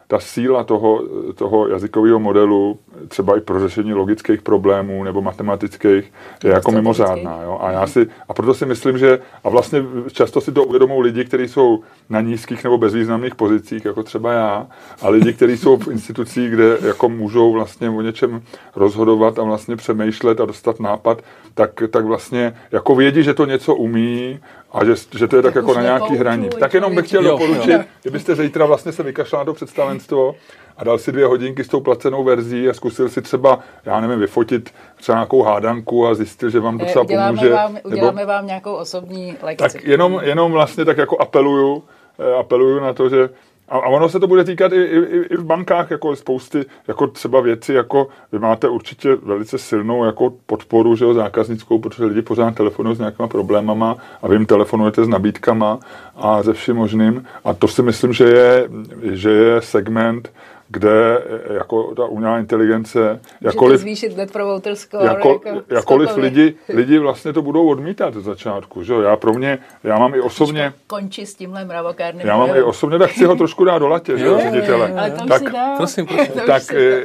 ta 0.07 0.19
síla 0.19 0.65
toho, 0.65 1.03
toho 1.35 1.69
jazykového 1.69 2.19
modelu, 2.19 2.79
třeba 3.09 3.37
i 3.37 3.41
pro 3.41 3.61
řešení 3.61 3.95
logických 3.95 4.43
problémů 4.43 5.05
nebo 5.05 5.23
matematických, 5.23 6.13
je 6.45 6.51
jako 6.51 6.73
mimořádná. 6.73 7.43
Jo? 7.43 7.59
A, 7.63 7.71
já 7.71 7.87
si, 7.87 8.07
a 8.29 8.35
proto 8.35 8.55
si 8.55 8.67
myslím, 8.67 8.99
že 8.99 9.19
a 9.45 9.49
vlastně 9.49 9.85
často 10.13 10.41
si 10.41 10.53
to 10.53 10.65
uvědomují 10.65 11.03
lidi, 11.03 11.25
kteří 11.25 11.49
jsou 11.49 11.81
na 12.11 12.21
nízkých 12.21 12.65
nebo 12.65 12.79
bezvýznamných 12.79 13.35
pozicích, 13.35 13.85
jako 13.85 14.03
třeba 14.03 14.33
já, 14.33 14.67
a 15.03 15.09
lidi, 15.09 15.33
kteří 15.33 15.57
jsou 15.57 15.77
v 15.77 15.89
institucích, 15.89 16.51
kde 16.51 16.79
jako 16.87 17.09
můžou 17.09 17.53
vlastně 17.53 17.91
o 17.91 18.03
něčem 18.03 18.43
rozhodovat 18.77 19.39
a 19.39 19.43
vlastně 19.43 19.77
přemýšlet 19.77 20.41
a 20.41 20.45
dostat 20.45 20.81
nápad, 20.81 21.23
tak, 21.55 21.71
tak 21.91 22.05
vlastně 22.05 22.57
jako 22.73 22.95
vědí, 22.95 23.23
že 23.23 23.35
to 23.35 23.45
něco 23.45 23.75
umí 23.75 24.41
a 24.73 24.85
že, 24.85 24.95
že 25.19 25.29
to 25.29 25.37
je 25.37 25.43
tak, 25.43 25.55
Tak 25.55 25.63
jako 25.63 25.75
na 25.75 25.83
nějaký 25.83 26.17
hraní. 26.17 26.49
Tak 26.61 26.75
jenom 26.75 26.95
bych 26.95 27.07
chtěl 27.07 27.23
doporučit, 27.23 27.81
kdybyste 28.03 28.35
zítra 28.35 28.67
vlastně 28.67 28.93
se 28.93 29.03
vykašlal 29.03 29.41
na 29.41 29.45
to 29.45 29.55
představenstvo 29.55 30.35
a 30.79 30.85
dal 30.85 30.99
si 30.99 31.13
dvě 31.13 31.27
hodinky 31.27 31.65
s 31.65 31.69
tou 31.69 31.81
placenou 31.81 32.25
verzí 32.25 32.69
a 32.69 32.73
zkusil 32.75 33.09
si 33.09 33.23
třeba, 33.23 33.59
já 33.85 34.01
nevím, 34.01 34.19
vyfotit 34.21 34.71
třeba 34.97 35.19
nějakou 35.19 35.43
hádanku 35.43 36.07
a 36.07 36.15
zjistil, 36.15 36.51
že 36.51 36.61
vám 36.61 36.79
docela 36.79 37.05
Uděláme, 37.05 37.37
pomůže. 37.39 37.53
vám, 37.55 37.77
uděláme 37.85 38.27
vám 38.27 38.47
nějakou 38.47 38.73
osobní 38.73 39.37
lekci. 39.43 39.63
Tak 39.73 39.85
jenom, 39.85 40.21
jenom 40.23 40.53
vlastně 40.53 40.85
tak 40.85 40.99
jako 40.99 41.19
apeluju, 41.21 41.83
eh, 42.19 42.35
apeluju 42.35 42.81
na 42.81 42.93
to, 42.93 43.09
že 43.09 43.31
a, 43.69 43.77
a 43.79 43.87
ono 43.89 44.09
se 44.09 44.21
to 44.21 44.27
bude 44.27 44.45
týkat 44.45 44.73
i, 44.73 44.77
i, 44.77 44.99
i- 44.99 45.27
i 45.31 45.37
v 45.37 45.45
bankách, 45.45 45.91
jako 45.91 46.17
spousty, 46.17 46.65
jako 46.89 47.07
třeba 47.07 47.41
věci, 47.41 47.73
jako 47.75 48.09
vy 48.33 48.39
máte 48.39 48.69
určitě 48.69 49.15
velice 49.15 49.59
silnou 49.59 50.05
jako 50.05 50.33
podporu, 50.47 50.97
že 50.97 51.05
jo, 51.05 51.15
zákaznickou, 51.15 51.79
protože 51.79 52.05
lidi 52.05 52.23
pořád 52.23 52.55
telefonují 52.55 52.97
s 52.97 52.99
nějakýma 52.99 53.29
problémama 53.29 53.97
a 54.23 54.29
vy 54.29 54.35
jim 54.35 54.47
telefonujete 54.47 55.05
s 55.05 55.09
nabídkama 55.09 55.79
a 56.17 56.43
ze 56.43 56.53
vším 56.53 56.77
možným. 56.77 57.25
A 57.45 57.55
to 57.55 57.69
si 57.69 57.83
myslím, 57.83 58.13
že 58.13 58.25
je, 58.25 58.69
že 59.03 59.31
je 59.31 59.63
segment, 59.63 60.33
kde 60.69 61.19
eh, 61.19 61.55
jako 61.55 61.95
ta 61.95 62.05
umělá 62.05 62.39
inteligence, 62.39 62.99
Můžete 62.99 63.21
jakkoliv, 63.41 63.81
zvýšit 63.81 64.17
net 64.17 64.33
promoter 64.33 64.75
score 64.75 65.05
jako, 65.05 65.41
jako 65.47 65.63
jakkoliv 65.75 66.09
skokově. 66.09 66.31
lidi, 66.31 66.55
lidi 66.69 66.99
vlastně 66.99 67.33
to 67.33 67.43
budou 67.43 67.69
odmítat 67.69 68.15
z 68.15 68.23
začátku. 68.23 68.83
Že? 68.83 68.93
jo. 68.93 69.01
Já 69.01 69.17
pro 69.17 69.33
mě, 69.33 69.59
já 69.85 69.99
mám 69.99 70.15
i 70.15 70.21
osobně, 70.21 70.73
Končí 70.87 71.27
s 71.27 71.35
tímhle 71.35 71.65
mravokárným 71.65 72.27
já 72.27 72.37
mám 72.37 72.51
i 72.57 72.63
osobně, 72.63 72.99
tak 72.99 73.11
chci 73.11 73.25
ho 73.25 73.37
trošku 73.37 73.65
dát 73.65 73.79
do 73.79 73.89
latě, 73.89 74.19
že 74.19 74.25
jo, 74.25 74.39
ředitele. 74.43 74.93
Ale 74.99 75.11
to 75.19 75.23
už 75.25 75.29
Tak, 75.29 75.39
si 75.43 75.53
dá. 75.53 75.75
prosím, 75.77 76.07
prosím. 76.07 76.33
Tak, 76.47 76.63
eh, 76.75 77.03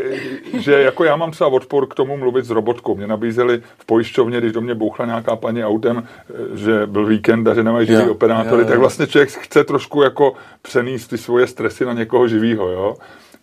že 0.60 0.82
jako 0.82 1.04
já 1.04 1.16
mám 1.16 1.32
třeba 1.32 1.50
odpor 1.50 1.88
k 1.88 1.94
tomu 1.94 2.18
mluvit 2.18 2.46
s 2.46 2.50
robotkou. 2.50 2.96
Mě 2.96 3.08
nabízeli 3.08 3.62
v 3.78 3.86
pojišťovně, 3.86 4.38
když 4.38 4.52
do 4.52 4.62
mě 4.62 4.76
bouchla 4.76 5.06
nějaká 5.06 5.36
paní 5.36 5.66
autem, 5.66 6.04
eh, 6.30 6.58
že 6.58 6.86
byl 6.86 7.06
víkend 7.06 7.48
a 7.48 7.54
že 7.54 7.64
nemají 7.64 7.88
živý 7.88 8.10
operátory, 8.10 8.66
tak 8.66 8.80
vlastně 8.80 9.08
člověk 9.08 9.30
chce 9.30 9.64
trošku 9.64 10.02
jako 10.02 10.34
přenést 10.62 11.08
ty 11.08 11.18
svoje 11.18 11.48
stresy 11.48 11.86
na 11.86 11.94
někoho 11.94 12.28
živýho, 12.28 12.70
jo. 12.70 12.96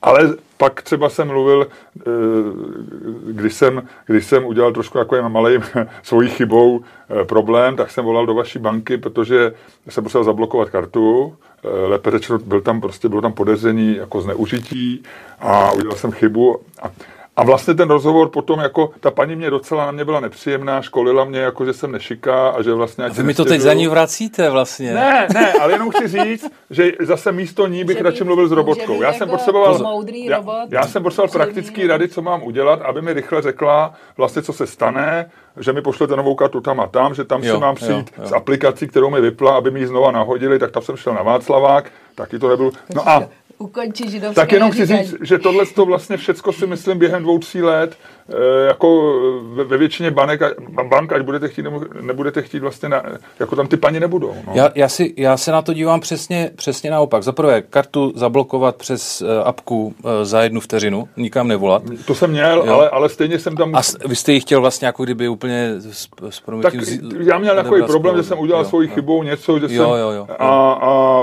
Ale 0.03 0.35
pak 0.57 0.83
třeba 0.83 1.09
jsem 1.09 1.29
mluvil, 1.29 1.69
eh, 2.01 2.03
když 3.27 3.55
jsem, 3.55 3.89
když 4.07 4.27
jsem 4.27 4.45
udělal 4.45 4.73
trošku 4.73 4.99
jako 4.99 5.17
jen 5.17 5.29
malej 5.29 5.61
svojí 6.03 6.29
chybou 6.29 6.81
eh, 6.81 7.25
problém, 7.25 7.77
tak 7.77 7.91
jsem 7.91 8.05
volal 8.05 8.27
do 8.27 8.35
vaší 8.35 8.59
banky, 8.59 8.97
protože 8.97 9.53
jsem 9.89 10.05
musel 10.05 10.25
zablokovat 10.25 10.71
kartu, 10.71 11.37
eh, 11.65 11.69
lépe 11.69 12.11
řečeno, 12.11 12.39
byl 12.39 12.61
tam 12.61 12.81
prostě, 12.81 13.09
bylo 13.09 13.23
tam 13.23 13.33
podezření 13.33 13.97
jako 13.97 14.21
zneužití 14.21 15.03
a 15.41 15.73
udělal 15.73 15.97
jsem 15.97 16.13
chybu 16.13 16.61
a, 16.83 16.91
A 17.39 17.45
vlastně 17.45 17.75
ten 17.75 17.91
rozhovor 17.91 18.29
potom, 18.29 18.61
jako 18.61 18.91
ta 19.01 19.11
paní 19.11 19.37
mě 19.37 19.51
docela 19.51 19.87
na 19.87 19.93
mě 19.93 20.05
byla 20.05 20.21
nepříjemná, 20.21 20.83
školila 20.83 21.25
mě, 21.25 21.41
jako 21.41 21.65
že 21.65 21.73
jsem 21.73 21.93
nešiká 21.93 22.49
a 22.49 22.63
že 22.63 22.73
vlastně... 22.73 23.05
A 23.05 23.09
vy 23.09 23.23
mi 23.23 23.35
to 23.35 23.45
teď 23.45 23.61
za 23.61 23.73
ní 23.73 23.89
vracíte 23.89 24.51
vlastně. 24.51 24.95
Ne, 24.95 25.27
ne, 25.35 25.53
ale 25.53 25.73
jenom 25.73 25.91
chci 25.91 26.09
říct, 26.09 26.51
že 26.71 26.93
zase 27.01 27.33
místo 27.33 27.67
ní 27.67 27.85
bych 27.85 28.01
radši 28.01 28.25
mluvil 28.25 28.49
s 28.49 28.53
robotkou. 28.53 29.03
Já 29.03 29.13
jsem 29.13 29.29
jako 29.29 29.37
potřeboval, 29.37 29.79
moudrý 29.79 30.25
já, 30.25 30.37
robot, 30.37 30.55
já 30.71 30.87
jsem 30.87 31.03
potřeboval 31.03 31.33
praktický 31.33 31.87
rady, 31.87 32.09
co 32.09 32.23
mám 32.23 32.43
udělat, 32.43 32.83
aby 32.83 33.03
mi 33.03 33.13
rychle 33.13 33.43
řekla 33.43 33.95
vlastně, 34.17 34.43
co 34.43 34.53
se 34.53 34.67
stane, 34.67 35.31
že 35.61 35.73
mi 35.73 35.83
pošlete 35.83 36.17
novou 36.17 36.35
kartu 36.35 36.61
tam 36.61 36.81
a 36.81 36.87
tam, 36.87 37.15
že 37.15 37.25
tam 37.25 37.43
Jo, 37.43 37.55
si 37.55 37.61
mám 37.61 37.75
jo, 37.75 37.75
přijít 37.75 38.11
jo. 38.19 38.27
s 38.27 38.33
aplikací, 38.33 38.89
kterou 38.89 39.11
mi 39.11 39.21
vypla, 39.21 39.57
aby 39.57 39.71
mi 39.71 39.81
ji 39.81 39.87
znova 39.87 40.11
nahodili, 40.11 40.59
tak 40.59 40.71
tam 40.71 40.83
jsem 40.83 40.97
šel 40.97 41.15
na 41.15 41.23
Václavák, 41.23 41.91
taky 42.15 42.39
to 42.39 42.49
nebylo. 42.49 42.71
No 42.95 43.09
a 43.09 43.23
Ukončí 43.59 44.11
židovské 44.11 44.35
tak 44.41 44.53
jenom 44.53 44.71
chci 44.71 44.87
říct, 44.87 45.15
že 45.23 45.39
tohle 45.39 45.67
to 45.67 45.85
vlastně 45.87 46.17
všecko 46.17 46.53
si 46.53 46.67
myslím 46.67 46.99
během 46.99 47.23
dvou, 47.23 47.39
tří 47.39 47.63
let, 47.63 47.99
jako 48.67 49.21
ve, 49.55 49.65
ve 49.65 49.77
většině 49.77 50.11
banek, 50.11 50.41
bank, 50.89 51.13
ať 51.13 51.23
budete 51.23 51.49
chtít, 51.49 51.63
nebo 51.63 51.81
nebudete 52.01 52.43
chtít 52.43 52.59
vlastně, 52.59 52.89
na, 52.89 53.03
jako 53.41 53.57
tam 53.57 53.67
ty 53.67 53.77
paní 53.77 54.01
nebudou. 54.01 54.35
No. 54.47 54.53
Já, 54.55 54.71
já, 54.75 54.89
si, 54.89 55.15
já 55.17 55.37
se 55.37 55.53
na 55.53 55.63
to 55.63 55.73
dívám 55.73 56.01
přesně, 56.01 56.51
přesně 56.57 56.91
naopak. 56.91 57.23
Za 57.23 57.33
prvé, 57.33 57.63
kartu 57.63 58.13
zablokovat 58.17 58.77
přes 58.77 59.23
uh, 59.23 59.29
apku 59.45 59.95
za 60.23 60.43
jednu 60.43 60.61
vteřinu, 60.61 61.09
nikam 61.17 61.49
nevolat. 61.49 61.83
To 62.07 62.15
jsem 62.15 62.31
měl, 62.31 62.63
Jo. 62.67 62.75
ale, 62.75 62.91
ale 62.91 63.09
stejně 63.09 63.39
jsem 63.39 63.57
tam... 63.57 63.75
A 63.75 63.81
vy 64.07 64.17
jste 64.17 64.33
ji 64.33 64.41
chtěl 64.41 64.61
vlastně 64.61 64.87
jako 64.87 65.05
kdyby 65.05 65.29
úplně 65.29 65.75
s, 65.79 66.09
s 66.31 66.43
tak 66.63 66.75
já 67.21 67.39
měl 67.39 67.55
takový 67.55 67.83
problém, 67.83 68.17
že 68.17 68.23
jsem 68.23 68.39
udělal 68.39 68.63
Jo, 68.63 68.69
svojí 68.69 68.89
jo. 68.89 68.95
chybou 68.95 69.23
něco, 69.23 69.59
že 69.59 69.75
Jo, 69.75 69.85
jsem... 69.85 70.01
jo, 70.01 70.11
jo. 70.11 70.27
A, 70.39 70.73
a 70.73 71.23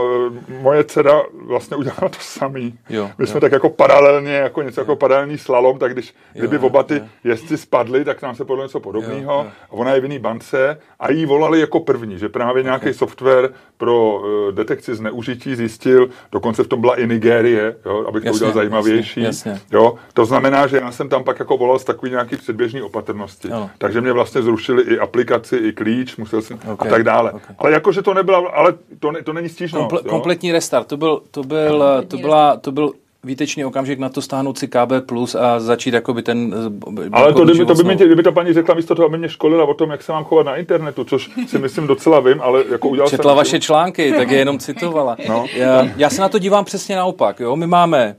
moje 0.62 0.84
dcera 0.84 1.22
vlastně 1.48 1.78
udělala 1.78 2.10
to 2.10 2.18
samý. 2.20 2.74
Jo, 2.90 3.10
My 3.18 3.28
jsme 3.28 3.38
jo. 3.38 3.42
tak 3.42 3.52
jako 3.52 3.70
paralelně, 3.70 4.34
jako 4.34 4.62
něco 4.62 4.82
jako 4.82 4.96
paralelní 4.96 5.38
slalom, 5.38 5.80
tak 5.80 5.94
když, 5.94 6.14
kdyby 6.34 6.56
jo, 6.56 6.62
oba 6.62 6.84
ty 6.84 6.95
jo. 6.98 7.06
jezdci 7.24 7.58
spadli, 7.58 8.06
tak 8.06 8.22
nám 8.22 8.36
se 8.36 8.46
podle 8.46 8.66
něco 8.66 8.78
Jo, 8.78 8.82
podobného. 8.82 9.34
jo. 9.34 9.48
A 9.70 9.74
ona 9.74 9.94
je 9.94 10.00
v 10.00 10.04
jiný 10.04 10.20
bance 10.20 10.78
a 11.00 11.12
jí 11.12 11.26
volali 11.26 11.60
jako 11.60 11.80
první, 11.80 12.20
že 12.20 12.30
právě 12.30 12.64
nějaký 12.64 12.94
software 12.94 13.50
pro 13.78 14.16
uh, 14.16 14.52
detekci 14.52 14.96
zneužití 14.96 15.56
zjistil, 15.56 16.10
dokonce 16.32 16.64
v 16.64 16.68
tom 16.68 16.82
byla 16.82 16.96
i 17.00 17.08
Nigérie, 17.08 17.76
jo, 17.86 18.06
abych 18.08 18.24
to 18.24 18.28
Jasně, 18.30 18.36
udělal 18.38 18.54
zajímavější. 18.54 19.22
jasně, 19.22 19.52
jasně. 19.52 19.62
Jo, 19.78 19.96
to 20.14 20.26
znamená, 20.26 20.68
že 20.68 20.78
já 20.78 20.92
jsem 20.92 21.10
tam 21.10 21.24
pak 21.24 21.40
jako 21.40 21.58
volal 21.58 21.80
z 21.80 21.84
takový 21.84 22.12
nějaký 22.12 22.36
předběžný 22.38 22.82
opatrnosti. 22.82 23.50
Ano. 23.50 23.70
Takže 23.78 24.02
mě 24.02 24.12
vlastně 24.12 24.42
zrušili 24.42 24.84
i 24.84 25.00
aplikaci, 25.00 25.58
i 25.58 25.74
klíč, 25.74 26.16
musel 26.18 26.42
jsem 26.42 26.60
Ok, 26.74 26.82
a 26.86 26.90
tak 26.90 27.04
dále. 27.04 27.32
ok. 27.32 27.42
Ale 27.58 27.72
jakože 27.72 28.02
to 28.02 28.14
nebyla, 28.14 28.38
ale 28.54 28.74
to, 29.00 29.12
ne, 29.12 29.22
to 29.24 29.34
není 29.34 29.50
stížnost. 29.50 29.82
Komple, 29.82 30.02
jo. 30.06 30.10
kompletní 30.10 30.52
restart. 30.52 30.88
To 30.88 30.98
byl, 30.98 31.22
to 31.32 31.44
byl, 31.44 32.04
to 32.08 32.18
byla, 32.18 32.58
to 32.58 32.72
byl 32.72 32.92
výtečný 33.26 33.66
okamžik 33.66 34.00
na 34.00 34.10
to 34.10 34.22
stáhnout 34.22 34.58
si 34.58 34.68
KB 34.68 35.06
Plus 35.06 35.36
a 35.36 35.60
začít 35.60 35.94
jakoby 35.94 36.24
ten 36.24 36.56
eh, 37.04 37.10
Ale 37.12 37.34
to, 37.34 37.46
kdyby, 37.46 37.66
to 37.66 37.76
by, 37.76 37.84
mě, 37.84 37.96
kdyby 37.96 38.24
ta 38.24 38.32
paní 38.32 38.54
řekla 38.54 38.76
místo 38.76 38.96
toho, 38.96 39.06
aby 39.06 39.18
mě 39.18 39.30
školila 39.30 39.66
o 39.66 39.74
tom, 39.74 39.92
jak 39.92 40.04
se 40.04 40.12
mám 40.12 40.24
chovat 40.24 40.46
na 40.46 40.56
internetu, 40.56 41.04
což 41.04 41.32
si 41.48 41.60
myslím 41.60 41.88
docela 41.88 42.20
vím, 42.20 42.42
ale 42.42 42.64
jako 42.72 42.90
udělal 42.90 43.10
Četla 43.10 43.32
jsem... 43.32 43.38
vaše 43.38 43.60
články, 43.60 44.14
tak 44.14 44.32
je 44.32 44.38
jenom 44.38 44.60
citovala. 44.60 45.18
No. 45.30 45.46
Já, 45.54 45.88
já 45.98 46.10
se 46.10 46.22
na 46.22 46.30
to 46.30 46.40
dívám 46.40 46.66
přesně 46.66 46.96
naopak. 46.96 47.40
Jo? 47.40 47.56
My 47.56 47.68
máme 47.68 48.16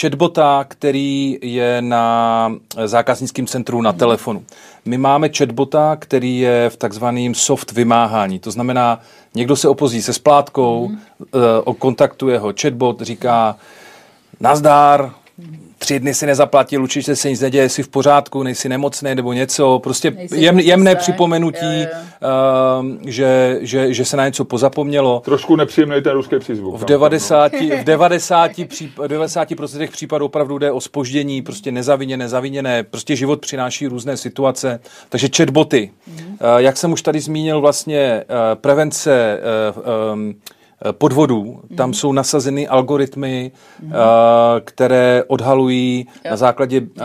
chatbota, 0.00 0.64
který 0.68 1.38
je 1.42 1.82
na 1.82 2.52
zákaznickém 2.84 3.46
centru 3.46 3.82
na 3.82 3.92
telefonu. 3.92 4.44
My 4.84 4.98
máme 4.98 5.28
chatbota, 5.28 5.96
který 5.96 6.38
je 6.38 6.70
v 6.70 6.76
takzvaném 6.76 7.34
soft 7.34 7.72
vymáhání. 7.72 8.38
To 8.38 8.50
znamená, 8.50 9.00
někdo 9.34 9.56
se 9.56 9.68
opozí 9.68 10.02
se 10.02 10.12
splátkou, 10.12 10.88
mm. 10.88 10.98
uh, 11.66 11.74
kontaktuje 11.74 12.38
ho 12.38 12.52
chatbot, 12.60 13.00
říká 13.00 13.56
nazdár, 14.40 15.12
tři 15.84 16.00
dny 16.00 16.14
si 16.14 16.26
nezaplatil, 16.26 16.82
určitě 16.82 17.16
se 17.16 17.30
nic 17.30 17.40
neděje, 17.40 17.68
jsi 17.68 17.82
v 17.82 17.88
pořádku, 17.88 18.42
nejsi 18.42 18.68
nemocný 18.68 19.14
nebo 19.14 19.32
něco, 19.32 19.78
prostě 19.82 20.16
jem, 20.34 20.58
jemné 20.58 20.96
připomenutí, 20.96 21.82
Jo, 21.82 21.88
uh, 22.80 22.86
že, 23.06 23.58
že, 23.60 23.94
že 23.94 24.04
se 24.04 24.16
na 24.16 24.26
něco 24.26 24.44
pozapomnělo. 24.44 25.22
Trošku 25.24 25.56
nepříjemný 25.56 26.02
ten 26.02 26.12
ruský 26.12 26.38
přízvuk. 26.38 26.76
V 26.76 26.80
no. 26.80 26.86
90, 26.86 27.52
v 27.52 27.84
90, 27.84 28.50
příp, 28.68 28.98
90% 28.98 29.90
případů 29.90 30.26
opravdu 30.26 30.58
jde 30.58 30.72
o 30.72 30.80
spoždění, 30.80 31.42
prostě 31.42 31.72
nezaviněné, 31.72 32.24
nezaviněné, 32.24 32.82
prostě 32.82 33.16
život 33.16 33.40
přináší 33.40 33.86
různé 33.86 34.16
situace. 34.16 34.80
Takže 35.08 35.28
chatboty, 35.36 35.90
mm. 36.06 36.36
jak 36.56 36.76
jsem 36.76 36.92
už 36.92 37.02
tady 37.02 37.20
zmínil, 37.20 37.60
vlastně 37.60 37.98
eh, 37.98 38.24
prevence 38.54 39.40
em, 40.12 40.34
eh, 40.36 40.54
podvodů, 40.92 41.60
tam 41.76 41.94
jsou 41.94 42.12
nasazeny 42.12 42.68
algoritmy, 42.68 43.52
eh, 43.82 43.92
které 44.64 45.22
odhalují 45.26 46.06
na 46.30 46.36
základě 46.36 46.80
eh, 46.96 47.04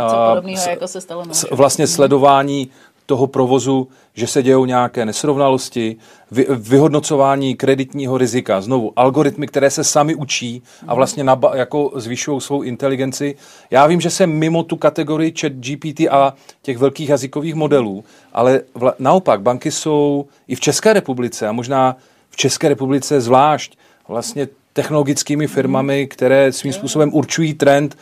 s- 0.57 0.67
jako 0.67 0.87
se 0.87 1.01
stalo 1.01 1.23
s- 1.31 1.47
vlastně 1.51 1.87
sledování 1.87 2.69
toho 3.05 3.27
provozu, 3.27 3.87
že 4.13 4.27
se 4.27 4.43
dějou 4.43 4.65
nějaké 4.65 5.05
nesrovnalosti, 5.05 5.95
vy, 6.31 6.45
vyhodnocování 6.49 7.55
kreditního 7.55 8.17
rizika. 8.17 8.61
Znovu, 8.61 8.93
algoritmy, 8.95 9.47
které 9.47 9.69
se 9.69 9.83
sami 9.83 10.15
učí 10.15 10.63
a 10.87 10.95
vlastně 10.95 11.23
naba, 11.23 11.55
jako 11.55 11.91
zvyšují 11.95 12.41
svou 12.41 12.61
inteligenci. 12.61 13.35
Já 13.71 13.87
vím, 13.87 14.01
že 14.01 14.09
jsem 14.09 14.29
mimo 14.31 14.63
tu 14.63 14.75
kategorii 14.75 15.33
chat 15.39 15.51
GPT 15.53 15.99
a 16.11 16.33
těch 16.61 16.77
velkých 16.77 17.09
jazykových 17.09 17.55
modelů, 17.55 18.03
ale 18.33 18.61
vla, 18.75 18.93
naopak 18.99 19.41
banky 19.41 19.71
jsou 19.71 20.25
i 20.47 20.55
v 20.55 20.59
České 20.59 20.93
republice 20.93 21.47
a 21.47 21.51
možná 21.51 21.95
České 22.39 22.69
republice 22.69 23.21
zvlášť 23.21 23.77
vlastně 24.07 24.47
technologickými 24.73 25.47
firmami, 25.47 26.07
které 26.07 26.51
svým 26.51 26.73
způsobem 26.73 27.13
určují 27.13 27.53
trend 27.53 27.97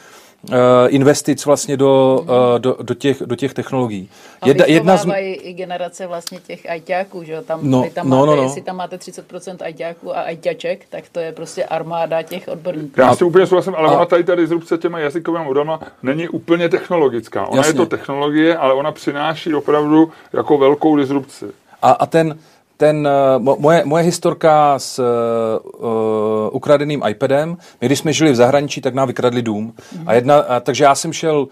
eh, 0.52 0.56
investic 0.90 1.46
vlastně 1.46 1.78
do, 1.78 2.26
eh, 2.56 2.60
do, 2.60 2.78
do, 2.82 2.94
těch, 2.94 3.22
do 3.26 3.36
těch 3.36 3.54
technologií. 3.54 4.10
A 4.42 4.48
Jedna, 4.48 4.66
jedna 4.66 4.98
z, 4.98 5.08
i 5.18 5.54
generace 5.54 6.08
vlastně 6.08 6.40
těch 6.40 6.70
ajťáků, 6.70 7.24
že 7.24 7.34
jo? 7.34 7.42
Tam, 7.42 7.60
No, 7.64 7.82
vy 7.82 7.90
tam 7.90 8.10
no, 8.10 8.18
máte, 8.18 8.28
no, 8.30 8.36
no. 8.36 8.44
Jestli 8.44 8.62
tam 8.62 8.76
máte 8.76 8.96
30% 8.98 9.58
ajťáků 9.62 10.18
a 10.18 10.22
ajťaček, 10.22 10.86
tak 10.90 11.04
to 11.12 11.20
je 11.20 11.32
prostě 11.32 11.66
armáda 11.66 12.22
těch 12.22 12.48
odborníků. 12.48 13.02
Já 13.02 13.16
s 13.16 13.18
tím 13.18 13.28
úplně 13.28 13.48
souhlasím, 13.48 13.76
ale 13.76 13.90
A- 13.90 13.92
ona 13.92 14.06
tady 14.06 14.24
ta 14.24 14.36
disrupce 14.36 14.78
těma 14.78 15.00
jazykovými 15.00 15.46
modelama 15.46 15.80
není 16.04 16.30
úplně 16.30 16.70
technologická. 16.70 17.48
Ona 17.48 17.58
Jasně. 17.58 17.70
je 17.70 17.74
to 17.74 17.86
technologie, 17.86 18.58
ale 18.58 18.74
ona 18.74 18.92
přináší 18.92 19.54
opravdu 19.54 20.12
jako 20.34 20.58
velkou 20.58 20.96
disrupci. 20.98 21.46
A, 21.82 21.92
a 21.92 22.06
ten, 22.06 22.40
ten 22.78 23.08
eh, 23.08 23.40
mo, 23.40 23.58
moje, 23.60 23.82
moje 23.86 24.04
historka 24.04 24.80
s 24.80 25.00
uh, 25.00 26.50
ukradeným 26.52 27.02
iPadem, 27.10 27.58
my 27.82 27.88
když 27.88 28.00
jsme 28.00 28.14
žili 28.14 28.32
v 28.32 28.36
zahraničí, 28.36 28.82
tak 28.82 28.94
nám 28.94 29.08
vykradli 29.08 29.42
dům. 29.42 29.74
A 30.06 30.14
jedna, 30.14 30.36
a, 30.38 30.60
takže 30.60 30.84
já 30.84 30.96
jsem 30.96 31.14
šel 31.14 31.48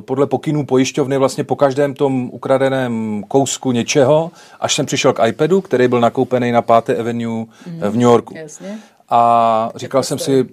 podle 0.00 0.26
pokynů 0.26 0.66
pojišťovny 0.66 1.18
vlastně 1.18 1.44
po 1.44 1.56
každém 1.56 1.94
tom 1.94 2.30
ukradeném 2.32 3.24
kousku 3.28 3.72
něčeho, 3.72 4.30
až 4.60 4.74
jsem 4.74 4.86
přišel 4.86 5.12
k 5.12 5.26
iPadu, 5.26 5.60
který 5.60 5.88
byl 5.88 6.00
nakoupený 6.00 6.52
na 6.52 6.62
5. 6.62 7.00
Avenue 7.00 7.44
eh, 7.66 7.88
v 7.90 7.92
New 7.92 8.02
Yorku. 8.02 8.34
Jasně. 8.36 8.78
A 9.08 9.70
říkal 9.76 10.02
jsem 10.02 10.18
si, 10.18 10.46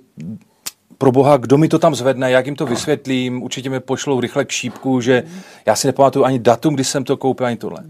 pro 0.98 1.12
boha, 1.12 1.38
kdo 1.38 1.58
mi 1.58 1.68
to 1.68 1.80
tam 1.80 1.96
zvedne, 1.96 2.32
jak 2.32 2.46
jim 2.46 2.56
to 2.56 2.66
vysvětlím, 2.66 3.44
určitě 3.44 3.70
mi 3.70 3.80
pošlou 3.80 4.20
rychle 4.20 4.46
k 4.46 4.50
šípku, 4.50 5.02
že 5.02 5.24
já 5.66 5.76
si 5.76 5.88
nepamatuju 5.88 6.26
ani 6.26 6.40
datum, 6.40 6.74
kdy 6.74 6.84
jsem 6.84 7.04
to 7.04 7.18
koupil, 7.18 7.46
ani 7.46 7.58
tohle. 7.58 7.84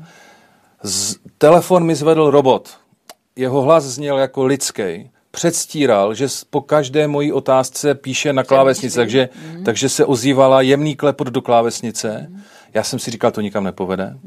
Z, 0.83 1.15
telefon 1.37 1.83
mi 1.83 1.95
zvedl 1.95 2.31
robot. 2.31 2.69
Jeho 3.35 3.61
hlas 3.61 3.83
zněl 3.83 4.17
jako 4.17 4.45
lidský. 4.45 5.09
Předstíral, 5.31 6.13
že 6.13 6.27
po 6.49 6.61
každé 6.61 7.07
mojí 7.07 7.33
otázce 7.33 7.95
píše 7.95 8.33
na 8.33 8.43
klávesnici, 8.43 8.95
takže, 8.95 9.29
takže 9.65 9.89
se 9.89 10.05
ozývala 10.05 10.61
jemný 10.61 10.95
klepot 10.95 11.27
do 11.27 11.41
klávesnice. 11.41 12.31
Já 12.73 12.83
jsem 12.83 12.99
si 12.99 13.11
říkal, 13.11 13.31
to 13.31 13.41
nikam 13.41 13.63
nepovede. 13.63 14.17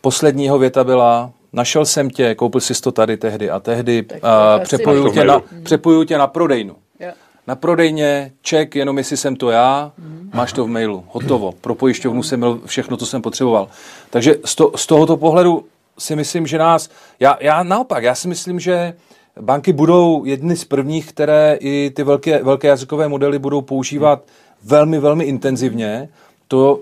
Posledního 0.00 0.58
věta 0.58 0.84
byla, 0.84 1.32
našel 1.52 1.84
jsem 1.86 2.10
tě, 2.10 2.34
koupil 2.34 2.60
jsi 2.60 2.82
to 2.82 2.92
tady 2.92 3.16
tehdy 3.16 3.50
a 3.50 3.60
tehdy, 3.60 4.02
Tak 4.02 4.62
přepojuju, 4.62 5.04
asi 5.06 5.14
tě 5.14 5.24
na, 5.24 5.38
mailu. 5.38 5.64
přepojuju 5.64 6.04
tě 6.04 6.18
na 6.18 6.26
prodejnu. 6.26 6.76
Jo. 7.00 7.10
Na 7.50 7.56
prodejně, 7.56 8.32
ček, 8.42 8.74
jenom 8.74 8.98
jestli 8.98 9.16
jsem 9.16 9.36
to 9.36 9.50
já, 9.50 9.92
máš 10.34 10.52
to 10.52 10.64
v 10.64 10.68
mailu, 10.68 11.04
hotovo. 11.08 11.52
Pro 11.52 11.74
pojišťovnu 11.74 12.22
jsem 12.22 12.40
měl 12.40 12.60
všechno, 12.66 12.96
co 12.96 13.06
jsem 13.06 13.22
potřeboval. 13.22 13.68
Takže 14.10 14.36
z, 14.44 14.54
to, 14.54 14.72
z 14.76 14.86
tohoto 14.86 15.16
pohledu 15.16 15.64
si 15.98 16.16
myslím, 16.16 16.46
že 16.46 16.58
nás, 16.58 16.90
já, 17.20 17.38
já 17.40 17.62
naopak, 17.62 18.02
já 18.04 18.14
si 18.14 18.28
myslím, 18.28 18.60
že 18.60 18.94
banky 19.40 19.72
budou 19.72 20.24
jedny 20.24 20.56
z 20.56 20.64
prvních, 20.64 21.08
které 21.08 21.56
i 21.60 21.90
ty 21.96 22.02
velké, 22.02 22.42
velké 22.42 22.68
jazykové 22.68 23.08
modely 23.08 23.38
budou 23.38 23.60
používat 23.60 24.22
velmi, 24.64 24.98
velmi 24.98 25.24
intenzivně. 25.24 26.08
To, 26.48 26.80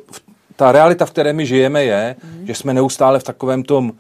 ta 0.57 0.73
realita, 0.73 1.07
v 1.07 1.11
které 1.11 1.33
my 1.33 1.47
žijeme, 1.47 1.85
je, 1.85 2.17
že 2.45 2.55
jsme 2.55 2.75
neustále 2.75 3.19
v 3.19 3.25
takovém 3.25 3.63
tom 3.63 3.93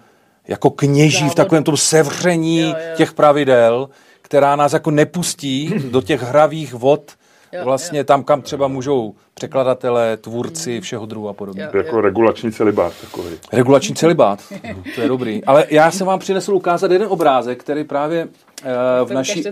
jako 0.48 0.70
kněží, 0.70 1.28
v 1.28 1.34
takovém 1.34 1.64
tom 1.64 1.76
sevření 1.76 2.60
Jo, 2.60 2.68
jo. 2.68 2.96
těch 2.96 3.12
pravidel, 3.12 3.88
která 4.28 4.56
nás 4.56 4.72
jako 4.72 4.90
nepustí 4.90 5.74
do 5.90 6.02
těch 6.02 6.22
hravých 6.22 6.74
vod, 6.74 7.12
Jo, 7.52 7.64
vlastně 7.64 8.04
tam, 8.04 8.24
kam 8.24 8.42
třeba 8.42 8.68
můžou 8.68 9.14
překladatelé, 9.34 10.16
tvůrci, 10.16 10.80
všeho 10.80 11.06
druhu 11.06 11.28
a 11.28 11.32
podobně. 11.32 11.62
Jo. 11.62 11.70
Jako 11.84 12.00
regulační 12.00 12.52
celibát 12.52 12.92
takový. 13.00 13.28
Regulační 13.52 13.94
celibát, 13.94 14.42
to 14.94 15.00
je 15.00 15.08
dobrý. 15.08 15.44
Ale 15.44 15.66
já 15.70 15.90
jsem 15.90 16.06
vám 16.06 16.18
přinesl 16.18 16.54
ukázat 16.54 16.90
jeden 16.90 17.08
obrázek, 17.10 17.60
který 17.60 17.84
právě 17.84 18.28
eh, 18.64 19.04
v, 19.04 19.12
naší, 19.12 19.42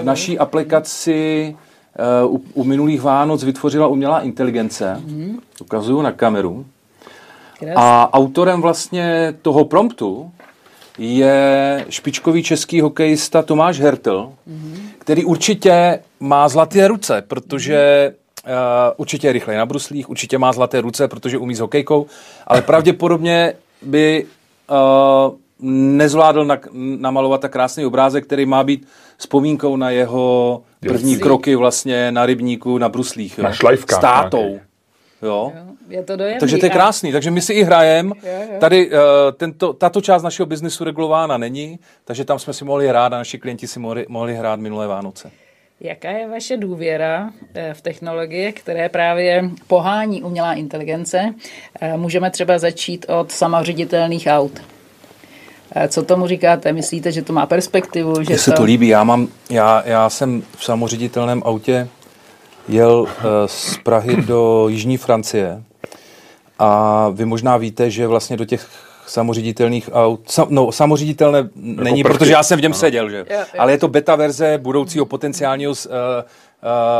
v 0.00 0.04
naší 0.04 0.38
aplikaci 0.38 1.56
u, 2.26 2.44
u 2.54 2.64
minulých 2.64 3.02
Vánoc 3.02 3.44
vytvořila 3.44 3.86
umělá 3.86 4.20
inteligence. 4.20 5.00
Mm. 5.04 5.38
Ukazuju 5.60 6.02
na 6.02 6.12
kameru. 6.12 6.66
A 7.76 8.14
autorem 8.14 8.62
vlastně 8.62 9.34
toho 9.42 9.64
promptu 9.64 10.32
je 10.98 11.86
špičkový 11.88 12.42
český 12.42 12.80
hokejista 12.80 13.42
Tomáš 13.42 13.80
Hertel, 13.80 14.32
mm-hmm. 14.48 14.78
který 14.98 15.24
určitě 15.24 15.98
má 16.20 16.48
zlaté 16.48 16.88
ruce, 16.88 17.22
protože 17.28 18.12
uh, 18.46 18.52
určitě 18.96 19.26
je 19.26 19.32
rychlej 19.32 19.56
na 19.56 19.66
bruslích, 19.66 20.10
určitě 20.10 20.38
má 20.38 20.52
zlaté 20.52 20.80
ruce, 20.80 21.08
protože 21.08 21.38
umí 21.38 21.54
s 21.54 21.60
hokejkou, 21.60 22.06
ale 22.46 22.62
pravděpodobně 22.62 23.54
by 23.82 24.26
uh, 24.70 25.34
nezvládl 25.96 26.44
na, 26.44 26.58
namalovat 26.98 27.40
tak 27.40 27.52
krásný 27.52 27.86
obrázek, 27.86 28.24
který 28.26 28.46
má 28.46 28.64
být 28.64 28.86
vzpomínkou 29.16 29.76
na 29.76 29.90
jeho 29.90 30.62
první 30.80 31.18
kroky 31.18 31.56
vlastně 31.56 32.12
na 32.12 32.26
rybníku 32.26 32.78
na 32.78 32.88
bruslích. 32.88 33.38
Jo? 33.38 33.44
Na 33.44 33.52
šlajvkách. 33.52 33.98
S 33.98 34.00
tátou. 34.00 34.60
Jo. 35.24 35.52
jo. 35.56 35.62
Je 35.88 36.02
to 36.02 36.16
dojemný. 36.16 36.40
Takže 36.40 36.58
to 36.58 36.66
je 36.66 36.70
krásný. 36.70 37.12
Takže 37.12 37.30
my 37.30 37.40
si 37.40 37.52
i 37.52 37.62
hrajeme. 37.62 38.12
Tady 38.60 38.90
uh, 38.90 38.98
tento, 39.36 39.72
tato 39.72 40.00
část 40.00 40.22
našeho 40.22 40.46
biznesu 40.46 40.84
regulována 40.84 41.38
není, 41.38 41.78
takže 42.04 42.24
tam 42.24 42.38
jsme 42.38 42.52
si 42.52 42.64
mohli 42.64 42.88
hrát 42.88 43.12
a 43.12 43.18
naši 43.18 43.38
klienti 43.38 43.66
si 43.66 43.78
mohli, 43.80 44.06
mohli 44.08 44.34
hrát 44.34 44.60
minulé 44.60 44.86
Vánoce. 44.86 45.30
Jaká 45.80 46.10
je 46.10 46.28
vaše 46.28 46.56
důvěra 46.56 47.30
eh, 47.54 47.74
v 47.74 47.80
technologie, 47.80 48.52
které 48.52 48.88
právě 48.88 49.50
pohání 49.66 50.22
umělá 50.22 50.54
inteligence? 50.54 51.34
Eh, 51.80 51.96
můžeme 51.96 52.30
třeba 52.30 52.58
začít 52.58 53.06
od 53.08 53.32
samoředitelných 53.32 54.26
aut. 54.30 54.60
Co 55.88 56.02
tomu 56.02 56.26
říkáte? 56.26 56.72
Myslíte, 56.72 57.12
že 57.12 57.22
to 57.22 57.32
má 57.32 57.46
perspektivu? 57.46 58.22
Že 58.22 58.28
Mně 58.28 58.38
se 58.38 58.50
to... 58.50 58.56
to 58.56 58.62
líbí. 58.62 58.88
Já, 58.88 59.04
mám, 59.04 59.28
já, 59.50 59.82
já 59.86 60.10
jsem 60.10 60.42
v 60.56 60.64
samoředitelném 60.64 61.42
autě 61.44 61.88
jel 62.68 63.06
z 63.46 63.78
Prahy 63.78 64.16
do 64.16 64.66
Jižní 64.68 64.96
Francie 64.96 65.62
a 66.58 67.08
vy 67.08 67.24
možná 67.24 67.56
víte, 67.56 67.90
že 67.90 68.06
vlastně 68.06 68.36
do 68.36 68.44
těch 68.44 68.68
samoředitelných 69.06 69.90
aut, 69.92 70.30
sam, 70.30 70.46
no 70.50 70.72
samoředitelné 70.72 71.38
jako 71.38 71.50
není, 71.56 72.02
prvky. 72.02 72.18
protože 72.18 72.32
já 72.32 72.42
jsem 72.42 72.58
v 72.58 72.62
něm 72.62 72.74
seděl, 72.74 73.10
že? 73.10 73.16
Jo, 73.16 73.24
jo. 73.30 73.44
Ale 73.58 73.72
je 73.72 73.78
to 73.78 73.88
beta 73.88 74.16
verze 74.16 74.58
budoucího 74.62 75.06
potenciálního 75.06 75.72
uh, 75.72 75.94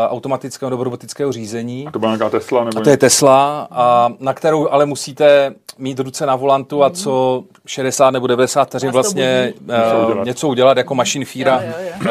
automatického 0.08 0.70
nebo 0.70 0.84
robotického 0.84 1.32
řízení. 1.32 1.86
A 1.86 1.90
to 1.90 1.98
byla 1.98 2.10
nějaká 2.10 2.30
Tesla? 2.30 2.64
Nebo 2.64 2.78
a 2.78 2.82
to 2.82 2.90
je 2.90 2.96
Tesla, 2.96 3.68
a 3.70 4.12
na 4.20 4.34
kterou 4.34 4.68
ale 4.70 4.86
musíte 4.86 5.54
mít 5.78 5.98
ruce 5.98 6.26
na 6.26 6.36
volantu 6.36 6.84
a 6.84 6.90
co 6.90 7.44
60 7.66 8.10
nebo 8.10 8.26
90 8.26 8.64
vteřin 8.64 8.90
vlastně 8.90 9.52
uh, 9.60 10.04
udělat. 10.04 10.24
něco 10.24 10.48
udělat 10.48 10.76
jako 10.76 10.94
mašinfíra 10.94 11.62
uh, 12.00 12.08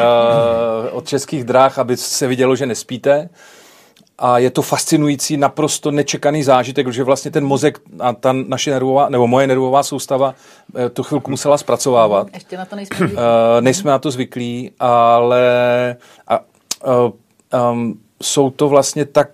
od 0.92 1.08
českých 1.08 1.44
dráh, 1.44 1.78
aby 1.78 1.96
se 1.96 2.26
vidělo, 2.26 2.56
že 2.56 2.66
nespíte 2.66 3.28
a 4.18 4.38
je 4.38 4.50
to 4.50 4.62
fascinující, 4.62 5.36
naprosto 5.36 5.90
nečekaný 5.90 6.42
zážitek, 6.42 6.92
že 6.92 7.04
vlastně 7.04 7.30
ten 7.30 7.44
mozek 7.44 7.80
a 8.00 8.12
ta 8.12 8.32
naše 8.32 8.70
nervová, 8.70 9.08
nebo 9.08 9.26
moje 9.26 9.46
nervová 9.46 9.82
soustava 9.82 10.34
eh, 10.76 10.88
to 10.88 11.02
chvilku 11.02 11.30
musela 11.30 11.58
zpracovávat. 11.58 12.26
Ještě 12.34 12.56
na 12.56 12.64
to 12.64 12.76
nejsme 12.76 12.96
zvyklí. 12.96 13.16
Uh, 13.16 13.22
nejsme 13.60 13.90
na 13.90 13.98
to 13.98 14.10
zvyklí, 14.10 14.70
ale 14.80 15.96
a, 16.28 16.38
uh, 16.38 17.12
um, 17.72 17.98
jsou 18.22 18.50
to 18.50 18.68
vlastně 18.68 19.04
tak 19.04 19.28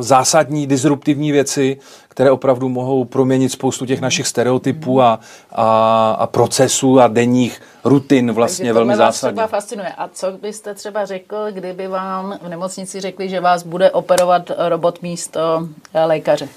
zásadní, 0.00 0.66
disruptivní 0.66 1.32
věci, 1.32 1.78
které 2.08 2.30
opravdu 2.30 2.68
mohou 2.68 3.04
proměnit 3.04 3.52
spoustu 3.52 3.86
těch 3.86 4.00
našich 4.00 4.26
stereotypů 4.26 5.02
a, 5.02 5.20
a, 5.52 6.10
a 6.18 6.26
procesů 6.26 7.00
a 7.00 7.06
denních 7.06 7.62
rutin 7.84 8.32
vlastně 8.32 8.62
Takže 8.62 8.72
velmi 8.72 8.96
zásadně. 8.96 9.32
třeba 9.32 9.46
fascinuje. 9.46 9.88
A 9.88 10.08
co 10.08 10.32
byste 10.32 10.74
třeba 10.74 11.04
řekl, 11.04 11.36
kdyby 11.50 11.86
vám 11.86 12.38
v 12.42 12.48
nemocnici 12.48 13.00
řekli, 13.00 13.28
že 13.28 13.40
vás 13.40 13.62
bude 13.62 13.90
operovat 13.90 14.50
robot 14.68 15.02
místo 15.02 15.68
eh, 15.94 16.04
lékaře? 16.04 16.48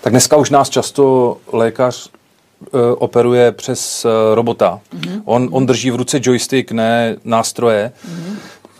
Tak 0.00 0.10
dneska 0.10 0.36
už 0.36 0.50
nás 0.50 0.70
často 0.70 1.36
lékař 1.52 2.08
uh, 2.08 2.80
operuje 2.98 3.52
přes 3.52 4.06
robota. 4.34 4.80
Mm-hmm. 4.94 5.22
On, 5.24 5.48
on 5.52 5.66
drží 5.66 5.90
v 5.90 5.96
ruce 5.96 6.20
joystick, 6.22 6.72
ne 6.72 7.16
nástroje. 7.24 7.92
Mm-hmm. 8.08 8.36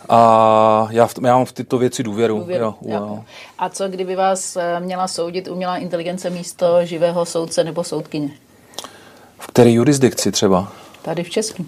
A 0.09 0.87
já, 0.91 1.07
v, 1.07 1.13
já 1.25 1.35
mám 1.35 1.45
v 1.45 1.51
tyto 1.51 1.77
věci 1.77 2.03
důvěru. 2.03 2.39
důvěru. 2.39 2.63
Jo, 2.63 2.75
jo. 2.81 3.23
A 3.59 3.69
co 3.69 3.87
kdyby 3.87 4.15
vás 4.15 4.55
eh, 4.55 4.79
měla 4.79 5.07
soudit 5.07 5.47
umělá 5.47 5.77
inteligence 5.77 6.29
místo 6.29 6.85
živého 6.85 7.25
soudce 7.25 7.63
nebo 7.63 7.83
soudkyně? 7.83 8.29
V 9.39 9.47
které 9.47 9.71
jurisdikci 9.71 10.31
třeba? 10.31 10.71
Tady 11.01 11.23
v 11.23 11.29
Česku. 11.29 11.65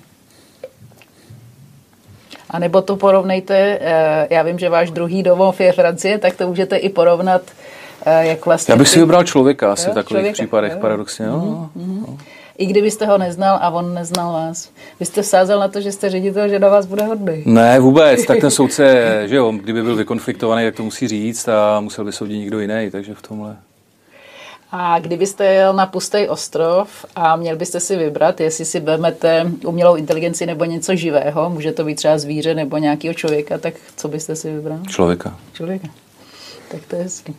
A 2.49 2.59
nebo 2.59 2.81
to 2.81 2.95
porovnejte, 2.95 3.79
eh, 3.81 4.27
já 4.29 4.43
vím, 4.43 4.59
že 4.59 4.69
váš 4.69 4.91
druhý 4.91 5.23
domov 5.23 5.61
je 5.61 5.71
Francie, 5.71 6.17
tak 6.17 6.35
to 6.35 6.47
můžete 6.47 6.77
i 6.77 6.89
porovnat, 6.89 7.41
eh, 8.05 8.27
jak 8.27 8.45
vlastně... 8.45 8.71
Já 8.71 8.77
bych 8.77 8.87
si 8.87 8.99
vybral 8.99 9.23
člověka 9.23 9.71
asi 9.71 9.87
jo, 9.87 9.91
v 9.91 9.95
takových 9.95 10.07
člověka, 10.07 10.33
případech, 10.33 10.71
jo. 10.71 10.79
paradoxně. 10.79 11.25
Jo. 11.25 11.69
Mm-hmm. 11.77 12.05
Jo 12.07 12.17
i 12.57 12.65
kdybyste 12.65 13.05
ho 13.05 13.17
neznal 13.17 13.59
a 13.61 13.69
on 13.69 13.93
neznal 13.93 14.33
vás. 14.33 14.69
Vy 14.99 15.05
jste 15.05 15.21
vsázel 15.21 15.59
na 15.59 15.67
to, 15.67 15.81
že 15.81 15.91
jste 15.91 16.09
ředitel, 16.09 16.49
že 16.49 16.59
na 16.59 16.69
vás 16.69 16.85
bude 16.85 17.03
hodný. 17.03 17.43
Ne, 17.45 17.79
vůbec. 17.79 18.25
Tak 18.25 18.39
ten 18.39 18.51
soudce, 18.51 19.23
že 19.25 19.35
jo, 19.35 19.51
kdyby 19.51 19.83
byl 19.83 19.95
vykonfliktovaný, 19.95 20.65
tak 20.65 20.75
to 20.75 20.83
musí 20.83 21.07
říct 21.07 21.47
a 21.47 21.79
musel 21.79 22.05
by 22.05 22.11
soudit 22.11 22.37
někdo 22.37 22.59
jiný, 22.59 22.89
takže 22.91 23.13
v 23.13 23.21
tomhle. 23.21 23.55
A 24.71 24.99
kdybyste 24.99 25.45
jel 25.45 25.73
na 25.73 25.85
pustý 25.85 26.27
ostrov 26.27 27.05
a 27.15 27.35
měl 27.35 27.55
byste 27.55 27.79
si 27.79 27.95
vybrat, 27.97 28.39
jestli 28.39 28.65
si 28.65 28.79
vezmete 28.79 29.51
umělou 29.65 29.95
inteligenci 29.95 30.45
nebo 30.45 30.65
něco 30.65 30.95
živého, 30.95 31.49
může 31.49 31.71
to 31.71 31.83
být 31.83 31.95
třeba 31.95 32.17
zvíře 32.17 32.55
nebo 32.55 32.77
nějakého 32.77 33.13
člověka, 33.13 33.57
tak 33.57 33.73
co 33.95 34.07
byste 34.07 34.35
si 34.35 34.53
vybral? 34.53 34.79
Člověka. 34.87 35.37
Člověka. 35.53 35.87
Tak 36.71 36.81
to 36.87 36.95
je 36.95 37.03
hezky. 37.03 37.35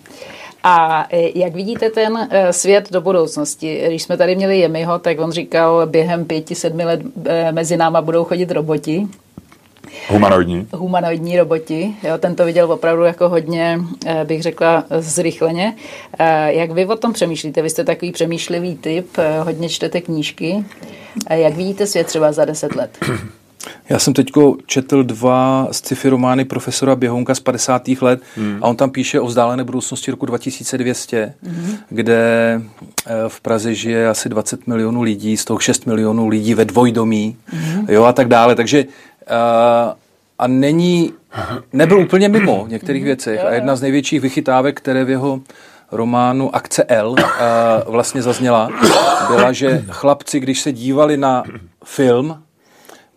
A 0.62 1.06
e, 1.10 1.38
jak 1.38 1.54
vidíte 1.54 1.90
ten 1.90 2.28
e, 2.30 2.52
svět 2.52 2.92
do 2.92 3.00
budoucnosti? 3.00 3.82
Když 3.86 4.02
jsme 4.02 4.16
tady 4.16 4.36
měli 4.36 4.58
Jemiho, 4.58 4.98
tak 4.98 5.20
on 5.20 5.32
říkal, 5.32 5.86
během 5.86 6.24
pěti, 6.24 6.54
sedmi 6.54 6.84
let 6.84 7.00
e, 7.24 7.52
mezi 7.52 7.76
náma 7.76 8.00
budou 8.00 8.24
chodit 8.24 8.50
roboti. 8.50 9.08
Humanoidní. 10.08 10.66
Humanoidní 10.72 11.38
roboti. 11.38 11.94
Jo, 12.02 12.18
ten 12.18 12.34
to 12.34 12.44
viděl 12.44 12.72
opravdu 12.72 13.02
jako 13.02 13.28
hodně, 13.28 13.80
bych 14.24 14.42
řekla, 14.42 14.84
zrychleně. 14.98 15.74
Jak 16.46 16.70
vy 16.70 16.86
o 16.86 16.96
tom 16.96 17.12
přemýšlíte? 17.12 17.62
Vy 17.62 17.70
jste 17.70 17.84
takový 17.84 18.12
přemýšlivý 18.12 18.76
typ, 18.76 19.16
hodně 19.42 19.68
čtete 19.68 20.00
knížky. 20.00 20.64
Jak 21.30 21.54
vidíte 21.54 21.86
svět 21.86 22.06
třeba 22.06 22.32
za 22.32 22.44
deset 22.44 22.74
let? 22.74 22.98
Já 23.88 23.98
jsem 23.98 24.14
teď 24.14 24.30
četl 24.66 25.02
dva 25.02 25.68
sci-fi 25.70 26.08
romány 26.08 26.44
profesora 26.44 26.96
Běhounka 26.96 27.34
z 27.34 27.40
50. 27.40 27.88
let 28.00 28.22
hmm. 28.36 28.58
a 28.62 28.68
on 28.68 28.76
tam 28.76 28.90
píše 28.90 29.20
o 29.20 29.26
vzdálené 29.26 29.64
budoucnosti 29.64 30.10
roku 30.10 30.26
2200, 30.26 31.34
hmm. 31.42 31.76
kde 31.88 32.20
eh, 33.06 33.12
v 33.28 33.40
Praze 33.40 33.74
žije 33.74 34.08
asi 34.08 34.28
20 34.28 34.66
milionů 34.66 35.02
lidí, 35.02 35.36
z 35.36 35.44
toho 35.44 35.58
6 35.58 35.86
milionů 35.86 36.28
lidí 36.28 36.54
ve 36.54 36.64
dvojdomí 36.64 37.36
hmm. 37.46 37.86
jo, 37.88 38.04
a 38.04 38.12
tak 38.12 38.28
dále. 38.28 38.54
Takže 38.54 38.84
uh, 38.84 39.92
a 40.38 40.46
není, 40.46 41.12
nebyl 41.72 41.98
úplně 41.98 42.28
mimo 42.28 42.64
v 42.64 42.68
některých 42.68 43.02
hmm. 43.02 43.06
věcech 43.06 43.44
a 43.44 43.50
jedna 43.50 43.76
z 43.76 43.82
největších 43.82 44.20
vychytávek, 44.20 44.76
které 44.76 45.04
v 45.04 45.10
jeho 45.10 45.40
románu 45.92 46.56
Akce 46.56 46.84
L 46.84 47.10
uh, 47.10 47.18
vlastně 47.86 48.22
zazněla, 48.22 48.70
byla, 49.28 49.52
že 49.52 49.84
chlapci, 49.88 50.40
když 50.40 50.60
se 50.60 50.72
dívali 50.72 51.16
na 51.16 51.44
film, 51.84 52.42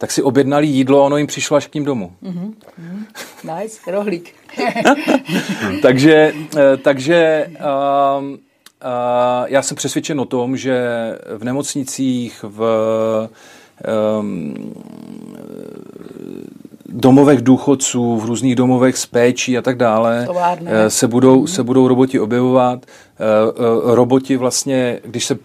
tak 0.02 0.12
si 0.12 0.24
objednali 0.24 0.68
jídlo 0.68 1.02
a 1.02 1.06
ono 1.06 1.18
jim 1.18 1.28
přišlo 1.28 1.58
až 1.58 1.68
k 1.68 1.74
ním 1.74 1.86
domů. 1.86 2.12
Mm-hmm. 2.24 2.54
Nice, 3.56 3.92
rohlík. 3.92 4.34
takže 5.82 6.34
eh, 6.58 6.78
takže 6.78 7.48
uh, 7.50 8.24
uh, 8.24 8.30
já 9.46 9.62
jsem 9.62 9.78
přesvědčen 9.78 10.20
o 10.20 10.26
tom, 10.26 10.58
že 10.58 10.86
v 11.38 11.44
nemocnicích, 11.44 12.46
v 12.48 12.60
um, 14.20 14.74
domovech 16.90 17.42
důchodců, 17.42 18.18
v 18.18 18.26
různých 18.26 18.56
domovech 18.56 18.98
s 18.98 19.06
péčí 19.06 19.58
a 19.58 19.62
tak 19.62 19.78
dále 19.78 20.26
Továrne. 20.26 20.90
se 20.90 21.08
budou, 21.08 21.44
mm-hmm. 21.44 21.54
se 21.54 21.64
budou 21.64 21.88
roboti 21.88 22.20
objevovat. 22.20 22.86
Roboti 23.84 24.38
vlastně, 24.38 25.00
když 25.06 25.26
se 25.26 25.38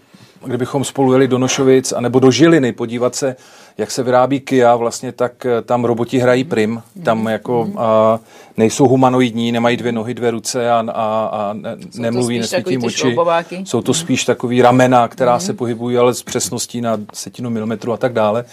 kdybychom 0.47 0.85
spolu 0.85 1.13
jeli 1.13 1.29
do 1.29 1.39
Nošovic 1.39 1.93
anebo 1.93 2.21
do 2.21 2.31
Žiliny 2.31 2.73
podívat 2.73 3.15
se, 3.15 3.37
jak 3.79 3.91
se 3.91 4.03
vyrábí 4.03 4.41
Kia, 4.41 4.77
vlastně, 4.77 5.13
tak 5.13 5.47
eh, 5.47 5.63
tam 5.63 5.85
roboti 5.85 6.19
hrají 6.19 6.45
prim. 6.45 6.83
Tam 7.05 7.27
jako 7.27 7.69
a, 7.77 8.21
nejsou 8.57 8.89
humanoidní, 8.89 9.53
nemají 9.53 9.77
dvě 9.77 9.93
nohy, 9.93 10.15
dvě 10.15 10.31
ruce 10.31 10.71
a, 10.71 10.85
a, 10.89 11.29
a 11.33 11.53
ne, 11.53 11.77
nemluví, 11.99 12.39
nesvítí 12.39 12.79
oči. 12.79 13.17
Jsou 13.65 13.83
to 13.83 13.95
spíš 13.95 14.25
takový 14.25 14.63
ramena, 14.63 15.09
která 15.09 15.35
mm. 15.35 15.41
se 15.41 15.53
pohybují, 15.53 15.99
ale 15.99 16.15
s 16.15 16.23
přesností 16.23 16.81
na 16.81 16.99
setinu 17.13 17.51
milimetru 17.51 17.93
a 17.93 17.97
tak 17.97 18.13
dále. 18.13 18.45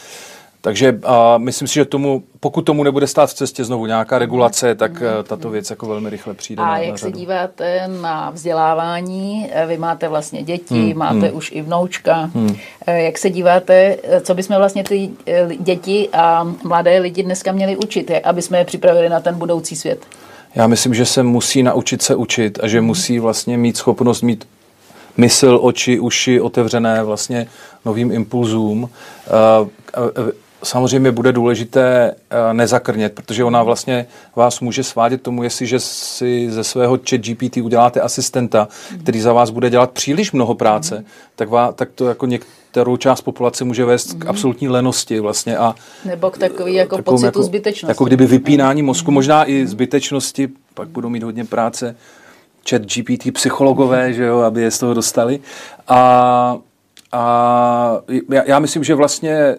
Takže 0.66 0.99
a 1.03 1.38
myslím 1.38 1.68
si, 1.68 1.74
že 1.74 1.86
tomu, 1.86 2.24
pokud 2.39 2.61
tomu 2.61 2.84
nebude 2.84 3.07
stát 3.07 3.30
v 3.30 3.34
cestě 3.34 3.64
znovu 3.64 3.86
nějaká 3.86 4.20
regulace, 4.20 4.76
tak 4.76 5.01
mm. 5.01 5.07
tato 5.24 5.49
věc 5.49 5.70
jako 5.70 5.88
velmi 5.88 6.09
rychle 6.09 6.34
přijde 6.34 6.64
A 6.64 6.66
na, 6.66 6.78
jak 6.78 6.91
na 6.91 6.97
se 6.97 7.05
řadu. 7.05 7.20
díváte 7.20 7.88
na 8.01 8.30
vzdělávání? 8.30 9.49
Eh, 9.53 9.66
Vy 9.66 9.78
máte 9.78 10.07
vlastně 10.07 10.43
děti, 10.43 10.76
hmm, 10.76 10.97
máte 10.97 11.28
hmm. 11.28 11.38
už 11.38 11.51
i 11.51 11.61
vnoučka. 11.61 12.30
Hmm. 12.34 12.55
Jak 12.88 13.18
se 13.18 13.30
díváte, 13.30 13.97
co 14.22 14.34
bychom 14.34 14.55
vlastně 14.55 14.84
ty 14.84 15.09
děti 15.59 16.09
a 16.14 16.53
mladé 16.64 16.99
lidi 16.99 17.24
dneska 17.24 17.51
měli 17.51 17.78
učit, 17.78 18.11
aby 18.24 18.41
jsme 18.41 18.57
je 18.57 18.66
připravili 18.66 19.09
na 19.09 19.20
ten 19.20 19.36
budoucí 19.36 19.76
svět? 19.76 20.05
Já 20.55 20.68
myslím, 20.68 20.93
že 20.93 21.05
se 21.05 21.24
musí 21.24 21.64
naučit 21.64 22.01
se 22.01 22.16
učit 22.16 22.59
a 22.64 22.68
že 22.68 22.78
hmm. 22.78 22.88
musí 22.88 23.20
vlastně 23.20 23.57
mít 23.57 23.78
schopnost 23.78 24.22
mít 24.22 24.47
mysl, 25.18 25.59
oči, 25.61 25.99
uši 25.99 26.41
otevřené 26.41 27.03
vlastně 27.03 27.47
novým 27.86 28.11
impulzům. 28.11 28.89
Samozřejmě 30.64 31.11
bude 31.11 31.32
důležité 31.32 32.16
nezakrnět, 32.53 33.14
protože 33.14 33.43
ona 33.43 33.64
vlastně 33.64 34.05
vás 34.36 34.59
může 34.59 34.84
svádět 34.84 35.22
tomu, 35.22 35.43
jestliže 35.43 35.80
si 35.80 36.51
ze 36.51 36.64
svého 36.64 36.99
chat 37.09 37.20
GPT 37.20 37.57
uděláte 37.57 38.01
asistenta, 38.01 38.68
který 39.03 39.22
za 39.22 39.34
vás 39.34 39.49
bude 39.49 39.70
dělat 39.70 39.91
příliš 39.91 40.32
mnoho 40.32 40.55
práce, 40.55 40.97
mm. 40.97 41.05
tak, 41.36 41.49
vás, 41.49 41.76
tak 41.76 41.89
to 41.95 42.07
jako 42.07 42.26
některou 42.26 42.97
část 42.97 43.22
populace 43.22 43.64
může 43.64 43.86
vést 43.86 44.14
mm. 44.14 44.20
k 44.20 44.26
absolutní 44.26 44.70
lenosti 44.70 45.20
vlastně. 45.20 45.57
A 45.57 45.76
Nebo 46.05 46.32
k 46.32 46.38
takový 46.38 46.74
jako 46.74 47.01
pocitu 47.01 47.26
jako, 47.26 47.43
zbytečnosti. 47.43 47.91
Jako 47.91 48.05
kdyby 48.05 48.26
vypínání 48.26 48.82
mozku, 48.82 49.11
mm. 49.11 49.16
možná 49.16 49.49
i 49.49 49.68
zbytečnosti, 49.68 50.49
pak 50.74 50.88
budou 50.88 51.09
mít 51.09 51.24
hodně 51.24 51.45
práce 51.45 51.95
chat 52.70 52.82
GPT 52.82 53.34
psychologové, 53.34 54.14
že 54.14 54.24
jo, 54.24 54.39
aby 54.39 54.61
je 54.61 54.72
z 54.72 54.80
toho 54.80 54.93
dostali. 54.93 55.39
A, 55.88 56.57
a 57.11 57.97
já, 58.30 58.43
já 58.45 58.59
myslím, 58.59 58.84
že 58.84 58.95
vlastně 58.95 59.55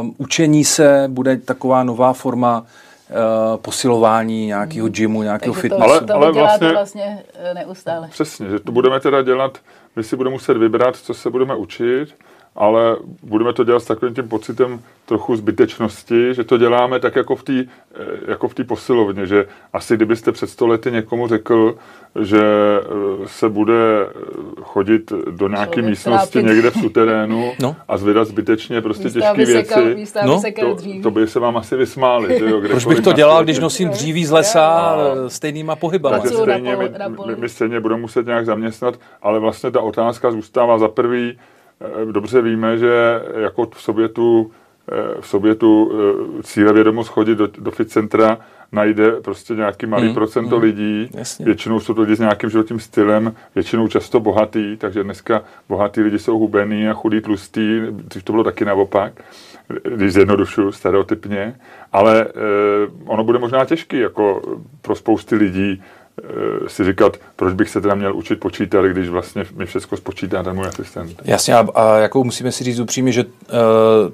um, 0.00 0.14
učení 0.18 0.64
se 0.64 1.04
bude 1.08 1.36
taková 1.36 1.82
nová 1.82 2.12
forma 2.12 2.60
uh, 2.60 2.66
posilování 3.56 4.46
nějakého 4.46 4.88
gymu, 4.88 5.22
nějakého 5.22 5.54
fitnessu. 5.54 5.84
Ale, 5.84 6.00
to 6.00 6.14
ale 6.14 6.32
vlastně, 6.32 6.72
vlastně 6.72 7.22
neustále. 7.54 8.08
Přesně, 8.08 8.48
že 8.48 8.58
to 8.58 8.72
budeme 8.72 9.00
teda 9.00 9.22
dělat, 9.22 9.58
my 9.96 10.02
si 10.02 10.16
budeme 10.16 10.32
muset 10.32 10.56
vybrat, 10.56 10.96
co 10.96 11.14
se 11.14 11.30
budeme 11.30 11.54
učit, 11.54 12.14
ale 12.56 12.96
budeme 13.22 13.52
to 13.52 13.64
dělat 13.64 13.80
s 13.80 13.86
takovým 13.86 14.14
tím 14.14 14.28
pocitem 14.28 14.80
trochu 15.06 15.36
zbytečnosti, 15.36 16.34
že 16.34 16.44
to 16.44 16.58
děláme 16.58 17.00
tak 17.00 17.16
jako 17.16 17.36
v 17.36 17.42
té 17.42 17.64
jako 18.28 18.48
v 18.48 18.54
posilovně, 18.66 19.26
že 19.26 19.46
asi 19.72 19.96
kdybyste 19.96 20.32
před 20.32 20.50
sto 20.50 20.66
lety 20.66 20.92
někomu 20.92 21.28
řekl, 21.28 21.76
že 22.22 22.40
se 23.26 23.48
bude 23.48 24.06
chodit 24.62 25.12
do 25.30 25.48
nějaké 25.48 25.82
místnosti 25.82 26.32
trápit. 26.32 26.54
někde 26.54 26.70
v 26.70 26.74
suterénu 26.74 27.52
no. 27.60 27.76
a 27.88 27.96
zvedat 27.96 28.28
zbytečně 28.28 28.80
prostě 28.80 29.10
těžké 29.10 29.44
věci, 29.44 30.06
no. 30.26 30.42
to, 30.60 30.76
to 31.02 31.10
by 31.10 31.26
se 31.26 31.40
vám 31.40 31.56
asi 31.56 31.76
vysmáli. 31.76 32.38
Že 32.38 32.50
jo, 32.50 32.60
Proč 32.70 32.86
bych 32.86 33.00
to 33.00 33.12
dělal, 33.12 33.44
když 33.44 33.58
nosím 33.58 33.88
dříví 33.88 34.24
z 34.24 34.30
lesa 34.30 34.96
stejnýma 35.28 35.76
pohybama? 35.76 36.18
Takže 36.18 36.36
stejně 36.36 36.76
my, 36.76 36.90
my, 37.26 37.36
my 37.36 37.48
stejně 37.48 37.80
budeme 37.80 38.00
muset 38.00 38.26
nějak 38.26 38.46
zaměstnat, 38.46 38.94
ale 39.22 39.38
vlastně 39.38 39.70
ta 39.70 39.80
otázka 39.80 40.30
zůstává 40.30 40.78
za 40.78 40.88
prvý, 40.88 41.38
dobře 42.12 42.42
víme, 42.42 42.78
že 42.78 43.22
jako 43.36 43.68
v 43.74 43.82
sobě 43.82 44.08
tu, 44.08 44.50
v 45.20 45.26
sobě 45.26 45.54
tu 45.54 45.92
cíle 46.42 46.72
vědomost 46.72 47.08
chodit 47.08 47.34
do, 47.34 47.46
do 47.58 47.70
fit 47.70 47.90
centra 47.90 48.38
najde 48.72 49.10
prostě 49.10 49.54
nějaký 49.54 49.86
malý 49.86 50.08
mm, 50.08 50.14
procento 50.14 50.56
mm, 50.56 50.62
lidí. 50.62 51.10
Jasně. 51.14 51.44
Většinou 51.44 51.80
jsou 51.80 51.94
to 51.94 52.00
lidi 52.00 52.16
s 52.16 52.20
nějakým 52.20 52.50
životním 52.50 52.80
stylem, 52.80 53.34
většinou 53.54 53.88
často 53.88 54.20
bohatý, 54.20 54.76
takže 54.76 55.04
dneska 55.04 55.42
bohatý 55.68 56.00
lidi 56.00 56.18
jsou 56.18 56.38
hubený 56.38 56.88
a 56.88 56.94
chudý, 56.94 57.20
tlustý, 57.20 57.80
dřív 57.90 58.22
to 58.22 58.32
bylo 58.32 58.44
taky 58.44 58.64
naopak, 58.64 59.12
když 59.94 60.12
zjednodušuju 60.12 60.72
stereotypně, 60.72 61.56
ale 61.92 62.26
eh, 62.26 62.32
ono 63.06 63.24
bude 63.24 63.38
možná 63.38 63.64
těžký 63.64 63.98
jako 63.98 64.42
pro 64.82 64.94
spousty 64.94 65.36
lidí 65.36 65.82
si 66.68 66.84
říkat, 66.84 67.16
proč 67.36 67.54
bych 67.54 67.70
se 67.70 67.80
teda 67.80 67.94
měl 67.94 68.16
učit 68.16 68.40
počítat, 68.40 68.84
když 68.84 69.08
vlastně 69.08 69.44
mi 69.56 69.66
všechno 69.66 69.98
spočítá 69.98 70.42
ten 70.42 70.56
můj 70.56 70.66
asistent. 70.66 71.22
Jasně, 71.24 71.54
a, 71.54 71.66
a 71.74 71.96
jako 71.96 72.24
musíme 72.24 72.52
si 72.52 72.64
říct 72.64 72.80
upřímně, 72.80 73.12
že 73.12 73.24
uh, 73.24 73.30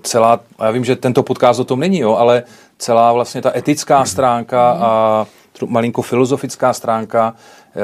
celá, 0.03 0.41
já 0.61 0.71
vím, 0.71 0.85
že 0.85 0.97
tento 0.97 1.23
podcast 1.23 1.61
o 1.61 1.65
tom 1.65 1.81
není, 1.81 1.99
jo, 1.99 2.17
ale 2.17 2.43
celá 2.79 3.13
vlastně 3.13 3.43
ta 3.43 3.57
etická 3.57 4.05
stránka 4.05 4.71
a 4.71 5.27
malinko 5.67 6.03
filozofická 6.03 6.73
stránka, 6.73 7.35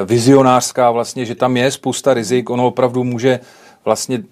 vizionářská 0.04 0.90
vlastně, 0.90 1.24
že 1.24 1.34
tam 1.34 1.56
je 1.56 1.70
spousta 1.70 2.14
rizik, 2.14 2.50
ono 2.50 2.66
opravdu 2.66 3.04
může 3.04 3.40
vlastně 3.84 4.22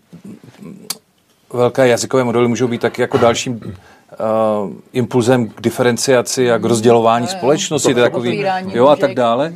velké 1.53 1.89
jazykové 1.89 2.25
modely 2.25 2.49
můžou 2.49 2.69
být 2.69 2.81
taky 2.81 3.03
jako 3.03 3.19
dalším 3.19 3.77
uh, 4.13 4.73
impulzem 4.93 5.49
k 5.49 5.61
diferenciaci 5.61 6.53
a 6.53 6.59
k 6.59 6.65
rozdělování 6.65 7.27
společnosti, 7.27 7.95
to 7.95 8.01
takový, 8.01 8.45
jo, 8.73 8.87
a 8.89 8.97
tak 8.97 9.15
dále. 9.15 9.53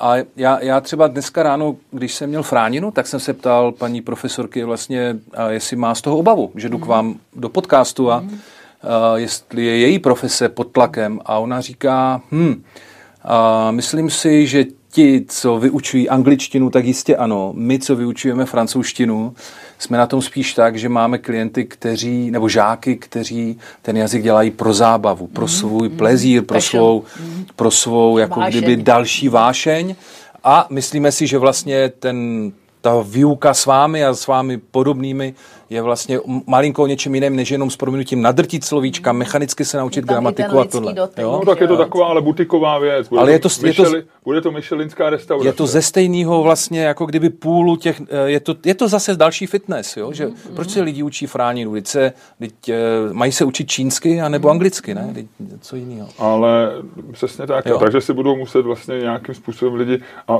A 0.00 0.14
já, 0.36 0.58
já 0.62 0.80
třeba 0.80 1.06
dneska 1.06 1.42
ráno, 1.42 1.76
když 1.90 2.14
jsem 2.14 2.28
měl 2.28 2.42
fráninu, 2.42 2.90
tak 2.90 3.06
jsem 3.06 3.20
se 3.20 3.32
ptal 3.32 3.72
paní 3.72 4.02
profesorky 4.02 4.64
vlastně, 4.64 5.16
jestli 5.48 5.76
má 5.76 5.94
z 5.94 6.00
toho 6.00 6.18
obavu, 6.18 6.50
že 6.54 6.68
jdu 6.68 6.78
k 6.78 6.86
vám 6.86 7.14
do 7.36 7.48
podcastu 7.48 8.12
a, 8.12 8.24
a 8.82 9.16
jestli 9.16 9.64
je 9.64 9.78
její 9.78 9.98
profese 9.98 10.48
pod 10.48 10.72
tlakem. 10.72 11.20
A 11.24 11.38
ona 11.38 11.60
říká, 11.60 12.22
hm, 12.32 12.62
a 13.24 13.70
myslím 13.70 14.10
si, 14.10 14.46
že 14.46 14.64
ti, 14.90 15.24
co 15.28 15.58
vyučují 15.58 16.08
angličtinu, 16.08 16.70
tak 16.70 16.84
jistě 16.84 17.16
ano. 17.16 17.52
My, 17.56 17.78
co 17.78 17.96
vyučujeme 17.96 18.46
francouzštinu, 18.46 19.34
jsme 19.78 19.98
na 19.98 20.06
tom 20.06 20.22
spíš 20.22 20.54
tak, 20.54 20.76
že 20.76 20.88
máme 20.88 21.18
klienty, 21.18 21.64
kteří, 21.64 22.30
nebo 22.30 22.48
žáky, 22.48 22.96
kteří 22.96 23.58
ten 23.82 23.96
jazyk 23.96 24.22
dělají 24.22 24.50
pro 24.50 24.74
zábavu, 24.74 25.26
pro 25.26 25.48
svůj 25.48 25.88
mm, 25.88 25.96
plezír, 25.96 26.42
pro 26.42 26.60
svou, 26.60 27.04
pro 27.56 27.70
svou 27.70 28.18
jako 28.18 28.40
vášeň. 28.40 28.62
kdyby 28.62 28.82
další 28.82 29.28
vášeň. 29.28 29.94
A 30.44 30.66
myslíme 30.70 31.12
si, 31.12 31.26
že 31.26 31.38
vlastně 31.38 31.88
ten, 31.88 32.52
ta 32.80 33.04
výuka 33.08 33.54
s 33.54 33.66
vámi 33.66 34.04
a 34.04 34.14
s 34.14 34.26
vámi 34.26 34.58
podobnými 34.58 35.34
je 35.70 35.82
vlastně 35.82 36.18
malinko 36.46 36.86
něčem 36.86 37.14
jiným, 37.14 37.36
než 37.36 37.50
jenom 37.50 37.70
s 37.70 37.76
proměnutím 37.76 38.22
nadrtit 38.22 38.64
slovíčka, 38.64 39.12
mechanicky 39.12 39.64
se 39.64 39.76
naučit 39.76 40.04
gramatiku 40.04 40.58
a 40.58 40.64
tohle. 40.64 40.94
Dotek, 40.94 41.18
jo? 41.18 41.32
No 41.32 41.52
tak 41.52 41.60
je 41.60 41.68
to 41.68 41.76
taková 41.76 42.06
ale 42.06 42.20
butiková 42.22 42.78
věc. 42.78 43.08
Bude 43.08 43.20
ale 43.20 43.32
je 43.32 43.38
to, 43.38 43.48
je 43.62 43.74
to, 43.74 43.84
bude 44.24 44.40
to 44.40 44.50
myšelinská 44.50 45.10
restaurace. 45.10 45.48
Je 45.48 45.52
to 45.52 45.66
ze 45.66 45.82
stejného 45.82 46.42
vlastně, 46.42 46.82
jako 46.82 47.06
kdyby 47.06 47.30
půlu 47.30 47.76
těch, 47.76 48.02
eh, 48.08 48.30
je 48.30 48.40
to, 48.40 48.54
je 48.64 48.74
to 48.74 48.88
zase 48.88 49.16
další 49.16 49.46
fitness, 49.46 49.96
jo? 49.96 50.12
Že, 50.12 50.26
mm, 50.26 50.34
proč 50.54 50.70
se 50.70 50.82
lidi 50.82 51.02
učí 51.02 51.26
fráninu? 51.26 51.72
Teď 51.72 51.86
se, 51.86 52.12
teď, 52.38 52.68
eh, 52.68 52.78
mají 53.12 53.32
se 53.32 53.44
učit 53.44 53.68
čínsky 53.70 54.20
a 54.20 54.28
nebo 54.28 54.50
anglicky, 54.50 54.94
ne? 54.94 55.10
Teď, 55.14 55.26
co 55.60 55.76
jiného. 55.76 56.08
Ale 56.18 56.72
přesně 57.12 57.46
tak. 57.46 57.66
Jo. 57.66 57.78
Takže 57.78 58.00
si 58.00 58.12
budou 58.12 58.36
muset 58.36 58.62
vlastně 58.62 58.98
nějakým 58.98 59.34
způsobem 59.34 59.74
lidi 59.74 60.02
a 60.28 60.38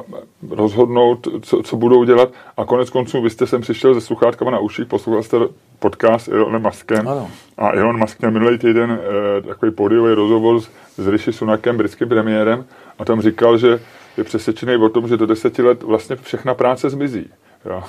rozhodnout, 0.50 1.28
co, 1.42 1.62
co 1.62 1.76
budou 1.76 2.04
dělat. 2.04 2.28
A 2.56 2.64
konec 2.64 2.90
konců, 2.90 3.22
vy 3.22 3.30
jste 3.30 3.46
sem 3.46 3.60
přišel 3.60 3.94
se 3.94 4.00
sluchátkama 4.00 4.50
na 4.50 4.58
uších, 4.58 4.86
poslouchal 4.86 5.13
jste 5.22 5.36
podcast 5.78 6.28
Elonem 6.28 6.62
Muskem. 6.62 7.08
Ano. 7.08 7.30
A 7.58 7.70
Elon 7.70 7.98
Musk 7.98 8.20
měl 8.20 8.30
minulý 8.30 8.58
týden 8.58 8.98
eh, 9.00 9.42
takový 9.42 9.72
podiový 9.72 10.14
rozhovor 10.14 10.60
s, 10.60 10.70
s 10.96 11.08
Rishi 11.08 11.32
Sunakem, 11.32 11.76
britským 11.76 12.08
premiérem, 12.08 12.64
a 12.98 13.04
tam 13.04 13.20
říkal, 13.20 13.58
že 13.58 13.80
je 14.16 14.24
přesvědčený 14.24 14.76
o 14.76 14.88
tom, 14.88 15.08
že 15.08 15.16
do 15.16 15.26
deseti 15.26 15.62
let 15.62 15.82
vlastně 15.82 16.16
všechna 16.16 16.54
práce 16.54 16.90
zmizí. 16.90 17.30
Jo. 17.66 17.82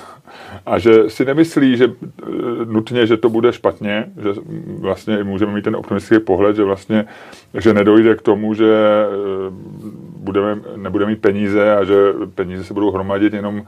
A 0.66 0.80
že 0.80 1.10
si 1.10 1.26
nemyslí, 1.26 1.78
že 1.78 1.86
eh, 1.86 2.26
nutně, 2.66 3.08
že 3.08 3.18
to 3.18 3.30
bude 3.30 3.54
špatně, 3.54 4.06
že 4.24 4.30
vlastně 4.80 5.24
můžeme 5.24 5.54
mít 5.54 5.64
ten 5.64 5.76
optimistický 5.76 6.26
pohled, 6.26 6.56
že 6.56 6.64
vlastně, 6.64 7.06
že 7.54 7.74
nedojde 7.74 8.16
k 8.16 8.22
tomu, 8.22 8.54
že 8.54 8.74
eh, 8.74 9.08
budeme, 10.18 10.60
nebudeme 10.76 11.12
mít 11.12 11.22
peníze 11.22 11.76
a 11.76 11.84
že 11.84 11.96
peníze 12.36 12.64
se 12.64 12.74
budou 12.74 12.92
hromadit 12.92 13.34
jenom 13.34 13.66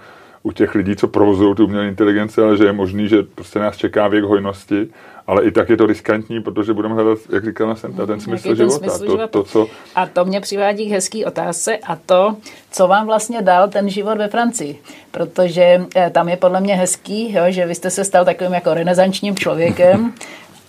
u 0.47 0.51
těch 0.51 0.75
lidí, 0.75 0.95
co 0.95 1.07
provozují 1.07 1.55
tu 1.55 1.65
umělou 1.65 1.87
inteligenci, 1.87 2.41
ale 2.41 2.57
že 2.57 2.63
je 2.63 2.73
možný, 2.73 3.07
že 3.07 3.23
prostě 3.23 3.59
nás 3.59 3.77
čeká 3.77 4.07
věk 4.07 4.23
hojnosti, 4.23 4.87
ale 5.27 5.43
i 5.43 5.51
tak 5.51 5.69
je 5.69 5.77
to 5.77 5.85
riskantní, 5.85 6.41
protože 6.41 6.73
budeme 6.73 6.95
hledat, 6.95 7.19
jak 7.29 7.45
říkala 7.45 7.75
Senta, 7.75 8.05
ten 8.05 8.19
smysl 8.19 8.47
ten 8.47 8.55
života. 8.55 8.77
Smysl 8.77 8.97
to, 8.97 9.11
života. 9.11 9.27
To, 9.27 9.43
co... 9.43 9.67
A 9.95 10.05
to 10.05 10.25
mě 10.25 10.41
přivádí 10.41 10.87
k 10.87 10.91
hezký 10.91 11.25
otázce 11.25 11.77
a 11.77 11.95
to, 11.95 12.35
co 12.71 12.87
vám 12.87 13.05
vlastně 13.05 13.41
dal 13.41 13.67
ten 13.67 13.89
život 13.89 14.17
ve 14.17 14.27
Francii. 14.27 14.79
Protože 15.11 15.85
eh, 15.95 16.09
tam 16.09 16.29
je 16.29 16.37
podle 16.37 16.61
mě 16.61 16.75
hezký, 16.75 17.33
jo, 17.33 17.43
že 17.47 17.65
vy 17.65 17.75
jste 17.75 17.89
se 17.89 18.03
stal 18.03 18.25
takovým 18.25 18.53
jako 18.53 18.73
renesančním 18.73 19.35
člověkem, 19.35 20.13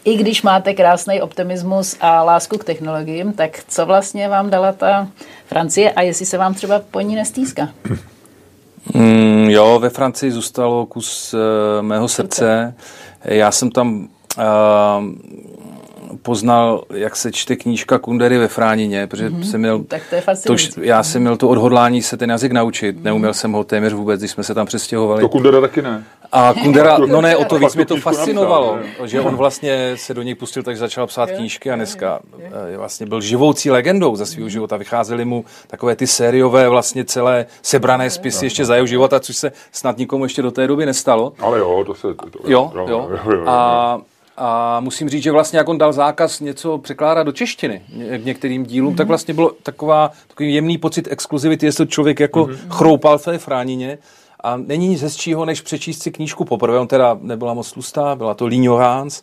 i 0.05 0.17
když 0.17 0.43
máte 0.43 0.75
krásný 0.75 1.23
optimismus 1.23 1.97
a 2.01 2.23
lásku 2.23 2.59
k 2.59 2.65
technologiím, 2.65 3.33
tak 3.33 3.51
co 3.69 3.87
vlastně 3.87 4.29
vám 4.29 4.51
dala 4.51 4.73
ta 4.73 5.09
Francie 5.47 5.93
a 5.93 6.03
jestli 6.03 6.27
se 6.27 6.39
vám 6.39 6.55
třeba 6.55 6.83
po 6.91 7.01
ní 7.01 7.15
nestýská? 7.15 7.69
Mm, 8.95 9.51
jo, 9.51 9.79
ve 9.79 9.91
Francii 9.91 10.33
zůstalo 10.33 10.87
kus 10.87 11.35
uh, 11.35 11.41
mého 11.83 12.09
srdce. 12.09 12.75
Já 13.25 13.51
jsem 13.51 13.71
tam 13.71 14.09
uh, 14.39 14.45
poznal, 16.23 16.85
jak 16.91 17.17
se 17.17 17.33
čte 17.33 17.57
knížka 17.57 17.99
Kundery 17.99 18.39
ve 18.39 18.49
Fránině, 18.49 19.07
protože 19.07 19.31
mm-hmm. 19.31 19.51
jsem 19.51 19.61
měl... 19.61 19.85
Tak 19.85 20.03
to 20.11 20.15
je 20.15 20.23
to, 20.47 20.81
Já 20.81 21.03
jsem 21.03 21.23
měl 21.23 21.37
to 21.37 21.49
odhodlání 21.49 22.03
se 22.03 22.17
ten 22.17 22.31
jazyk 22.31 22.53
naučit. 22.53 22.97
Mm-hmm. 22.97 23.03
Neuměl 23.03 23.35
jsem 23.35 23.53
ho 23.53 23.65
téměř 23.65 23.93
vůbec, 23.93 24.21
když 24.21 24.31
jsme 24.31 24.45
se 24.45 24.55
tam 24.55 24.67
přestěhovali. 24.67 25.21
To 25.21 25.29
Kundera 25.29 25.61
taky 25.61 25.83
ne. 25.83 26.05
A 26.33 26.55
Kundera, 26.63 26.99
no 26.99 27.21
ne, 27.21 27.37
o 27.37 27.45
to 27.45 27.59
víc 27.59 27.75
mě 27.75 27.87
to 27.87 27.97
fascinovalo, 27.97 28.77
napsal, 28.77 29.07
že 29.07 29.21
on 29.21 29.37
vlastně 29.37 29.93
se 29.97 30.15
do 30.15 30.23
něj 30.23 30.35
pustil, 30.35 30.63
takže 30.63 30.81
začal 30.81 31.07
psát 31.07 31.31
knížky 31.31 31.71
a 31.71 31.77
dneska 31.77 32.21
eh, 32.73 32.77
vlastně 32.77 33.07
byl 33.07 33.21
živoucí 33.21 33.71
legendou 33.71 34.17
za 34.17 34.27
svého 34.27 34.49
života. 34.49 34.77
Vycházely 34.77 35.25
mu 35.25 35.45
takové 35.67 35.97
ty 35.97 36.07
sériové 36.07 36.69
vlastně 36.69 37.05
celé 37.05 37.47
sebrané 37.63 38.11
spisy 38.11 38.47
ještě 38.47 38.65
za 38.65 38.75
jeho 38.75 38.87
života, 38.87 39.21
což 39.21 39.37
se 39.37 39.53
snad 39.73 39.99
nikomu 39.99 40.25
ještě 40.25 40.43
do 40.43 40.51
té 40.51 40.67
doby 40.67 40.87
nestalo. 40.87 41.33
Ale 41.41 41.59
jo, 41.59 41.85
to 41.87 41.95
se... 41.95 42.15
To, 42.15 42.39
jo, 42.47 42.73
jo, 42.75 42.87
jo, 42.89 43.11
jo, 43.31 43.43
A, 43.47 44.01
a 44.39 44.81
musím 44.81 45.09
říct, 45.09 45.23
že 45.23 45.33
vlastně 45.33 45.59
jak 45.59 45.69
on 45.69 45.79
dal 45.79 45.93
zákaz 45.93 46.41
něco 46.41 46.79
překládat 46.79 47.23
do 47.27 47.33
češtiny 47.33 47.83
k 48.19 48.25
některým 48.25 48.67
dílům, 48.67 48.93
mm-hmm. 48.93 48.97
tak 48.97 49.09
vlastně 49.09 49.35
bylo 49.35 49.53
taková, 49.63 50.11
takový 50.29 50.55
jemný 50.55 50.79
pocit 50.79 51.09
exkluzivity, 51.11 51.67
jestli 51.67 51.87
člověk 51.87 52.21
jako 52.21 52.45
mm-hmm. 52.45 52.69
chroupal 52.71 53.19
v 53.19 53.25
té 53.25 53.39
fránině. 53.39 53.99
A 54.41 54.57
není 54.57 54.89
nic 54.89 55.03
hezčího, 55.03 55.45
než 55.45 55.61
přečíst 55.61 56.03
si 56.03 56.11
knížku 56.11 56.45
poprvé. 56.45 56.79
On 56.79 56.89
teda 56.89 57.19
nebyla 57.21 57.55
moc 57.55 57.73
tlustá, 57.73 58.17
byla 58.17 58.35
to 58.35 58.47
Líňo 58.47 58.77
Hans, 58.77 59.23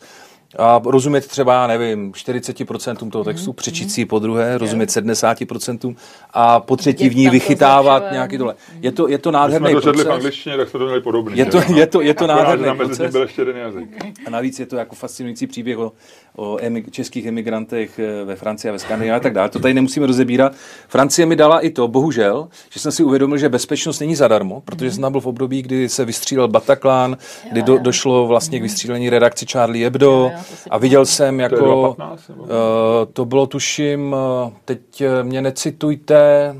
a 0.58 0.80
rozumět 0.84 1.26
třeba, 1.26 1.66
nevím, 1.66 2.12
40% 2.12 3.10
toho 3.10 3.24
textu, 3.24 3.50
mm-hmm. 3.50 3.54
přečíst 3.54 3.92
si 3.92 4.04
po 4.04 4.18
druhé, 4.18 4.58
rozumět 4.58 4.88
70% 4.90 5.96
a 6.30 6.60
po 6.60 6.76
třetí 6.76 7.08
v 7.08 7.16
ní 7.16 7.28
vychytávat 7.28 8.02
to 8.08 8.12
nějaký 8.12 8.38
dole. 8.38 8.54
Je 8.80 8.92
to, 8.92 9.08
je 9.08 9.18
to 9.18 9.30
nádherný 9.30 9.70
proces. 9.70 9.90
Když 9.90 10.02
jsme 10.02 10.04
to 10.04 10.10
v 10.10 10.14
angličtině, 10.14 10.56
tak 10.56 10.68
jsme 10.68 10.78
to 10.78 10.84
měli 10.84 11.00
podobný. 11.00 11.38
Je 11.38 11.46
to, 11.46 11.60
je 11.74 11.86
to, 11.86 12.00
je 12.00 12.14
to 12.14 12.26
nádherný 12.26 12.76
proces. 12.76 13.12
byl 13.12 13.22
ještě 13.22 13.40
jeden 13.40 13.56
jazyk. 13.56 14.04
A 14.26 14.30
navíc 14.30 14.60
je 14.60 14.66
to 14.66 14.76
jako 14.76 14.94
fascinující 14.94 15.46
příběh 15.46 15.78
o, 15.78 15.92
o 16.36 16.56
emig- 16.56 16.90
českých 16.90 17.26
emigrantech 17.26 17.98
eh, 17.98 18.24
ve 18.24 18.36
Francii 18.36 18.68
a 18.68 18.72
ve 18.72 18.78
Skandinávii 18.78 19.16
a 19.16 19.20
tak 19.20 19.32
dále. 19.32 19.48
To 19.48 19.58
tady 19.58 19.74
nemusíme 19.74 20.06
rozebírat. 20.06 20.52
Francie 20.88 21.26
mi 21.26 21.36
dala 21.36 21.60
i 21.60 21.70
to, 21.70 21.88
bohužel, 21.88 22.48
že 22.70 22.80
jsem 22.80 22.92
si 22.92 23.02
uvědomil, 23.02 23.38
že 23.38 23.48
bezpečnost 23.48 24.00
není 24.00 24.14
zadarmo, 24.14 24.60
protože 24.60 24.90
jsem 24.90 25.12
byl 25.12 25.20
v 25.20 25.26
období, 25.26 25.62
kdy 25.62 25.88
se 25.88 26.04
vystřílel 26.04 26.48
Bataclan, 26.48 27.16
kdy 27.52 27.62
do, 27.62 27.78
došlo 27.78 28.26
vlastně 28.26 28.58
k 28.58 28.62
vystřílení 28.62 29.10
redakci 29.10 29.46
Charlie 29.46 29.86
Hebdo 29.86 30.32
a 30.70 30.78
viděl 30.78 31.06
jsem 31.06 31.40
jako, 31.40 31.94
15, 31.96 32.30
uh, 32.30 32.46
to 33.12 33.24
bylo 33.24 33.46
tuším, 33.46 34.12
uh, 34.12 34.52
teď 34.64 35.02
mě 35.22 35.42
necitujte, 35.42 36.54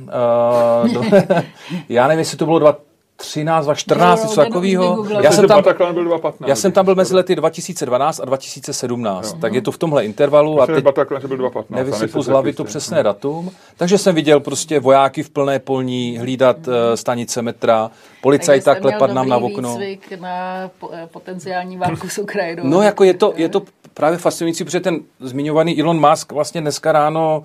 uh, 0.84 0.92
do, 0.92 1.02
já 1.88 2.08
nevím, 2.08 2.18
jestli 2.18 2.36
to 2.36 2.44
bylo 2.44 2.58
2, 2.58 2.76
13, 3.16 3.68
14, 3.74 4.22
něco 4.22 4.36
takového. 4.36 5.06
Já 5.20 5.32
jsem 5.32 5.48
tam, 5.48 5.62
byl 5.62 6.04
2015, 6.04 6.48
já 6.48 6.56
jsem 6.56 6.72
tam 6.72 6.84
byl 6.84 6.94
mezi 6.94 7.14
lety 7.14 7.36
2012 7.36 8.20
a 8.20 8.24
2017, 8.24 9.32
jo. 9.32 9.38
tak 9.40 9.54
je 9.54 9.62
to 9.62 9.72
v 9.72 9.78
tomhle 9.78 10.04
intervalu. 10.04 10.62
a 10.62 10.66
teď 10.66 10.84
Bataclan, 10.84 11.22
byl 11.28 11.36
2015, 11.36 11.76
nevysypu 11.76 12.22
z 12.22 12.26
hlavy 12.26 12.52
to 12.52 12.64
přesné 12.64 13.02
datum. 13.02 13.50
Takže 13.76 13.98
jsem 13.98 14.14
viděl 14.14 14.40
prostě 14.40 14.80
vojáky 14.80 15.22
v 15.22 15.30
plné 15.30 15.58
polní 15.58 16.18
hlídat 16.18 16.66
hmm. 16.66 16.76
stanice 16.94 17.42
metra, 17.42 17.90
policajta 18.22 18.74
klepat 18.74 19.12
nám 19.12 19.28
na 19.28 19.36
okno. 19.36 19.78
na 20.20 20.70
eh, 20.92 21.08
potenciální 21.12 21.76
válku 21.76 22.08
s 22.08 22.18
Ukrajinou. 22.18 22.62
No 22.66 22.82
jako 22.82 23.04
je 23.04 23.14
to, 23.14 23.32
je 23.36 23.48
to 23.48 23.62
právě 23.94 24.18
fascinující, 24.18 24.64
protože 24.64 24.80
ten 24.80 25.00
zmiňovaný 25.20 25.80
Elon 25.80 26.10
Musk 26.10 26.32
vlastně 26.32 26.60
dneska 26.60 26.92
ráno 26.92 27.42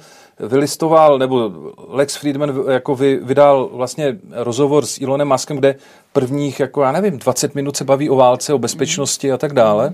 vylistoval, 0.48 1.20
nebo 1.20 1.52
Lex 1.88 2.16
Friedman 2.16 2.64
jako 2.70 2.96
vy, 2.96 3.20
vydal 3.24 3.70
vlastně 3.74 4.18
rozhovor 4.32 4.86
s 4.86 5.02
Elonem 5.02 5.28
Muskem, 5.28 5.58
kde 5.58 5.76
prvních, 6.14 6.60
jako 6.60 6.82
já 6.82 6.92
nevím, 6.92 7.18
20 7.18 7.56
minut 7.56 7.78
se 7.78 7.84
baví 7.84 8.10
o 8.10 8.16
válce, 8.16 8.54
o 8.54 8.58
bezpečnosti 8.58 9.32
a 9.32 9.38
tak 9.38 9.54
dále. 9.54 9.94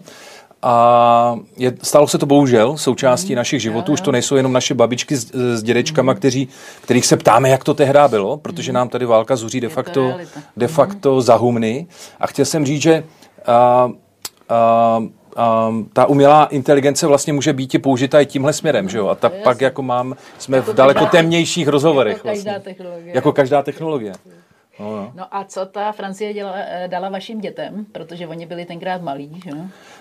A 0.61 1.35
je, 1.57 1.73
stalo 1.81 2.07
se 2.07 2.17
to 2.17 2.25
bohužel 2.25 2.77
součástí 2.77 3.33
mm, 3.33 3.35
našich 3.35 3.61
životů, 3.61 3.91
už 3.91 4.01
to 4.01 4.11
nejsou 4.11 4.35
jenom 4.35 4.53
naše 4.53 4.73
babičky 4.73 5.15
s, 5.17 5.31
s 5.33 5.63
dědečkama, 5.63 6.11
mm. 6.11 6.17
kteří, 6.17 6.47
kterých 6.81 7.05
se 7.05 7.17
ptáme, 7.17 7.49
jak 7.49 7.63
to 7.63 7.73
tehdy 7.73 7.99
bylo, 8.07 8.37
protože 8.37 8.73
nám 8.73 8.89
tady 8.89 9.05
válka 9.05 9.35
zuří 9.35 9.61
de 9.61 9.69
facto, 9.69 10.13
de 10.57 10.67
facto 10.67 11.21
za 11.21 11.35
humny. 11.35 11.87
A 12.19 12.27
chtěl 12.27 12.45
jsem 12.45 12.65
říct, 12.65 12.81
že 12.81 13.03
a, 13.45 13.91
a, 14.49 15.03
um, 15.37 15.89
ta 15.93 16.05
umělá 16.05 16.45
inteligence 16.45 17.07
vlastně 17.07 17.33
může 17.33 17.53
být 17.53 17.75
i 17.75 17.79
použita 17.79 18.21
i 18.21 18.25
tímhle 18.25 18.53
směrem, 18.53 18.89
že 18.89 18.97
jo? 18.97 19.07
A 19.07 19.15
ta 19.15 19.29
no, 19.29 19.35
pak 19.43 19.61
jako 19.61 19.81
mám, 19.81 20.15
jsme 20.37 20.57
jako 20.57 20.71
v 20.71 20.75
daleko 20.75 20.99
každá, 20.99 21.11
temnějších 21.11 21.67
rozhovorech. 21.67 22.17
Jako 22.17 22.27
každá 22.27 22.51
vlastně. 22.51 22.73
technologie. 22.73 23.15
Jako 23.15 23.31
každá 23.31 23.61
technologie. 23.61 24.13
No, 24.79 24.95
no. 24.95 25.11
no 25.15 25.25
a 25.31 25.43
co 25.43 25.65
ta 25.65 25.91
Francie 25.91 26.33
děla, 26.33 26.53
eh, 26.55 26.87
dala 26.87 27.09
vašim 27.09 27.41
dětem, 27.41 27.85
protože 27.91 28.27
oni 28.27 28.45
byli 28.45 28.65
tenkrát 28.65 29.01
malí, 29.01 29.41
že 29.45 29.51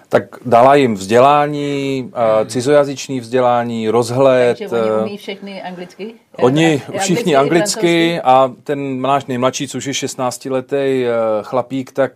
Tak 0.08 0.24
dala 0.46 0.74
jim 0.74 0.94
vzdělání, 0.94 2.00
hmm. 2.00 2.48
cizojazyčný 2.48 3.20
vzdělání, 3.20 3.88
rozhled. 3.88 4.58
Takže 4.58 4.76
oni 4.76 5.02
umí 5.02 5.16
všechny 5.16 5.62
anglicky? 5.62 6.14
Oni 6.36 6.82
všichni 6.98 7.36
anglicky 7.36 8.20
a 8.20 8.52
ten 8.64 9.00
náš 9.00 9.26
nejmladší, 9.26 9.68
což 9.68 9.86
je 9.86 9.92
16-letý 9.92 11.04
chlapík, 11.42 11.92
tak 11.92 12.12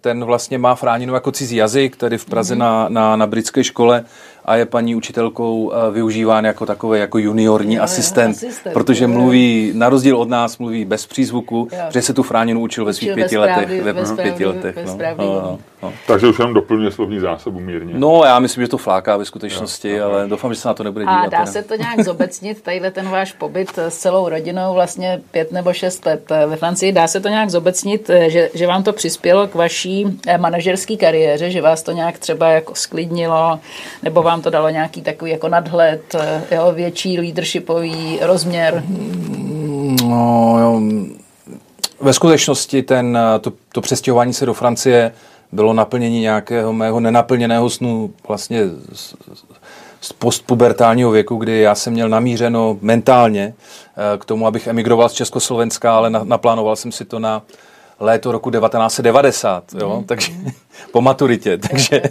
ten 0.00 0.24
vlastně 0.24 0.58
má 0.58 0.74
fráněnou 0.74 1.14
jako 1.14 1.32
cizí 1.32 1.56
jazyk, 1.56 1.96
tady 1.96 2.18
v 2.18 2.24
Praze 2.24 2.54
mm-hmm. 2.54 2.58
na, 2.58 2.88
na, 2.88 3.16
na 3.16 3.26
britské 3.26 3.64
škole 3.64 4.04
a 4.44 4.56
je 4.56 4.66
paní 4.66 4.94
učitelkou 4.94 5.72
využíván 5.92 6.44
jako 6.44 6.66
takový 6.66 7.00
jako 7.00 7.18
juniorní 7.18 7.74
jo, 7.74 7.82
asistent, 7.82 8.36
asistent, 8.36 8.72
protože 8.72 9.06
mluví, 9.06 9.72
na 9.74 9.88
rozdíl 9.88 10.16
od 10.16 10.28
nás, 10.28 10.58
mluví 10.58 10.84
bez 10.84 11.06
přízvuku, 11.06 11.68
jo. 11.72 11.78
že 11.90 12.02
se 12.02 12.14
tu 12.14 12.22
fráněnou 12.22 12.60
učil 12.60 12.84
ve 12.84 12.92
svých 12.94 13.14
pěti 13.14 13.38
letech. 13.38 13.82
Ve, 13.82 13.92
ve 13.92 14.22
pěti 14.22 14.46
letech. 14.46 14.76
No, 14.86 14.98
no, 15.18 15.24
no, 15.24 15.58
no. 15.82 15.92
Takže 16.06 16.26
už 16.26 16.38
jenom 16.38 16.54
doplňuje 16.54 16.90
slovní 16.90 17.20
zásobu 17.20 17.60
mírně. 17.60 17.94
No, 17.96 18.22
já 18.24 18.38
myslím, 18.38 18.64
že 18.64 18.68
to 18.68 18.78
fláká 18.78 19.16
ve 19.16 19.24
skutečnosti, 19.24 19.90
jo, 19.90 20.04
ale 20.04 20.28
doufám, 20.28 20.54
že 20.54 20.60
se 20.60 20.68
na 20.68 20.74
to 20.74 20.84
nebude 20.84 21.04
dívat. 21.04 21.24
A 21.24 21.28
dá 21.28 21.46
se 21.46 21.62
to 21.62 21.74
nějak 21.74 22.00
zobecnit, 22.00 22.62
tadyhle 22.62 22.90
ten 22.90 23.08
váš 23.08 23.32
pobyt 23.32 23.78
s 23.78 23.98
celou 23.98 24.28
rodinou, 24.28 24.74
vlastně 24.74 25.20
pět 25.30 25.52
nebo 25.52 25.72
šest 25.72 26.06
let 26.06 26.32
ve 26.46 26.56
Francii, 26.56 26.92
dá 26.92 27.06
se 27.06 27.20
to 27.20 27.28
nějak 27.28 27.50
zobecnit, 27.50 28.10
že, 28.28 28.50
že 28.54 28.66
vám 28.66 28.82
to 28.82 28.92
přispělo 28.92 29.46
k 29.48 29.54
vaší 29.54 30.18
eh, 30.26 30.38
manažerské 30.38 30.96
kariéře, 30.96 31.50
že 31.50 31.62
vás 31.62 31.82
to 31.82 31.92
nějak 31.92 32.18
třeba 32.18 32.48
jako 32.48 32.74
sklidnilo, 32.74 33.60
nebo 34.02 34.22
vám 34.22 34.42
to 34.42 34.50
dalo 34.50 34.68
nějaký 34.68 35.02
takový 35.02 35.30
jako 35.30 35.48
nadhled, 35.48 36.14
eh, 36.14 36.56
jo, 36.56 36.72
větší 36.72 37.18
leadershipový 37.18 38.18
rozměr? 38.22 38.82
No, 40.08 40.56
jo. 40.60 40.80
Ve 42.00 42.12
skutečnosti 42.12 42.82
ten, 42.82 43.18
eh, 43.18 43.38
to, 43.38 43.52
to 43.72 43.80
přestěhování 43.80 44.32
se 44.32 44.46
do 44.46 44.54
Francie 44.54 45.12
bylo 45.52 45.72
naplnění 45.72 46.20
nějakého 46.20 46.72
mého 46.72 47.00
nenaplněného 47.00 47.70
snu 47.70 48.10
vlastně 48.28 48.62
z 50.00 50.12
postpubertálního 50.12 51.10
věku, 51.10 51.36
kdy 51.36 51.60
já 51.60 51.74
jsem 51.74 51.92
měl 51.92 52.08
namířeno 52.08 52.78
mentálně 52.80 53.54
eh, 53.54 54.18
k 54.18 54.24
tomu, 54.24 54.46
abych 54.46 54.66
emigroval 54.66 55.08
z 55.08 55.12
Československa, 55.12 55.96
ale 55.96 56.10
naplánoval 56.10 56.76
jsem 56.76 56.92
si 56.92 57.04
to 57.04 57.18
na 57.18 57.42
léto 58.00 58.32
roku 58.32 58.50
1990, 58.50 59.64
jo? 59.80 59.96
Mm. 59.98 60.04
takže 60.04 60.32
po 60.92 61.00
maturitě, 61.00 61.58
takže, 61.58 62.02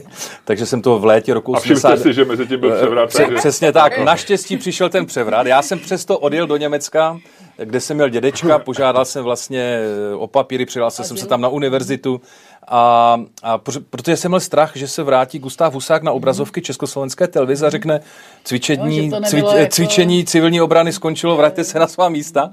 takže 0.46 0.66
jsem 0.66 0.82
to 0.82 1.00
v 1.00 1.06
létě 1.06 1.34
roku 1.34 1.52
80... 1.52 1.90
A 1.92 1.98
si, 1.98 2.14
že 2.14 2.26
mezi 2.26 2.48
tím 2.48 2.60
byl 2.60 2.76
převrat. 2.76 3.10
Pře- 3.10 3.28
přesně 3.36 3.72
tak, 3.72 3.98
naštěstí 3.98 4.58
přišel 4.58 4.90
ten 4.90 5.06
převrat. 5.06 5.48
Já 5.48 5.62
jsem 5.62 5.80
přesto 5.80 6.20
odjel 6.20 6.48
do 6.48 6.58
Německa, 6.58 7.18
kde 7.64 7.82
jsem 7.82 7.98
měl 7.98 8.10
dědečka, 8.10 8.60
požádal 8.60 9.06
jsem 9.06 9.24
vlastně 9.24 9.80
o 10.16 10.28
papíry, 10.28 10.66
přihlásil 10.66 11.06
jsem 11.06 11.18
se 11.18 11.28
tam 11.28 11.42
na 11.42 11.50
univerzitu 11.50 12.22
a, 12.68 13.18
a 13.44 13.58
protože 13.90 14.18
jsem 14.18 14.32
měl 14.32 14.40
strach, 14.40 14.72
že 14.76 14.88
se 14.88 15.04
vrátí 15.04 15.40
Gustav 15.40 15.74
Husák 15.74 16.04
na 16.04 16.12
obrazovky 16.12 16.62
Československé 16.62 17.28
televize 17.28 17.68
a 17.68 17.70
řekne 17.70 18.00
cvičení, 18.44 19.10
no, 19.10 19.22
cvič, 19.22 19.46
jako... 19.56 19.72
cvičení 19.76 20.26
civilní 20.26 20.62
obrany 20.62 20.94
skončilo, 20.94 21.38
vraťte 21.38 21.64
se 21.64 21.80
na 21.80 21.88
svá 21.88 22.10
místa. 22.10 22.52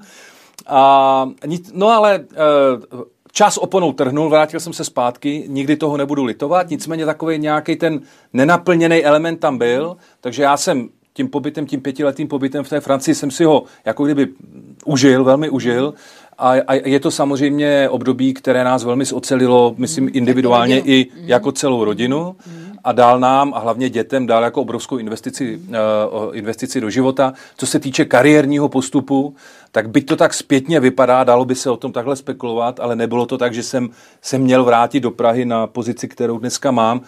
A, 0.66 1.28
no 1.72 1.88
ale 1.88 2.20
eh, 2.32 2.36
čas 3.32 3.56
oponou 3.56 3.92
trhnul, 3.92 4.30
vrátil 4.30 4.60
jsem 4.60 4.72
se 4.72 4.84
zpátky, 4.84 5.44
nikdy 5.48 5.76
toho 5.76 5.96
nebudu 5.96 6.24
litovat, 6.24 6.70
nicméně 6.70 7.06
takový 7.06 7.38
nějaký 7.38 7.76
ten 7.76 8.00
nenaplněný 8.32 9.04
element 9.04 9.40
tam 9.40 9.58
byl, 9.58 9.96
takže 10.20 10.42
já 10.42 10.56
jsem 10.56 10.88
tím 11.16 11.28
pobytem, 11.28 11.66
tím 11.66 11.80
pětiletým 11.80 12.28
pobytem 12.28 12.64
v 12.64 12.68
té 12.68 12.80
Francii 12.80 13.14
jsem 13.14 13.30
si 13.30 13.44
ho 13.44 13.64
jako 13.84 14.04
kdyby 14.04 14.28
užil, 14.84 15.24
velmi 15.24 15.50
užil 15.50 15.94
a, 16.38 16.52
a 16.66 16.74
je 16.74 17.00
to 17.00 17.10
samozřejmě 17.10 17.88
období, 17.88 18.34
které 18.34 18.64
nás 18.64 18.84
velmi 18.84 19.04
ocelilo, 19.12 19.74
myslím 19.78 20.04
mm, 20.04 20.10
individuálně 20.12 20.80
i 20.80 21.06
mm. 21.14 21.28
jako 21.28 21.52
celou 21.52 21.84
rodinu 21.84 22.36
a 22.84 22.92
dál 22.92 23.20
nám 23.20 23.54
a 23.54 23.58
hlavně 23.58 23.90
dětem 23.90 24.26
dál 24.26 24.42
jako 24.42 24.62
obrovskou 24.62 24.98
investici, 24.98 25.60
uh, 25.68 26.36
investici 26.36 26.80
do 26.80 26.90
života. 26.90 27.32
Co 27.56 27.66
se 27.66 27.78
týče 27.80 28.04
kariérního 28.04 28.68
postupu, 28.68 29.34
tak 29.72 29.88
byť 29.90 30.06
to 30.06 30.16
tak 30.16 30.34
zpětně 30.34 30.80
vypadá, 30.80 31.24
dalo 31.24 31.44
by 31.44 31.54
se 31.54 31.70
o 31.70 31.76
tom 31.76 31.92
takhle 31.92 32.16
spekulovat, 32.16 32.80
ale 32.80 32.96
nebylo 32.96 33.26
to 33.26 33.38
tak, 33.38 33.54
že 33.54 33.62
jsem 33.62 33.90
se 34.22 34.38
měl 34.38 34.64
vrátit 34.64 35.00
do 35.00 35.10
Prahy 35.10 35.44
na 35.44 35.66
pozici, 35.66 36.08
kterou 36.08 36.38
dneska 36.38 36.70
mám. 36.70 37.00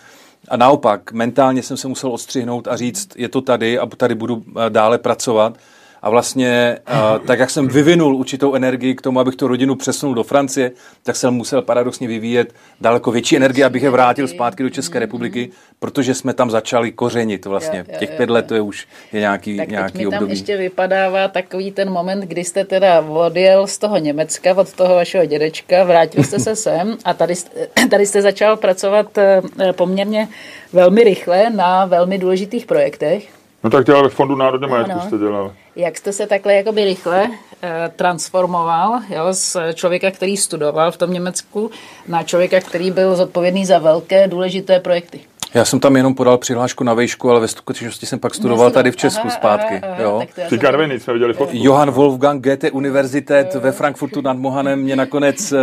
A 0.51 0.57
naopak, 0.57 1.13
mentálně 1.13 1.63
jsem 1.63 1.77
se 1.77 1.89
musel 1.89 2.13
odstřihnout 2.13 2.69
a 2.69 2.77
říct, 2.77 3.09
je 3.17 3.29
to 3.29 3.41
tady 3.41 3.79
a 3.79 3.87
tady 3.87 4.15
budu 4.15 4.45
dále 4.69 4.99
pracovat. 4.99 5.59
A 6.03 6.11
vlastně 6.11 6.79
uh, 6.91 7.27
tak, 7.27 7.39
jak 7.39 7.51
jsem 7.51 7.69
vyvinul 7.69 8.17
určitou 8.17 8.55
energii 8.55 8.95
k 8.95 9.03
tomu, 9.03 9.21
abych 9.21 9.37
tu 9.37 9.49
rodinu 9.49 9.75
přesunul 9.75 10.15
do 10.15 10.25
Francie, 10.25 10.71
tak 11.03 11.17
jsem 11.17 11.35
musel 11.35 11.63
paradoxně 11.63 12.09
vyvíjet 12.09 12.55
daleko 12.81 13.11
větší 13.11 13.37
energii, 13.37 13.65
abych 13.65 13.83
je 13.83 13.91
vrátil 13.91 14.29
zpátky 14.29 14.63
do 14.63 14.71
České 14.71 14.99
republiky, 14.99 15.51
protože 15.79 16.15
jsme 16.15 16.35
tam 16.35 16.51
začali 16.51 16.93
kořenit 16.93 17.47
vlastně. 17.47 17.85
Těch 17.99 18.11
pět 18.11 18.31
let 18.31 18.47
to 18.47 18.55
je 18.55 18.61
už 18.61 18.87
je 19.13 19.21
nějaký, 19.21 19.57
tak 19.57 19.69
nějaký 19.69 19.99
mi 19.99 20.05
tam 20.05 20.13
období. 20.13 20.33
ještě 20.33 20.57
vypadává 20.57 21.29
takový 21.29 21.73
ten 21.73 21.91
moment, 21.91 22.21
kdy 22.21 22.45
jste 22.45 22.65
teda 22.65 23.01
odjel 23.01 23.67
z 23.67 23.79
toho 23.79 23.99
Německa, 23.99 24.55
od 24.57 24.73
toho 24.73 24.95
vašeho 24.95 25.27
dědečka, 25.27 25.85
vrátil 25.85 26.25
jste 26.25 26.39
se 26.39 26.57
sem 26.57 26.97
a 27.05 27.15
tady, 27.15 27.35
jste- 27.35 27.67
tady 27.91 28.07
jste 28.07 28.23
začal 28.23 28.57
pracovat 28.57 29.19
eh, 29.19 29.43
poměrně 29.73 30.29
velmi 30.73 31.05
rychle 31.05 31.51
na 31.51 31.87
velmi 31.87 32.19
důležitých 32.19 32.67
projektech. 32.67 33.29
No 33.65 33.71
tak 33.71 33.87
dělal 33.87 34.03
ve 34.03 34.09
Fondu 34.09 34.37
národního 34.37 34.71
majetku 34.71 35.01
jste 35.01 35.19
dělal. 35.19 35.53
Jak 35.79 35.99
jste 35.99 36.12
se 36.12 36.26
takhle 36.26 36.55
jakoby 36.55 36.85
rychle 36.85 37.29
eh, 37.62 37.93
transformoval 37.97 39.01
jo, 39.09 39.33
z 39.33 39.57
člověka, 39.74 40.11
který 40.11 40.37
studoval 40.37 40.93
v 40.93 40.97
tom 40.97 41.12
Německu, 41.12 41.70
na 42.09 42.22
člověka, 42.22 42.61
který 42.61 42.91
byl 42.91 43.16
zodpovědný 43.16 43.66
za 43.66 43.79
velké 43.79 44.29
důležité 44.29 44.81
projekty? 44.81 45.20
Já 45.55 45.64
jsem 45.64 45.81
tam 45.81 45.97
jenom 45.97 46.14
podal 46.14 46.39
přihlášku 46.39 46.85
na 46.85 46.95
vejšku, 46.95 47.31
ale 47.31 47.41
ve 47.41 47.49
skutečnosti 47.49 48.07
jsem 48.07 48.18
pak 48.18 48.35
studoval 48.35 48.70
tady 48.70 48.91
v 48.91 48.97
Česku 48.97 49.26
Aha, 49.26 49.37
zpátky. 49.37 49.81
aha, 49.83 49.93
aha, 49.93 50.03
jo. 50.03 50.22
Říká 50.49 50.87
nic, 50.87 51.03
jsme 51.03 51.12
viděli 51.12 51.35
fotku. 51.35 51.57
Johann 51.57 51.91
Wolfgang 51.91 52.45
Goethe 52.45 52.70
Universität 52.70 53.55
ve 53.55 53.72
Frankfurtu 53.72 54.20
nad 54.20 54.37
Mohanem 54.37 54.81
mě 54.81 54.97
nakonec 54.97 55.53
eh, 55.53 55.57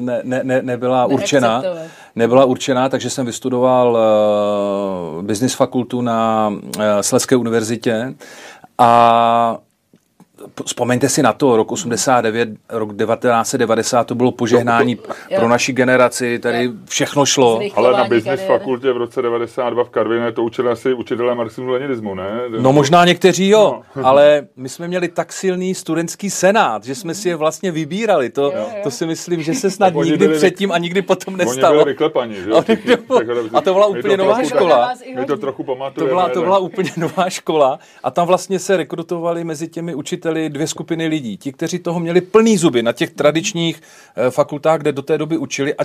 ne, 0.00 0.20
ne, 0.24 0.40
ne, 0.42 0.62
nebyla 0.62 1.06
určená. 1.06 1.48
Neakceptoval. 1.48 1.88
Nebyla 2.16 2.44
určená, 2.44 2.88
takže 2.88 3.10
jsem 3.10 3.26
vystudoval 3.26 3.98
uh, 5.18 5.22
business 5.22 5.54
fakultu 5.54 6.00
na 6.00 6.48
uh, 6.48 6.82
Sleské 7.00 7.36
univerzitě 7.36 8.14
a 8.78 9.60
Vzpomeňte 10.66 11.08
si 11.08 11.22
na 11.22 11.32
to, 11.32 11.56
rok 11.56 11.72
89, 11.72 12.48
rok 12.68 12.88
1990, 12.96 14.04
to 14.04 14.14
bylo 14.14 14.32
požehnání 14.32 14.98
Jo. 15.30 15.38
pro 15.38 15.48
naši 15.48 15.72
generaci, 15.72 16.38
tady 16.38 16.70
všechno 16.88 17.26
šlo. 17.26 17.60
Ale 17.74 17.92
na 17.92 18.04
business 18.04 18.24
kariéry. 18.40 18.58
fakultě 18.58 18.92
v 18.92 18.96
roce 18.96 19.22
92 19.22 19.84
v 19.84 19.88
Karviné 19.90 20.32
to 20.32 20.42
učili 20.42 20.68
asi 20.70 20.94
učitelé 20.94 21.34
marxismu 21.34 21.68
leninismu, 21.70 22.14
ne? 22.14 22.30
No 22.60 22.72
možná 22.72 23.04
někteří 23.04 23.48
jo, 23.48 23.80
ale 24.04 24.46
my 24.56 24.68
jsme 24.68 24.88
měli 24.88 25.08
tak 25.08 25.32
silný 25.32 25.74
studentský 25.74 26.30
senát, 26.30 26.84
že 26.84 26.94
jsme 26.94 27.14
si 27.14 27.28
je 27.28 27.36
vlastně 27.36 27.70
vybírali. 27.72 28.30
To, 28.30 28.52
to 28.82 28.90
si 28.90 29.06
myslím, 29.06 29.42
že 29.42 29.54
se 29.54 29.70
snad 29.70 29.94
nikdy 30.04 30.16
byli- 30.26 30.36
předtím 30.38 30.72
a 30.72 30.78
nikdy 30.78 31.02
potom 31.02 31.34
Oni 31.34 31.44
nestalo. 31.44 31.72
byli 31.78 31.84
vyklepaní, 31.92 32.34
že 32.34 32.50
jo? 32.50 32.56
Oni 32.68 32.76
byli- 32.84 32.96
Tak 32.96 33.26
a 33.54 33.60
to 33.60 33.72
byla 33.74 33.86
úplně 33.86 34.16
nová 34.16 34.34
trochu- 34.34 34.48
škola. 34.48 34.94
My 35.20 35.26
to 35.26 35.36
trochu 35.36 35.62
To 35.62 35.72
pamatujeme. 35.74 36.08
byla, 36.10 36.28
to 36.28 36.40
byla 36.40 36.58
úplně 36.58 36.90
nová 36.96 37.30
škola 37.30 37.78
a 38.02 38.10
tam 38.10 38.26
vlastně 38.26 38.58
se 38.58 38.76
rekrutovali 38.76 39.44
mezi 39.44 39.68
těmi 39.68 39.94
učiteli 39.94 40.37
dvě 40.48 40.66
skupiny 40.66 41.06
lidí. 41.06 41.36
Ti, 41.36 41.52
kteří 41.52 41.78
toho 41.78 42.00
měli 42.00 42.20
plný 42.20 42.56
zuby 42.56 42.82
na 42.82 42.92
těch 42.92 43.10
tradičních 43.10 43.82
eh, 44.16 44.30
fakultách, 44.30 44.80
kde 44.80 44.92
do 44.92 45.02
té 45.02 45.18
doby 45.18 45.36
učili 45.36 45.74
a 45.74 45.82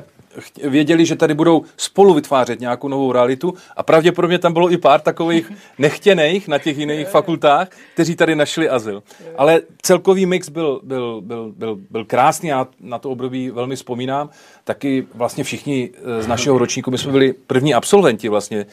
věděli, 0.64 1.06
že 1.06 1.16
tady 1.16 1.34
budou 1.34 1.64
spolu 1.78 2.14
vytvářet 2.14 2.60
nějakou 2.60 2.88
novou 2.88 3.12
realitu 3.12 3.54
a 3.76 3.84
pravděpodobně 3.84 4.39
tam 4.39 4.54
bylo 4.54 4.72
i 4.72 4.78
pár 4.78 5.01
takových 5.01 5.51
nechtěných 5.78 6.47
na 6.47 6.58
těch 6.58 6.78
jiných 6.78 7.08
fakultách, 7.08 7.68
kteří 7.93 8.16
tady 8.16 8.36
našli 8.36 8.70
azyl. 8.70 9.04
Ale 9.38 9.62
celkový 9.82 10.26
mix 10.26 10.49
byl, 10.49 10.82
byl, 10.84 11.22
byl, 11.22 11.54
byl, 11.58 11.80
byl 11.89 12.06
krásný, 12.06 12.49
já 12.49 12.68
na 12.80 12.99
to 12.99 13.10
období 13.10 13.49
velmi 13.49 13.76
vzpomínám. 13.76 14.30
Taky 14.64 15.08
vlastně 15.16 15.43
všichni 15.43 15.89
eh, 15.95 16.24
z 16.24 16.28
našeho 16.28 16.58
ročníku, 16.58 16.91
my 16.91 16.97
jsme 16.97 17.12
byli 17.12 17.34
první 17.34 17.74
absolventi 17.74 18.30
vlastně, 18.30 18.66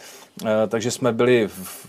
eh, 0.47 0.66
takže 0.68 0.91
jsme 0.91 1.12
byli 1.12 1.49
v, 1.49 1.87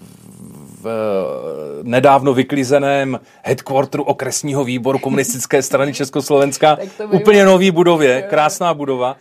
v 0.82 0.88
eh, 0.88 1.84
nedávno 1.84 2.34
vyklizeném 2.34 3.20
headquarteru 3.44 4.04
okresního 4.04 4.64
výboru 4.64 5.00
komunistické 5.00 5.62
strany 5.62 5.94
Československa. 5.94 6.78
Úplně 7.12 7.46
nový 7.46 7.72
budově, 7.72 8.22
krásná 8.22 8.74
budova 8.74 9.16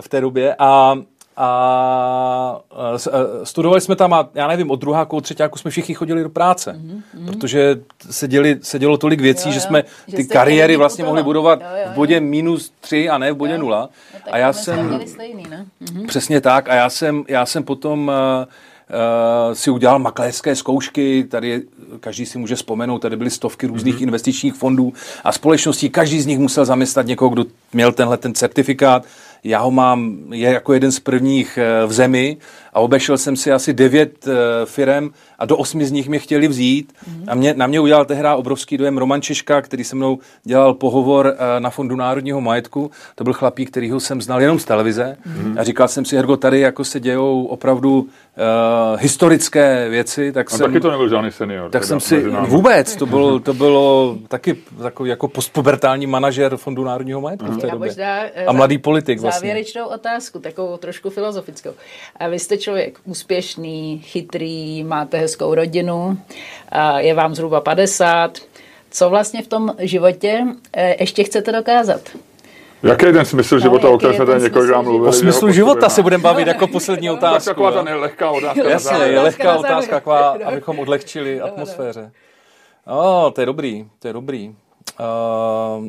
v 0.00 0.08
té 0.08 0.20
době 0.20 0.54
a 0.58 0.96
a 1.38 2.60
eh, 2.72 3.10
eh, 3.12 3.46
studovali 3.46 3.80
jsme 3.80 3.96
tam 3.96 4.12
a 4.12 4.28
já 4.34 4.48
nevím, 4.48 4.70
od 4.70 4.80
druháku, 4.80 5.16
od 5.16 5.20
třetíku 5.20 5.58
jsme 5.58 5.70
všichni 5.70 5.94
chodili 5.94 6.22
do 6.22 6.28
práce, 6.28 6.72
mm-hmm. 6.72 7.26
protože 7.26 7.76
se, 8.10 8.28
děli, 8.28 8.58
se 8.62 8.78
dělo 8.78 8.96
tolik 8.96 9.20
věcí, 9.20 9.48
Jo, 9.48 9.52
že 9.52 9.58
jo. 9.58 9.60
jsme 9.60 9.84
Že 10.08 10.16
ty 10.16 10.24
kariéry 10.24 10.76
vlastně 10.76 11.04
mohli 11.04 11.22
budovat 11.22 11.60
Jo, 11.60 11.66
jo, 11.70 11.76
jo. 11.84 11.92
v 11.92 11.94
bodě 11.94 12.20
minus 12.20 12.72
tři 12.80 13.08
a 13.08 13.18
ne 13.18 13.32
v 13.32 13.36
bodě 13.36 13.52
Jo. 13.52 13.58
nula. 13.58 13.88
No, 14.14 14.34
A 14.34 14.38
já 14.38 14.52
jsem... 14.52 15.00
stejný, 15.06 15.46
ne? 15.50 15.66
Mhm. 15.80 16.06
Přesně 16.06 16.40
tak. 16.40 16.68
A 16.68 16.74
já 16.74 16.90
jsem, 16.90 17.24
já 17.28 17.46
jsem 17.46 17.62
potom 17.62 18.08
uh, 18.40 18.44
si 19.52 19.70
udělal 19.70 19.98
makléřské 19.98 20.56
zkoušky. 20.56 21.24
Tady 21.24 21.62
každý 22.00 22.26
si 22.26 22.38
může 22.38 22.54
vzpomenout, 22.54 22.98
tady 22.98 23.16
byly 23.16 23.30
stovky 23.30 23.66
různých 23.66 23.94
mm-hmm. 23.94 24.02
investičních 24.02 24.54
fondů 24.54 24.92
a 25.24 25.32
společností. 25.32 25.90
Každý 25.90 26.20
z 26.20 26.26
nich 26.26 26.38
musel 26.38 26.64
zaměstnat 26.64 27.06
někoho, 27.06 27.28
kdo 27.28 27.44
měl 27.72 27.92
tenhle 27.92 28.16
ten 28.16 28.34
certifikát. 28.34 29.04
Já 29.44 29.60
ho 29.60 29.70
mám, 29.70 30.16
je 30.30 30.50
jako 30.50 30.72
jeden 30.72 30.92
z 30.92 31.00
prvních 31.00 31.58
eh, 31.58 31.86
v 31.86 31.92
zemi 31.92 32.36
a 32.76 32.80
obešel 32.80 33.18
jsem 33.18 33.36
si 33.36 33.52
asi 33.52 33.74
devět 33.74 34.28
firem 34.64 35.10
a 35.38 35.46
do 35.46 35.56
osmi 35.56 35.86
z 35.86 35.92
nich 35.92 36.08
mě 36.08 36.18
chtěli 36.18 36.48
vzít. 36.48 36.92
A 37.28 37.34
mě, 37.34 37.54
na 37.54 37.66
mě 37.66 37.80
udělal 37.80 38.04
tehdy 38.04 38.28
obrovský 38.34 38.76
dojem 38.76 38.98
Roman 38.98 39.22
Češka, 39.22 39.62
který 39.62 39.84
se 39.84 39.96
mnou 39.96 40.18
dělal 40.44 40.74
pohovor 40.74 41.34
eh, 41.38 41.60
na 41.60 41.70
Fondu 41.70 41.96
národního 41.96 42.40
majetku. 42.40 42.90
To 43.14 43.24
byl 43.24 43.32
chlapík, 43.32 43.70
kterýho 43.70 44.00
jsem 44.00 44.22
znal 44.22 44.40
jenom 44.40 44.58
z 44.58 44.64
televize. 44.64 45.16
A 45.58 45.62
říkal 45.64 45.88
jsem 45.88 46.04
si, 46.04 46.16
Hergo, 46.16 46.36
tady 46.36 46.60
jako 46.60 46.84
se 46.84 47.00
dějou 47.00 47.44
opravdu 47.44 47.98
uh, 47.98 49.00
historické 49.00 49.88
věci, 49.88 50.32
tak 50.32 50.52
On 50.52 50.58
jsem... 50.58 50.66
taky 50.66 50.80
to 50.80 50.90
nebyl 50.90 51.08
žádný 51.08 51.32
senior. 51.32 51.70
Tak 51.70 51.82
teda, 51.82 51.86
jsem 51.86 52.00
si 52.00 52.24
vůbec, 52.28 52.96
to 52.96 53.06
bylo, 53.16 53.40
to 53.40 53.54
bylo 53.54 54.16
taky 54.28 54.56
takový 54.82 55.10
jako 55.10 55.28
postpubertální 55.28 56.06
manažer 56.06 56.56
Fondu 56.56 56.84
národního 56.84 57.20
majetku 57.20 57.52
v 57.52 57.58
té 57.58 57.66
době. 57.66 57.88
možná, 57.88 58.24
eh, 58.34 58.46
A 58.46 58.52
mladý 58.52 58.78
politik 58.78 59.20
vlastně. 59.20 59.48
Závěrečnou 59.48 59.86
otázku, 59.86 60.38
takovou 60.38 60.76
trošku 60.76 61.10
filozofickou. 61.10 61.70
A 62.16 62.28
vy 62.28 62.38
jste 62.38 62.58
člověk 62.66 62.98
úspěšný, 63.04 63.98
chytrý, 64.04 64.84
máte 64.84 65.18
hezkou 65.18 65.54
rodinu, 65.54 66.18
a 66.68 67.00
je 67.00 67.14
vám 67.14 67.34
zhruba 67.34 67.60
50. 67.60 68.38
Co 68.90 69.10
vlastně 69.10 69.42
v 69.42 69.46
tom 69.46 69.74
životě 69.78 70.44
eh, 70.72 70.96
ještě 71.00 71.24
chcete 71.24 71.52
dokázat? 71.52 72.00
Jaký 72.82 73.06
je 73.06 73.12
ten 73.12 73.24
smysl 73.24 73.58
života, 73.58 73.88
o 73.88 73.98
kterém 73.98 74.16
jsme 74.16 74.24
ten 74.26 74.32
tady 74.32 74.44
několikrát 74.44 74.76
smysl 74.78 74.90
mluvili? 74.90 75.08
O 75.08 75.12
smyslu 75.12 75.52
života 75.52 75.88
se 75.88 76.02
budeme 76.02 76.22
bavit 76.22 76.46
jako 76.46 76.66
poslední 76.66 77.08
Tak 77.08 77.16
otázku. 77.18 77.50
taková 77.50 77.72
ta 77.72 77.78
jo? 77.78 77.84
nelehká 77.84 78.30
otázka. 78.30 78.68
Jasně, 78.68 78.96
je 78.96 79.20
lehká 79.20 79.56
otázka, 79.56 79.96
taková, 79.96 80.32
Dobře. 80.32 80.44
abychom 80.48 80.78
odlehčili 80.78 81.40
atmosféře. 81.40 82.12
O, 82.86 83.30
to 83.34 83.40
je 83.40 83.46
dobrý, 83.46 83.86
to 83.98 84.08
je 84.08 84.12
dobrý. 84.12 84.48
Uh, 84.48 85.86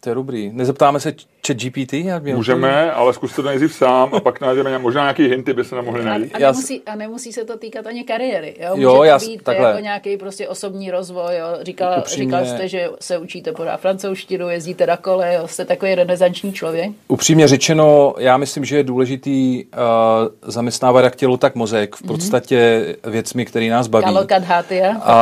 to 0.00 0.08
je 0.08 0.14
dobrý. 0.14 0.50
Nezeptáme 0.52 1.00
se 1.00 1.14
chat 1.46 1.56
GPT? 1.56 1.92
Můžeme, 2.34 2.92
ale 2.92 3.14
zkuste 3.14 3.42
to 3.42 3.48
nejdřív 3.48 3.74
sám 3.74 4.14
a 4.14 4.20
pak 4.20 4.40
najdeme 4.40 4.78
možná 4.78 5.02
nějaký 5.02 5.28
hinty, 5.28 5.52
by 5.52 5.64
se 5.64 5.74
nám 5.74 5.84
mohli 5.84 6.00
A, 6.00 6.04
najít. 6.04 6.34
a, 6.34 6.38
Já 6.38 6.50
nemusí, 6.52 6.82
a 6.86 6.94
nemusí 6.96 7.32
se 7.32 7.44
to 7.44 7.58
týkat 7.58 7.86
ani 7.86 8.04
kariéry. 8.04 8.54
Jo, 8.60 8.70
Může 8.70 8.82
Jo, 8.82 8.96
to 8.96 9.04
já- 9.04 9.18
být 9.18 9.42
takhle. 9.42 9.68
jako 9.68 9.80
nějaký 9.80 10.16
prostě 10.16 10.48
osobní 10.48 10.90
rozvoj. 10.90 11.36
Jo. 11.38 11.46
Říkal, 11.62 11.94
Upřímně- 11.98 12.24
říkal 12.38 12.46
jste, 12.56 12.68
že 12.68 12.88
se 13.00 13.18
učíte 13.18 13.52
pořád 13.52 13.76
francouzštinu, 13.80 14.48
jezdíte 14.50 14.86
na 14.86 14.96
kole, 14.96 15.34
jo. 15.34 15.48
jste 15.48 15.64
takový 15.64 15.94
renesanční 15.94 16.52
člověk. 16.52 16.90
Upřímně 17.08 17.48
řečeno, 17.48 18.14
já 18.18 18.36
myslím, 18.36 18.64
že 18.64 18.76
je 18.76 18.82
důležitý 18.82 19.64
uh, 19.64 20.50
zaměstnávat 20.52 21.04
jak 21.04 21.16
tělo, 21.16 21.36
tak 21.36 21.54
mozek. 21.54 21.96
V 21.96 22.02
podstatě 22.02 22.86
věcmi, 23.04 23.44
které 23.46 23.68
nás 23.70 23.86
baví. 23.86 24.04
Kalokadhátia, 24.04 24.96
a, 25.02 25.12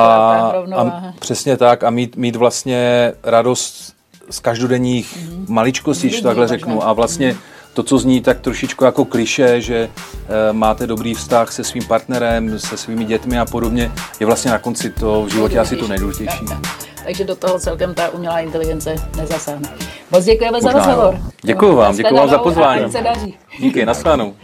a 0.48 0.52
rovnováha. 0.52 1.14
přesně 1.18 1.56
tak 1.56 1.84
a 1.84 1.90
mít, 1.90 2.16
mít 2.16 2.36
vlastně 2.36 3.12
radost 3.22 3.97
z 4.30 4.40
každodenních 4.40 5.16
mm-hmm. 5.16 5.44
maličkostí, 5.48 6.08
když 6.08 6.20
takhle 6.20 6.44
možná. 6.44 6.56
řeknu. 6.56 6.86
A 6.86 6.92
vlastně 6.92 7.36
to, 7.74 7.82
co 7.82 7.98
zní 7.98 8.20
tak 8.20 8.40
trošičku 8.40 8.84
jako 8.84 9.04
kliše, 9.04 9.60
že 9.60 9.76
e, 9.78 10.52
máte 10.52 10.86
dobrý 10.86 11.14
vztah 11.14 11.52
se 11.52 11.64
svým 11.64 11.84
partnerem, 11.84 12.58
se 12.58 12.76
svými 12.76 13.04
dětmi 13.04 13.38
a 13.38 13.44
podobně, 13.44 13.92
je 14.20 14.26
vlastně 14.26 14.50
na 14.50 14.58
konci 14.58 14.90
to 14.90 15.24
v 15.24 15.28
životě 15.28 15.58
asi 15.58 15.76
to 15.76 15.88
nejdůležitější. 15.88 16.44
Tak, 16.48 16.60
tak. 16.60 16.88
Takže 17.04 17.24
do 17.24 17.36
toho 17.36 17.58
celkem 17.58 17.94
ta 17.94 18.08
umělá 18.08 18.40
inteligence 18.40 18.94
nezasáhne. 19.16 19.68
Moc 20.10 20.24
děkujeme 20.24 20.60
za 20.60 20.68
Možná 20.68 20.84
jo. 20.84 20.96
rozhovor. 20.96 21.20
Děkuju 21.42 21.76
vám, 21.76 21.96
děkuju 21.96 22.16
vám 22.16 22.28
za 22.28 22.36
Nashledanou 22.36 22.44
pozvání. 22.44 22.92
se 22.92 23.02
daří. 23.02 23.38
Díky, 23.60 23.86
naschledanou. 23.86 24.34